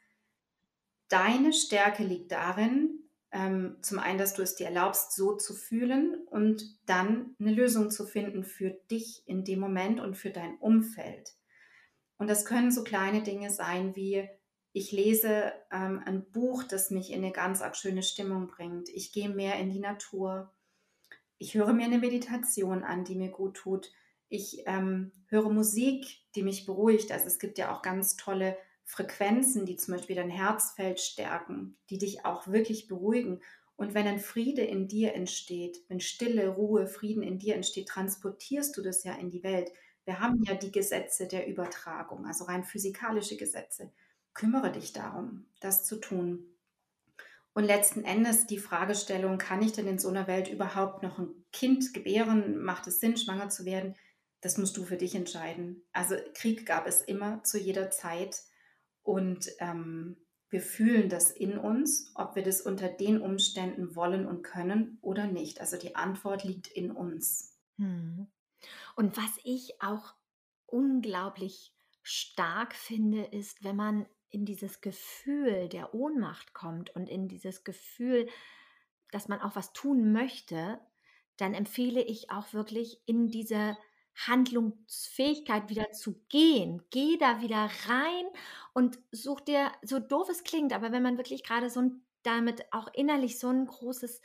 Deine 1.08 1.54
Stärke 1.54 2.02
liegt 2.02 2.30
darin, 2.30 3.00
ähm, 3.32 3.78
zum 3.80 3.98
einen, 3.98 4.18
dass 4.18 4.34
du 4.34 4.42
es 4.42 4.56
dir 4.56 4.66
erlaubst, 4.66 5.14
so 5.14 5.34
zu 5.36 5.54
fühlen 5.54 6.26
und 6.26 6.78
dann 6.84 7.36
eine 7.38 7.52
Lösung 7.52 7.90
zu 7.90 8.04
finden 8.06 8.44
für 8.44 8.70
dich 8.90 9.22
in 9.26 9.44
dem 9.44 9.60
Moment 9.60 9.98
und 10.00 10.16
für 10.16 10.30
dein 10.30 10.58
Umfeld. 10.58 11.36
Und 12.18 12.28
das 12.28 12.44
können 12.44 12.70
so 12.70 12.84
kleine 12.84 13.22
Dinge 13.22 13.50
sein 13.50 13.96
wie, 13.96 14.28
ich 14.72 14.92
lese 14.92 15.52
ähm, 15.72 16.02
ein 16.04 16.30
Buch, 16.30 16.64
das 16.64 16.90
mich 16.90 17.10
in 17.12 17.24
eine 17.24 17.32
ganz 17.32 17.62
arg 17.62 17.76
schöne 17.76 18.02
Stimmung 18.02 18.48
bringt. 18.48 18.90
Ich 18.90 19.12
gehe 19.12 19.30
mehr 19.30 19.58
in 19.58 19.70
die 19.70 19.80
Natur. 19.80 20.52
Ich 21.42 21.54
höre 21.54 21.72
mir 21.72 21.86
eine 21.86 21.98
Meditation 21.98 22.84
an, 22.84 23.04
die 23.04 23.14
mir 23.14 23.30
gut 23.30 23.56
tut. 23.56 23.90
Ich 24.28 24.62
ähm, 24.66 25.10
höre 25.28 25.48
Musik, 25.48 26.04
die 26.34 26.42
mich 26.42 26.66
beruhigt. 26.66 27.10
Also 27.12 27.28
es 27.28 27.38
gibt 27.38 27.56
ja 27.56 27.74
auch 27.74 27.80
ganz 27.80 28.16
tolle 28.16 28.58
Frequenzen, 28.84 29.64
die 29.64 29.76
zum 29.76 29.94
Beispiel 29.94 30.16
dein 30.16 30.28
Herzfeld 30.28 31.00
stärken, 31.00 31.78
die 31.88 31.96
dich 31.96 32.26
auch 32.26 32.48
wirklich 32.48 32.88
beruhigen. 32.88 33.40
Und 33.74 33.94
wenn 33.94 34.06
ein 34.06 34.18
Friede 34.18 34.60
in 34.60 34.86
dir 34.86 35.14
entsteht, 35.14 35.82
wenn 35.88 36.00
Stille, 36.00 36.50
Ruhe, 36.50 36.86
Frieden 36.86 37.22
in 37.22 37.38
dir 37.38 37.54
entsteht, 37.54 37.88
transportierst 37.88 38.76
du 38.76 38.82
das 38.82 39.02
ja 39.04 39.14
in 39.14 39.30
die 39.30 39.42
Welt. 39.42 39.72
Wir 40.04 40.20
haben 40.20 40.42
ja 40.44 40.54
die 40.54 40.70
Gesetze 40.72 41.26
der 41.26 41.48
Übertragung, 41.48 42.26
also 42.26 42.44
rein 42.44 42.64
physikalische 42.64 43.38
Gesetze. 43.38 43.90
Kümmere 44.34 44.72
dich 44.72 44.92
darum, 44.92 45.46
das 45.60 45.84
zu 45.86 45.96
tun. 45.96 46.44
Und 47.52 47.64
letzten 47.64 48.04
Endes 48.04 48.46
die 48.46 48.58
Fragestellung, 48.58 49.38
kann 49.38 49.62
ich 49.62 49.72
denn 49.72 49.88
in 49.88 49.98
so 49.98 50.08
einer 50.08 50.26
Welt 50.26 50.48
überhaupt 50.48 51.02
noch 51.02 51.18
ein 51.18 51.28
Kind 51.52 51.92
gebären? 51.92 52.62
Macht 52.62 52.86
es 52.86 53.00
Sinn, 53.00 53.16
schwanger 53.16 53.48
zu 53.48 53.64
werden? 53.64 53.96
Das 54.40 54.56
musst 54.56 54.76
du 54.76 54.84
für 54.84 54.96
dich 54.96 55.14
entscheiden. 55.14 55.82
Also 55.92 56.14
Krieg 56.34 56.64
gab 56.64 56.86
es 56.86 57.02
immer 57.02 57.42
zu 57.42 57.58
jeder 57.58 57.90
Zeit. 57.90 58.40
Und 59.02 59.50
ähm, 59.58 60.16
wir 60.48 60.60
fühlen 60.60 61.08
das 61.08 61.30
in 61.30 61.58
uns, 61.58 62.12
ob 62.14 62.36
wir 62.36 62.42
das 62.42 62.60
unter 62.60 62.88
den 62.88 63.20
Umständen 63.20 63.94
wollen 63.94 64.26
und 64.26 64.42
können 64.42 64.98
oder 65.00 65.26
nicht. 65.26 65.60
Also 65.60 65.76
die 65.76 65.96
Antwort 65.96 66.44
liegt 66.44 66.68
in 66.68 66.90
uns. 66.90 67.58
Hm. 67.76 68.28
Und 68.96 69.16
was 69.16 69.30
ich 69.44 69.80
auch 69.82 70.14
unglaublich 70.66 71.74
stark 72.02 72.74
finde, 72.74 73.22
ist, 73.24 73.64
wenn 73.64 73.76
man 73.76 74.06
in 74.30 74.44
dieses 74.44 74.80
Gefühl 74.80 75.68
der 75.68 75.94
Ohnmacht 75.94 76.54
kommt 76.54 76.94
und 76.94 77.08
in 77.08 77.28
dieses 77.28 77.64
Gefühl, 77.64 78.28
dass 79.10 79.28
man 79.28 79.40
auch 79.40 79.56
was 79.56 79.72
tun 79.72 80.12
möchte, 80.12 80.80
dann 81.36 81.54
empfehle 81.54 82.02
ich 82.02 82.30
auch 82.30 82.52
wirklich 82.52 83.00
in 83.06 83.28
diese 83.28 83.76
Handlungsfähigkeit 84.26 85.68
wieder 85.68 85.92
zu 85.92 86.20
gehen. 86.28 86.82
Geh 86.90 87.16
da 87.16 87.40
wieder 87.40 87.70
rein 87.88 88.24
und 88.74 88.98
such 89.12 89.40
dir, 89.40 89.72
so 89.82 89.98
doof 89.98 90.28
es 90.28 90.44
klingt, 90.44 90.72
aber 90.72 90.92
wenn 90.92 91.02
man 91.02 91.16
wirklich 91.16 91.42
gerade 91.42 91.70
so 91.70 91.80
ein, 91.80 92.04
damit 92.22 92.72
auch 92.72 92.88
innerlich 92.92 93.38
so 93.38 93.48
ein 93.48 93.66
großes, 93.66 94.20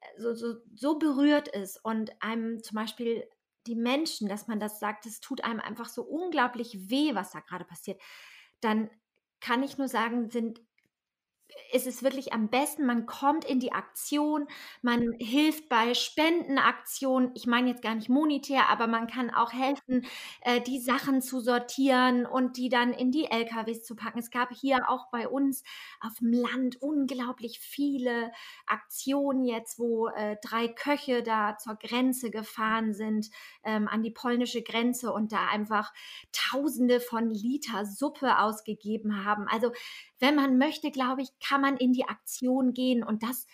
äh, 0.00 0.20
so, 0.20 0.34
so, 0.34 0.56
so 0.74 0.98
berührt 0.98 1.48
ist 1.48 1.84
und 1.84 2.22
einem 2.22 2.62
zum 2.62 2.76
Beispiel 2.76 3.28
die 3.66 3.74
Menschen, 3.76 4.28
dass 4.28 4.48
man 4.48 4.60
das 4.60 4.80
sagt, 4.80 5.04
es 5.04 5.20
tut 5.20 5.44
einem 5.44 5.60
einfach 5.60 5.88
so 5.88 6.02
unglaublich 6.02 6.90
weh, 6.90 7.14
was 7.14 7.32
da 7.32 7.40
gerade 7.40 7.66
passiert, 7.66 8.00
dann 8.60 8.88
kann 9.40 9.62
ich 9.62 9.78
nur 9.78 9.88
sagen, 9.88 10.30
sind 10.30 10.60
ist 11.72 11.86
es 11.86 12.02
wirklich 12.02 12.32
am 12.32 12.48
besten, 12.48 12.86
man 12.86 13.06
kommt 13.06 13.44
in 13.44 13.60
die 13.60 13.72
Aktion, 13.72 14.46
man 14.82 15.12
hilft 15.18 15.68
bei 15.68 15.94
Spendenaktionen. 15.94 17.30
Ich 17.34 17.46
meine 17.46 17.68
jetzt 17.68 17.82
gar 17.82 17.94
nicht 17.94 18.08
monetär, 18.08 18.68
aber 18.68 18.86
man 18.86 19.06
kann 19.06 19.30
auch 19.30 19.52
helfen, 19.52 20.06
äh, 20.42 20.60
die 20.60 20.78
Sachen 20.78 21.20
zu 21.20 21.40
sortieren 21.40 22.26
und 22.26 22.56
die 22.56 22.68
dann 22.68 22.92
in 22.92 23.10
die 23.10 23.26
LKWs 23.26 23.84
zu 23.84 23.96
packen. 23.96 24.18
Es 24.18 24.30
gab 24.30 24.50
hier 24.50 24.88
auch 24.88 25.10
bei 25.10 25.28
uns 25.28 25.62
auf 26.00 26.14
dem 26.20 26.32
Land 26.32 26.80
unglaublich 26.80 27.60
viele 27.60 28.32
Aktionen 28.66 29.44
jetzt, 29.44 29.78
wo 29.78 30.08
äh, 30.08 30.36
drei 30.42 30.68
Köche 30.68 31.22
da 31.22 31.56
zur 31.58 31.76
Grenze 31.76 32.30
gefahren 32.30 32.94
sind, 32.94 33.30
ähm, 33.64 33.88
an 33.88 34.02
die 34.02 34.10
polnische 34.10 34.62
Grenze 34.62 35.12
und 35.12 35.32
da 35.32 35.46
einfach 35.48 35.92
Tausende 36.32 37.00
von 37.00 37.30
Liter 37.30 37.84
Suppe 37.84 38.38
ausgegeben 38.38 39.24
haben. 39.24 39.46
Also 39.48 39.72
wenn 40.18 40.34
man 40.34 40.58
möchte, 40.58 40.90
glaube 40.90 41.22
ich, 41.22 41.28
kann 41.40 41.60
man 41.60 41.76
in 41.76 41.92
die 41.92 42.04
Aktion 42.04 42.72
gehen 42.74 43.02
und 43.02 43.22
das 43.22 43.46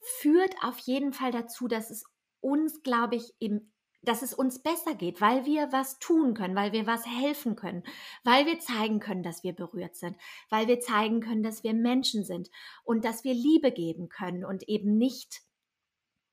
führt 0.00 0.54
auf 0.62 0.78
jeden 0.78 1.12
Fall 1.12 1.30
dazu, 1.30 1.68
dass 1.68 1.90
es 1.90 2.04
uns, 2.40 2.82
glaube 2.82 3.16
ich, 3.16 3.34
im 3.38 3.70
dass 4.02 4.22
es 4.22 4.32
uns 4.32 4.62
besser 4.62 4.94
geht, 4.94 5.20
weil 5.20 5.44
wir 5.44 5.72
was 5.72 5.98
tun 5.98 6.34
können, 6.34 6.56
weil 6.56 6.72
wir 6.72 6.86
was 6.86 7.06
helfen 7.06 7.54
können, 7.54 7.82
weil 8.24 8.46
wir 8.46 8.58
zeigen 8.58 8.98
können, 8.98 9.22
dass 9.22 9.44
wir 9.44 9.52
berührt 9.52 9.96
sind, 9.96 10.16
weil 10.48 10.68
wir 10.68 10.80
zeigen 10.80 11.20
können, 11.20 11.42
dass 11.42 11.64
wir 11.64 11.74
Menschen 11.74 12.24
sind 12.24 12.50
und 12.84 13.04
dass 13.04 13.24
wir 13.24 13.34
Liebe 13.34 13.72
geben 13.72 14.08
können 14.08 14.44
und 14.44 14.68
eben 14.68 14.96
nicht 14.96 15.42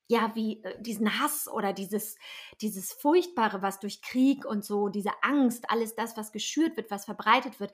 ja, 0.08 0.32
wie 0.36 0.64
äh, 0.64 0.82
diesen 0.82 1.20
Hass 1.20 1.48
oder 1.48 1.74
dieses, 1.74 2.18
dieses 2.62 2.94
Furchtbare, 2.94 3.62
was 3.62 3.80
durch 3.80 4.02
Krieg 4.02 4.46
und 4.46 4.64
so, 4.64 4.90
diese 4.90 5.12
Angst, 5.22 5.70
alles 5.70 5.96
das, 5.96 6.18
was 6.18 6.32
geschürt 6.32 6.78
wird, 6.78 6.92
was 6.92 7.06
verbreitet 7.06 7.60
wird, 7.60 7.74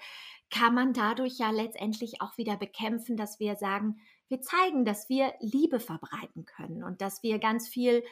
kann 0.50 0.74
man 0.74 0.94
dadurch 0.94 1.38
ja 1.38 1.52
letztendlich 1.52 2.22
auch 2.22 2.38
wieder 2.38 2.58
bekämpfen, 2.58 3.18
dass 3.18 3.40
wir 3.40 3.56
sagen, 3.56 4.00
wir 4.30 4.42
zeigen, 4.42 4.86
dass 4.86 5.10
wir 5.10 5.34
Liebe 5.40 5.80
verbreiten 5.80 6.46
können 6.46 6.84
und 6.84 7.02
dass 7.02 7.22
wir 7.24 7.40
ganz 7.40 7.68
viel 7.68 8.04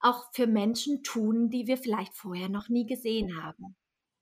auch 0.00 0.32
für 0.32 0.46
Menschen 0.46 1.02
tun, 1.02 1.50
die 1.50 1.66
wir 1.66 1.76
vielleicht 1.76 2.14
vorher 2.14 2.48
noch 2.48 2.68
nie 2.68 2.86
gesehen 2.86 3.42
haben. 3.42 3.76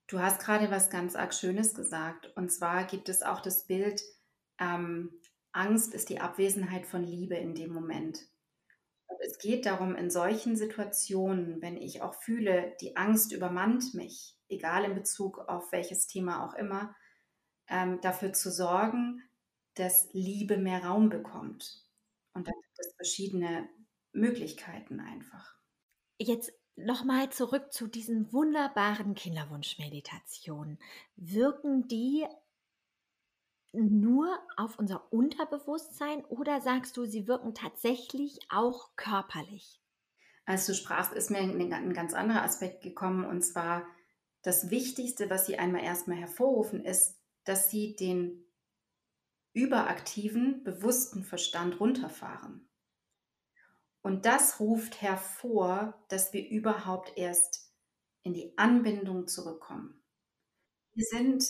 Du 0.09 0.21
hast 0.21 0.41
gerade 0.41 0.71
was 0.71 0.91
ganz 0.91 1.15
arg 1.17 1.35
Schönes 1.35 1.75
gesagt. 1.75 2.33
Und 2.37 2.51
zwar 2.51 2.85
gibt 2.85 3.09
es 3.09 3.23
auch 3.23 3.41
das 3.41 3.67
Bild, 3.67 4.03
ähm, 4.59 5.11
Angst 5.53 5.95
ist 5.95 6.09
die 6.09 6.21
Abwesenheit 6.21 6.87
von 6.87 7.05
Liebe 7.05 7.35
in 7.35 7.55
dem 7.55 7.73
Moment. 7.73 8.21
Es 9.21 9.39
geht 9.39 9.67
darum, 9.67 9.95
in 9.95 10.11
solchen 10.11 10.57
Situationen, 10.57 11.61
wenn 11.63 11.77
ich 11.77 12.03
auch 12.03 12.15
fühle, 12.15 12.77
die 12.81 12.97
Angst 12.97 13.33
übermannt 13.33 13.95
mich, 13.95 14.37
egal 14.49 14.85
in 14.85 14.95
Bezug 14.95 15.39
auf 15.39 15.73
welches 15.73 16.07
Thema 16.07 16.45
auch 16.47 16.55
immer, 16.55 16.95
ähm, 17.69 18.01
dafür 18.01 18.33
zu 18.33 18.51
sorgen, 18.51 19.23
dass 19.75 20.09
Liebe 20.13 20.57
mehr 20.57 20.85
Raum 20.85 21.09
bekommt. 21.09 21.87
Und 22.33 22.47
da 22.49 22.53
gibt 22.53 22.79
es 22.79 22.95
verschiedene 22.97 23.69
Möglichkeiten 24.13 25.01
einfach. 25.01 25.57
Jetzt 26.19 26.53
nochmal 26.77 27.31
zurück 27.31 27.73
zu 27.73 27.87
diesen 27.87 28.33
wunderbaren 28.33 29.15
Kinderwunschmeditationen. 29.15 30.79
Wirken 31.17 31.89
die 31.89 32.27
nur 33.73 34.39
auf 34.57 34.79
unser 34.79 35.13
Unterbewusstsein 35.13 36.25
oder 36.27 36.61
sagst 36.61 36.97
du, 36.97 37.05
sie 37.05 37.27
wirken 37.29 37.55
tatsächlich 37.55 38.39
auch 38.51 38.97
körperlich? 38.97 39.81
Als 40.47 40.67
du 40.67 40.75
sprachst, 40.75 41.13
ist 41.13 41.31
mir 41.31 41.39
ein, 41.39 41.93
ganz 41.93 42.15
anderer 42.15 42.43
Aspekt 42.43 42.83
gekommen 42.83 43.25
und 43.27 43.43
zwar 43.43 43.87
das 44.43 44.71
Wichtigste, 44.71 45.29
was 45.29 45.47
sie 45.47 45.59
einmal 45.59 45.85
erstmal 45.85 46.17
hervorrufen, 46.17 46.85
ist, 46.85 47.21
dass 47.45 47.71
sie 47.71 47.97
den 47.97 48.47
überaktiven, 49.53 50.63
bewussten 50.65 51.25
Verstand 51.25 51.81
runterfahren. 51.81 52.69
Und 54.01 54.25
das 54.25 54.61
ruft 54.61 55.03
hervor, 55.03 56.03
dass 56.09 56.33
wir 56.33 56.49
überhaupt 56.49 57.13
erst 57.17 57.75
in 58.23 58.33
die 58.33 58.57
Anbindung 58.57 59.27
zurückkommen. 59.27 60.03
Wir 60.95 61.05
sind 61.05 61.45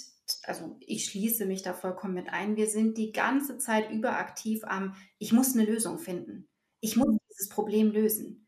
also 0.44 0.76
ich 0.80 1.06
schließe 1.06 1.46
mich 1.46 1.62
da 1.62 1.74
vollkommen 1.74 2.14
mit 2.14 2.28
ein, 2.28 2.56
wir 2.56 2.66
sind 2.66 2.98
die 2.98 3.12
ganze 3.12 3.58
Zeit 3.58 3.90
überaktiv 3.90 4.64
am, 4.64 4.94
ich 5.18 5.32
muss 5.32 5.54
eine 5.54 5.64
Lösung 5.64 5.98
finden. 5.98 6.48
Ich 6.80 6.96
muss 6.96 7.16
dieses 7.30 7.48
Problem 7.48 7.90
lösen. 7.90 8.46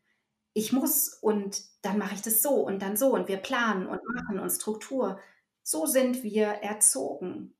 Ich 0.53 0.73
muss 0.73 1.13
und 1.21 1.63
dann 1.81 1.97
mache 1.97 2.15
ich 2.15 2.21
das 2.21 2.41
so 2.41 2.65
und 2.65 2.81
dann 2.81 2.97
so 2.97 3.13
und 3.13 3.27
wir 3.27 3.37
planen 3.37 3.87
und 3.87 4.01
machen 4.15 4.39
und 4.39 4.49
Struktur. 4.49 5.19
So 5.63 5.85
sind 5.85 6.23
wir 6.23 6.45
erzogen. 6.45 7.55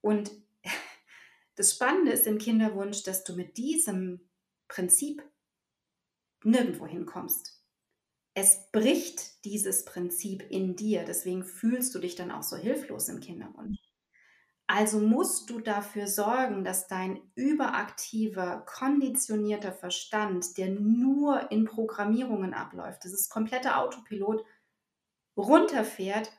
Und 0.00 0.30
das 1.56 1.72
Spannende 1.72 2.12
ist 2.12 2.26
im 2.26 2.38
Kinderwunsch, 2.38 3.02
dass 3.02 3.24
du 3.24 3.34
mit 3.34 3.56
diesem 3.56 4.28
Prinzip 4.68 5.22
nirgendwo 6.44 6.86
hinkommst 6.86 7.57
es 8.40 8.70
bricht 8.70 9.44
dieses 9.44 9.84
Prinzip 9.84 10.48
in 10.48 10.76
dir. 10.76 11.04
Deswegen 11.04 11.44
fühlst 11.44 11.92
du 11.94 11.98
dich 11.98 12.14
dann 12.14 12.30
auch 12.30 12.44
so 12.44 12.56
hilflos 12.56 13.08
im 13.08 13.18
Kinderwunsch. 13.18 13.78
Also 14.68 15.00
musst 15.00 15.50
du 15.50 15.60
dafür 15.60 16.06
sorgen, 16.06 16.62
dass 16.62 16.86
dein 16.86 17.20
überaktiver, 17.34 18.64
konditionierter 18.66 19.72
Verstand, 19.72 20.56
der 20.56 20.68
nur 20.68 21.50
in 21.50 21.64
Programmierungen 21.64 22.54
abläuft, 22.54 23.04
das 23.04 23.12
ist 23.12 23.30
kompletter 23.30 23.80
Autopilot, 23.80 24.44
runterfährt, 25.36 26.30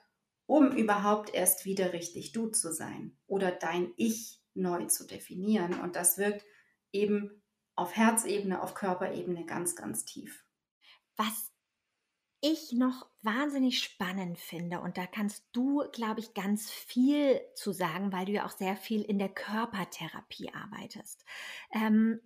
um 0.45 0.71
überhaupt 0.71 1.33
erst 1.33 1.65
wieder 1.65 1.91
richtig 1.91 2.31
du 2.31 2.47
zu 2.47 2.71
sein 2.71 3.17
oder 3.27 3.51
dein 3.51 3.91
Ich 3.97 4.41
neu 4.53 4.85
zu 4.85 5.05
definieren. 5.05 5.79
Und 5.81 5.95
das 5.95 6.17
wirkt 6.17 6.45
eben 6.93 7.41
auf 7.75 7.95
Herzebene, 7.95 8.61
auf 8.61 8.73
Körperebene 8.73 9.45
ganz, 9.45 9.75
ganz 9.75 10.05
tief. 10.05 10.45
Was 11.17 11.51
ich 12.41 12.71
noch 12.73 13.07
wahnsinnig 13.21 13.83
spannend 13.83 14.37
finde, 14.37 14.79
und 14.79 14.97
da 14.97 15.05
kannst 15.05 15.43
du, 15.51 15.83
glaube 15.91 16.19
ich, 16.19 16.33
ganz 16.33 16.69
viel 16.69 17.41
zu 17.55 17.71
sagen, 17.71 18.11
weil 18.13 18.25
du 18.25 18.33
ja 18.33 18.45
auch 18.45 18.51
sehr 18.51 18.75
viel 18.75 19.01
in 19.01 19.19
der 19.19 19.29
Körpertherapie 19.29 20.51
arbeitest. 20.53 21.25
Ähm, 21.71 22.21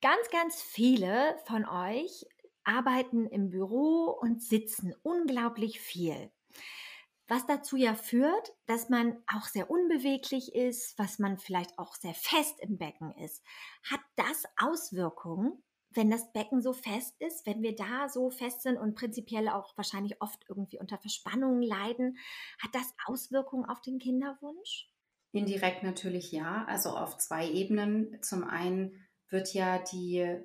ganz, 0.00 0.30
ganz 0.30 0.62
viele 0.62 1.38
von 1.46 1.64
euch 1.66 2.26
arbeiten 2.64 3.26
im 3.26 3.50
Büro 3.50 4.16
und 4.20 4.42
sitzen 4.42 4.94
unglaublich 5.02 5.80
viel. 5.80 6.30
Was 7.28 7.44
dazu 7.46 7.76
ja 7.76 7.94
führt, 7.94 8.54
dass 8.66 8.88
man 8.88 9.20
auch 9.26 9.46
sehr 9.46 9.68
unbeweglich 9.68 10.54
ist, 10.54 10.96
was 10.96 11.18
man 11.18 11.38
vielleicht 11.38 11.76
auch 11.78 11.96
sehr 11.96 12.14
fest 12.14 12.60
im 12.60 12.78
Becken 12.78 13.12
ist. 13.16 13.42
Hat 13.90 14.00
das 14.14 14.44
Auswirkungen 14.58 15.60
wenn 15.96 16.10
das 16.10 16.32
Becken 16.32 16.60
so 16.60 16.72
fest 16.72 17.14
ist, 17.20 17.46
wenn 17.46 17.62
wir 17.62 17.74
da 17.74 18.08
so 18.08 18.30
fest 18.30 18.62
sind 18.62 18.76
und 18.76 18.94
prinzipiell 18.94 19.48
auch 19.48 19.76
wahrscheinlich 19.76 20.20
oft 20.20 20.44
irgendwie 20.48 20.78
unter 20.78 20.98
Verspannungen 20.98 21.62
leiden, 21.62 22.18
hat 22.62 22.74
das 22.74 22.94
Auswirkungen 23.06 23.64
auf 23.64 23.80
den 23.80 23.98
Kinderwunsch? 23.98 24.90
Indirekt 25.32 25.82
natürlich 25.82 26.32
ja, 26.32 26.64
also 26.66 26.90
auf 26.90 27.18
zwei 27.18 27.50
Ebenen. 27.50 28.22
Zum 28.22 28.44
einen 28.44 29.06
wird 29.28 29.54
ja 29.54 29.78
die 29.78 30.40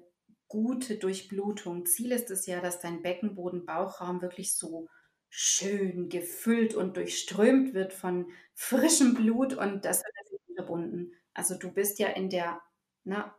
gute 0.47 0.97
Durchblutung, 0.97 1.86
Ziel 1.86 2.12
ist 2.12 2.30
es 2.30 2.45
ja, 2.45 2.60
dass 2.60 2.80
dein 2.80 3.02
Beckenboden, 3.02 3.66
Bauchraum 3.66 4.22
wirklich 4.22 4.54
so 4.56 4.88
schön 5.30 6.10
gefüllt 6.10 6.76
und 6.76 6.97
durchströmt 6.97 7.74
wird 7.74 7.93
von 7.93 8.30
frischem 8.54 9.14
Blut 9.14 9.54
und 9.54 9.86
das 9.86 10.04
wird 10.04 10.41
unterbunden. 10.49 11.14
Also 11.34 11.58
du 11.58 11.72
bist 11.72 11.99
ja 11.99 12.10
in 12.10 12.30
der 12.30 12.62
na, 13.04 13.34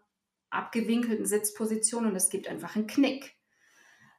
abgewinkelten 0.52 1.26
Sitzposition 1.26 2.06
und 2.06 2.16
es 2.16 2.30
gibt 2.30 2.48
einfach 2.48 2.76
einen 2.76 2.86
Knick. 2.86 3.36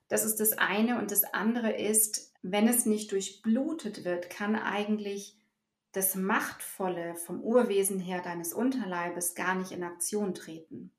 Das 0.07 0.25
ist 0.25 0.39
das 0.39 0.53
eine. 0.53 0.99
Und 0.99 1.11
das 1.11 1.23
andere 1.23 1.71
ist, 1.71 2.33
wenn 2.41 2.67
es 2.67 2.85
nicht 2.85 3.11
durchblutet 3.11 4.03
wird, 4.05 4.29
kann 4.29 4.55
eigentlich 4.55 5.37
das 5.91 6.15
Machtvolle 6.15 7.15
vom 7.15 7.41
Urwesen 7.41 7.99
her 7.99 8.21
deines 8.21 8.53
Unterleibes 8.53 9.35
gar 9.35 9.55
nicht 9.55 9.71
in 9.71 9.83
Aktion 9.83 10.33
treten. 10.33 10.91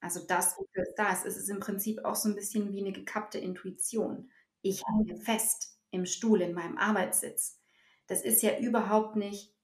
Also 0.00 0.20
das, 0.26 0.56
wofür 0.58 0.82
es 0.82 0.94
da 0.96 1.12
ist, 1.12 1.24
ist 1.24 1.36
es 1.36 1.48
im 1.48 1.60
Prinzip 1.60 2.04
auch 2.04 2.16
so 2.16 2.28
ein 2.28 2.34
bisschen 2.34 2.72
wie 2.72 2.80
eine 2.80 2.92
gekappte 2.92 3.38
Intuition. 3.38 4.30
Ich 4.62 4.82
hänge 4.86 5.20
fest 5.20 5.78
im 5.90 6.06
Stuhl 6.06 6.40
in 6.40 6.52
meinem 6.52 6.78
Arbeitssitz. 6.78 7.58
Das 8.06 8.22
ist 8.22 8.42
ja 8.42 8.58
überhaupt 8.58 9.16
nicht, 9.16 9.54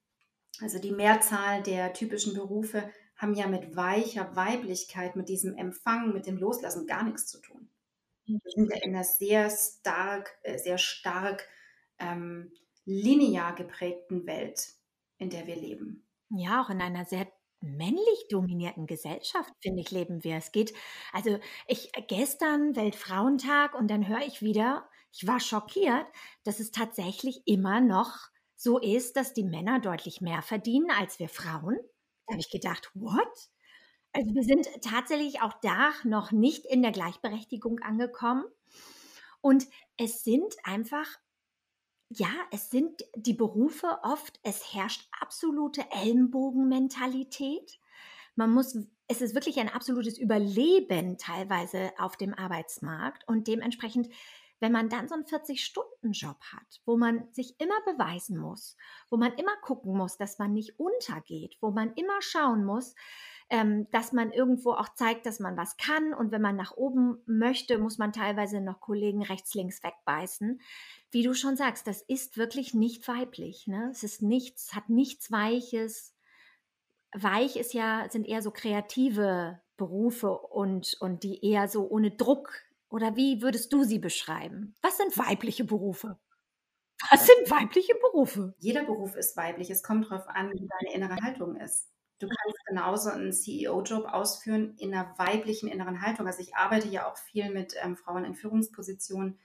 also 0.60 0.78
die 0.78 0.92
Mehrzahl 0.92 1.62
der 1.62 1.92
typischen 1.92 2.34
Berufe 2.34 2.88
haben 3.16 3.34
ja 3.34 3.46
mit 3.46 3.76
weicher 3.76 4.36
Weiblichkeit, 4.36 5.16
mit 5.16 5.28
diesem 5.28 5.56
Empfangen, 5.56 6.12
mit 6.12 6.26
dem 6.26 6.36
Loslassen 6.36 6.86
gar 6.86 7.02
nichts 7.02 7.26
zu 7.26 7.40
tun. 7.40 7.68
Wir 8.26 8.40
sind 8.44 8.70
ja 8.70 8.76
in 8.82 8.94
einer 8.94 9.04
sehr 9.04 9.50
stark, 9.50 10.36
äh, 10.42 10.58
sehr 10.58 10.78
stark 10.78 11.48
ähm, 11.98 12.52
linear 12.84 13.54
geprägten 13.54 14.26
Welt, 14.26 14.74
in 15.18 15.30
der 15.30 15.46
wir 15.46 15.56
leben. 15.56 16.06
Ja, 16.30 16.62
auch 16.62 16.70
in 16.70 16.80
einer 16.80 17.04
sehr 17.04 17.26
männlich 17.60 18.26
dominierten 18.28 18.86
Gesellschaft, 18.86 19.52
finde 19.60 19.80
ich, 19.80 19.90
leben 19.90 20.24
wir. 20.24 20.36
Es 20.36 20.52
geht, 20.52 20.74
also 21.12 21.38
ich 21.66 21.90
gestern 22.08 22.76
Weltfrauentag 22.76 23.74
und 23.74 23.88
dann 23.88 24.08
höre 24.08 24.26
ich 24.26 24.42
wieder, 24.42 24.88
ich 25.12 25.26
war 25.26 25.40
schockiert, 25.40 26.06
dass 26.44 26.60
es 26.60 26.72
tatsächlich 26.72 27.42
immer 27.46 27.80
noch 27.80 28.28
so 28.56 28.78
ist, 28.78 29.16
dass 29.16 29.32
die 29.32 29.44
Männer 29.44 29.80
deutlich 29.80 30.20
mehr 30.20 30.42
verdienen 30.42 30.90
als 30.90 31.18
wir 31.18 31.28
Frauen. 31.28 31.78
Da 32.26 32.32
habe 32.32 32.40
ich 32.40 32.50
gedacht, 32.50 32.90
what? 32.94 33.50
Also 34.12 34.34
wir 34.34 34.44
sind 34.44 34.68
tatsächlich 34.82 35.42
auch 35.42 35.54
da 35.62 35.92
noch 36.04 36.32
nicht 36.32 36.64
in 36.66 36.82
der 36.82 36.92
Gleichberechtigung 36.92 37.80
angekommen. 37.80 38.44
Und 39.40 39.66
es 39.96 40.24
sind 40.24 40.54
einfach, 40.64 41.06
ja, 42.08 42.30
es 42.52 42.70
sind 42.70 43.02
die 43.16 43.34
Berufe 43.34 43.98
oft, 44.02 44.38
es 44.42 44.72
herrscht 44.74 45.08
absolute 45.20 45.82
Ellenbogenmentalität. 45.90 47.78
Man 48.36 48.52
muss, 48.52 48.78
es 49.08 49.22
ist 49.22 49.34
wirklich 49.34 49.58
ein 49.58 49.68
absolutes 49.68 50.18
Überleben 50.18 51.18
teilweise 51.18 51.92
auf 51.98 52.16
dem 52.16 52.34
Arbeitsmarkt 52.34 53.26
und 53.28 53.48
dementsprechend 53.48 54.08
wenn 54.60 54.72
man 54.72 54.88
dann 54.88 55.08
so 55.08 55.14
einen 55.14 55.24
40-Stunden-Job 55.24 56.38
hat, 56.52 56.80
wo 56.86 56.96
man 56.96 57.32
sich 57.32 57.60
immer 57.60 57.80
beweisen 57.84 58.38
muss, 58.38 58.76
wo 59.10 59.16
man 59.16 59.32
immer 59.34 59.56
gucken 59.62 59.96
muss, 59.96 60.16
dass 60.16 60.38
man 60.38 60.52
nicht 60.52 60.78
untergeht, 60.78 61.56
wo 61.60 61.70
man 61.70 61.92
immer 61.94 62.20
schauen 62.20 62.64
muss, 62.64 62.94
ähm, 63.48 63.88
dass 63.90 64.12
man 64.12 64.32
irgendwo 64.32 64.72
auch 64.72 64.88
zeigt, 64.94 65.26
dass 65.26 65.40
man 65.40 65.56
was 65.56 65.76
kann. 65.76 66.14
Und 66.14 66.32
wenn 66.32 66.42
man 66.42 66.56
nach 66.56 66.72
oben 66.72 67.22
möchte, 67.26 67.78
muss 67.78 67.98
man 67.98 68.12
teilweise 68.12 68.60
noch 68.60 68.80
Kollegen 68.80 69.22
rechts, 69.22 69.54
links 69.54 69.82
wegbeißen. 69.82 70.60
Wie 71.10 71.22
du 71.22 71.34
schon 71.34 71.56
sagst, 71.56 71.86
das 71.86 72.02
ist 72.02 72.36
wirklich 72.36 72.74
nicht 72.74 73.06
weiblich. 73.06 73.66
Ne? 73.66 73.88
Es 73.90 74.02
ist 74.02 74.22
nichts, 74.22 74.74
hat 74.74 74.88
nichts 74.88 75.30
Weiches. 75.30 76.14
Weich 77.12 77.56
ist 77.56 77.72
ja, 77.72 78.08
sind 78.10 78.26
eher 78.26 78.42
so 78.42 78.50
kreative 78.50 79.60
Berufe 79.76 80.32
und, 80.36 80.96
und 81.00 81.22
die 81.22 81.44
eher 81.44 81.68
so 81.68 81.88
ohne 81.88 82.10
Druck 82.10 82.65
oder 82.96 83.14
wie 83.14 83.42
würdest 83.42 83.74
du 83.74 83.84
sie 83.84 83.98
beschreiben? 83.98 84.74
Was 84.80 84.96
sind 84.96 85.18
weibliche 85.18 85.64
Berufe? 85.64 86.18
Was 87.10 87.26
sind 87.26 87.50
weibliche 87.50 87.94
Berufe? 87.94 88.54
Jeder 88.58 88.84
Beruf 88.84 89.16
ist 89.16 89.36
weiblich. 89.36 89.68
Es 89.68 89.82
kommt 89.82 90.10
darauf 90.10 90.26
an, 90.28 90.50
wie 90.54 90.66
deine 90.66 90.94
innere 90.94 91.16
Haltung 91.22 91.56
ist. 91.56 91.90
Du 92.18 92.26
kannst 92.26 92.64
genauso 92.66 93.10
einen 93.10 93.34
CEO-Job 93.34 94.06
ausführen 94.06 94.76
in 94.78 94.94
einer 94.94 95.12
weiblichen 95.18 95.68
inneren 95.68 96.00
Haltung. 96.00 96.26
Also 96.26 96.40
ich 96.40 96.56
arbeite 96.56 96.88
ja 96.88 97.06
auch 97.06 97.18
viel 97.18 97.50
mit 97.50 97.74
ähm, 97.82 97.96
Frauen 97.96 98.24
in 98.24 98.34
Führungspositionen, 98.34 99.38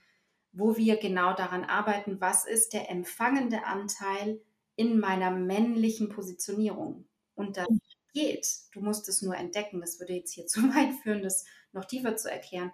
wo 0.53 0.77
wir 0.77 0.95
genau 0.95 1.33
daran 1.33 1.65
arbeiten, 1.65 2.21
was 2.21 2.45
ist 2.45 2.71
der 2.71 2.89
empfangende 2.89 3.65
Anteil 3.65 4.39
in 4.77 4.97
meiner 4.97 5.29
männlichen 5.29 6.07
Positionierung. 6.07 7.05
Und 7.35 7.57
das 7.57 7.67
geht. 8.13 8.47
Du 8.71 8.79
musst 8.79 9.09
es 9.09 9.21
nur 9.21 9.35
entdecken. 9.35 9.81
Das 9.81 9.99
würde 9.99 10.13
jetzt 10.13 10.31
hier 10.31 10.47
zu 10.47 10.61
weit 10.73 10.93
führen, 11.03 11.21
das 11.21 11.43
noch 11.73 11.83
tiefer 11.83 12.15
zu 12.15 12.31
erklären. 12.31 12.71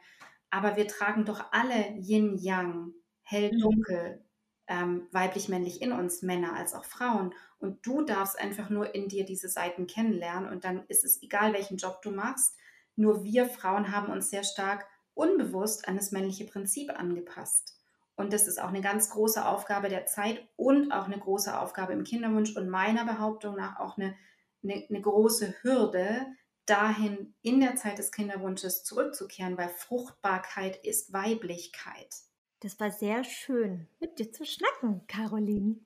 Aber 0.49 0.75
wir 0.75 0.87
tragen 0.87 1.25
doch 1.25 1.51
alle 1.51 1.95
Yin-Yang, 1.97 2.93
hell-dunkel, 3.23 4.23
ähm, 4.67 5.07
weiblich-männlich 5.11 5.81
in 5.81 5.91
uns, 5.91 6.21
Männer 6.21 6.55
als 6.55 6.73
auch 6.73 6.85
Frauen. 6.85 7.33
Und 7.59 7.85
du 7.85 8.03
darfst 8.03 8.39
einfach 8.39 8.69
nur 8.69 8.93
in 8.93 9.07
dir 9.07 9.25
diese 9.25 9.49
Seiten 9.49 9.87
kennenlernen 9.87 10.49
und 10.49 10.63
dann 10.63 10.85
ist 10.87 11.03
es 11.03 11.21
egal, 11.21 11.53
welchen 11.53 11.77
Job 11.77 12.01
du 12.01 12.11
machst. 12.11 12.55
Nur 12.95 13.23
wir 13.23 13.47
Frauen 13.47 13.91
haben 13.91 14.11
uns 14.11 14.29
sehr 14.29 14.43
stark 14.43 14.85
unbewusst 15.13 15.87
an 15.87 15.95
das 15.95 16.11
männliche 16.11 16.45
Prinzip 16.45 16.91
angepasst. 16.97 17.77
Und 18.15 18.33
das 18.33 18.47
ist 18.47 18.59
auch 18.59 18.69
eine 18.69 18.81
ganz 18.81 19.11
große 19.11 19.45
Aufgabe 19.45 19.89
der 19.89 20.05
Zeit 20.05 20.47
und 20.55 20.91
auch 20.91 21.05
eine 21.05 21.19
große 21.19 21.57
Aufgabe 21.59 21.93
im 21.93 22.03
Kinderwunsch 22.03 22.55
und 22.55 22.67
meiner 22.67 23.05
Behauptung 23.05 23.55
nach 23.55 23.79
auch 23.79 23.97
eine, 23.97 24.15
eine, 24.63 24.85
eine 24.89 25.01
große 25.01 25.55
Hürde, 25.61 26.25
dahin 26.67 27.33
in 27.41 27.59
der 27.59 27.75
Zeit 27.75 27.97
des 27.97 28.11
Kinderwunsches 28.11 28.83
zurückzukehren, 28.83 29.57
weil 29.57 29.69
Fruchtbarkeit 29.69 30.85
ist 30.85 31.13
Weiblichkeit. 31.13 32.13
Das 32.59 32.79
war 32.79 32.91
sehr 32.91 33.23
schön, 33.23 33.87
mit 33.99 34.19
dir 34.19 34.31
zu 34.31 34.45
schnacken, 34.45 35.05
Caroline. 35.07 35.79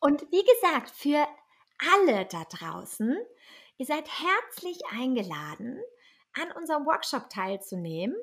Und 0.00 0.22
wie 0.30 0.44
gesagt, 0.44 0.90
für 0.90 1.26
alle 1.96 2.26
da 2.26 2.44
draußen, 2.44 3.16
ihr 3.78 3.86
seid 3.86 4.08
herzlich 4.08 4.78
eingeladen, 4.90 5.80
an 6.34 6.52
unserem 6.52 6.86
Workshop 6.86 7.28
teilzunehmen 7.30 8.14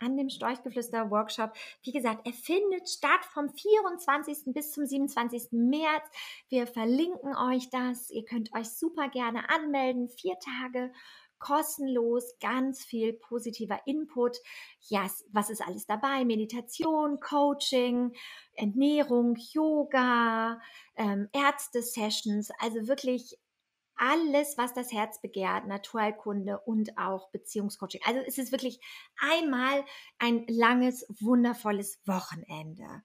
an 0.00 0.16
dem 0.16 0.28
Storchgeflüster-Workshop. 0.28 1.52
Wie 1.82 1.92
gesagt, 1.92 2.26
er 2.26 2.32
findet 2.32 2.88
statt 2.88 3.24
vom 3.32 3.48
24. 3.48 4.52
bis 4.52 4.72
zum 4.72 4.86
27. 4.86 5.52
März. 5.52 6.04
Wir 6.48 6.66
verlinken 6.66 7.36
euch 7.36 7.70
das. 7.70 8.10
Ihr 8.10 8.24
könnt 8.24 8.52
euch 8.54 8.70
super 8.70 9.08
gerne 9.08 9.48
anmelden. 9.50 10.08
Vier 10.08 10.36
Tage 10.38 10.92
kostenlos, 11.40 12.38
ganz 12.38 12.84
viel 12.84 13.14
positiver 13.14 13.80
Input. 13.86 14.36
Ja, 14.88 15.10
was 15.32 15.50
ist 15.50 15.62
alles 15.62 15.86
dabei? 15.86 16.24
Meditation, 16.24 17.18
Coaching, 17.18 18.12
Ernährung, 18.54 19.36
Yoga, 19.52 20.60
ähm, 20.96 21.28
Ärzte-Sessions. 21.32 22.50
Also 22.58 22.86
wirklich 22.86 23.36
alles, 24.00 24.56
was 24.56 24.72
das 24.72 24.92
Herz 24.92 25.20
begehrt, 25.20 25.66
Naturheilkunde 25.66 26.58
und 26.60 26.96
auch 26.96 27.30
Beziehungscoaching. 27.30 28.00
Also 28.04 28.20
es 28.26 28.38
ist 28.38 28.50
wirklich 28.50 28.80
einmal 29.18 29.84
ein 30.18 30.46
langes, 30.48 31.06
wundervolles 31.20 32.00
Wochenende. 32.06 33.02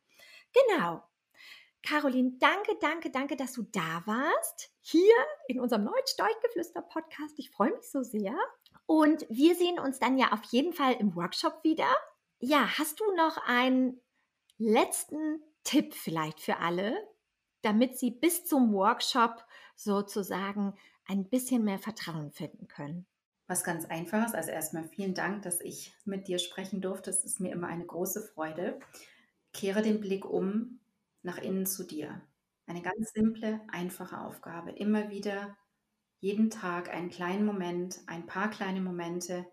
Genau. 0.53 1.03
Caroline, 1.83 2.37
danke, 2.39 2.77
danke, 2.79 3.11
danke, 3.11 3.35
dass 3.35 3.53
du 3.53 3.63
da 3.63 4.03
warst. 4.05 4.71
Hier 4.81 5.13
in 5.47 5.59
unserem 5.59 5.83
neuen 5.83 6.07
Storchgeflüster-Podcast. 6.07 7.37
Ich 7.37 7.51
freue 7.51 7.73
mich 7.73 7.91
so 7.91 8.01
sehr. 8.01 8.33
Und 8.87 9.25
wir 9.29 9.55
sehen 9.55 9.79
uns 9.79 9.99
dann 9.99 10.17
ja 10.17 10.31
auf 10.31 10.43
jeden 10.45 10.73
Fall 10.73 10.93
im 10.93 11.15
Workshop 11.15 11.63
wieder. 11.63 11.93
Ja, 12.39 12.77
hast 12.79 12.99
du 12.99 13.15
noch 13.15 13.37
einen 13.45 14.01
letzten 14.57 15.43
Tipp 15.63 15.93
vielleicht 15.93 16.39
für 16.39 16.57
alle, 16.57 16.95
damit 17.61 17.99
sie 17.99 18.11
bis 18.11 18.45
zum 18.45 18.73
Workshop 18.73 19.44
sozusagen 19.75 20.73
ein 21.05 21.29
bisschen 21.29 21.63
mehr 21.63 21.79
Vertrauen 21.79 22.31
finden 22.31 22.67
können. 22.67 23.05
Was 23.47 23.63
ganz 23.63 23.85
Einfaches. 23.85 24.33
Also 24.33 24.51
erstmal 24.51 24.87
vielen 24.89 25.13
Dank, 25.13 25.43
dass 25.43 25.61
ich 25.61 25.93
mit 26.05 26.27
dir 26.27 26.39
sprechen 26.39 26.81
durfte. 26.81 27.09
Es 27.11 27.23
ist 27.23 27.39
mir 27.39 27.51
immer 27.51 27.67
eine 27.67 27.85
große 27.85 28.21
Freude. 28.21 28.79
Kehre 29.53 29.81
den 29.81 30.01
Blick 30.01 30.25
um 30.25 30.79
nach 31.21 31.37
innen 31.37 31.65
zu 31.65 31.83
dir. 31.83 32.21
Eine 32.67 32.81
ganz 32.81 33.11
simple, 33.13 33.61
einfache 33.67 34.19
Aufgabe. 34.19 34.71
Immer 34.71 35.09
wieder, 35.09 35.55
jeden 36.19 36.49
Tag 36.49 36.91
einen 36.91 37.09
kleinen 37.09 37.45
Moment, 37.45 37.99
ein 38.07 38.25
paar 38.25 38.49
kleine 38.49 38.81
Momente, 38.81 39.45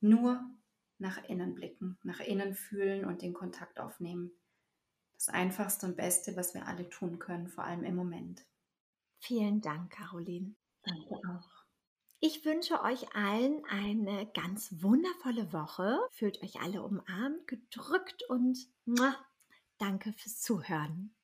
nur 0.00 0.40
nach 0.98 1.22
innen 1.28 1.54
blicken, 1.54 1.96
nach 2.02 2.18
innen 2.18 2.54
fühlen 2.54 3.04
und 3.04 3.22
den 3.22 3.34
Kontakt 3.34 3.78
aufnehmen. 3.78 4.32
Das 5.14 5.28
Einfachste 5.28 5.86
und 5.86 5.96
Beste, 5.96 6.36
was 6.36 6.54
wir 6.54 6.66
alle 6.66 6.88
tun 6.88 7.20
können, 7.20 7.48
vor 7.48 7.64
allem 7.64 7.84
im 7.84 7.94
Moment. 7.94 8.44
Vielen 9.18 9.60
Dank, 9.60 9.90
Caroline. 9.90 10.54
Danke 10.82 11.16
auch. 11.28 11.58
Ich 12.20 12.44
wünsche 12.44 12.82
euch 12.82 13.14
allen 13.14 13.64
eine 13.66 14.26
ganz 14.32 14.82
wundervolle 14.82 15.52
Woche. 15.52 16.00
Fühlt 16.10 16.42
euch 16.42 16.60
alle 16.60 16.82
umarmt, 16.82 17.46
gedrückt 17.46 18.24
und 18.28 18.58
muah, 18.86 19.14
danke 19.78 20.12
fürs 20.12 20.40
Zuhören. 20.40 21.14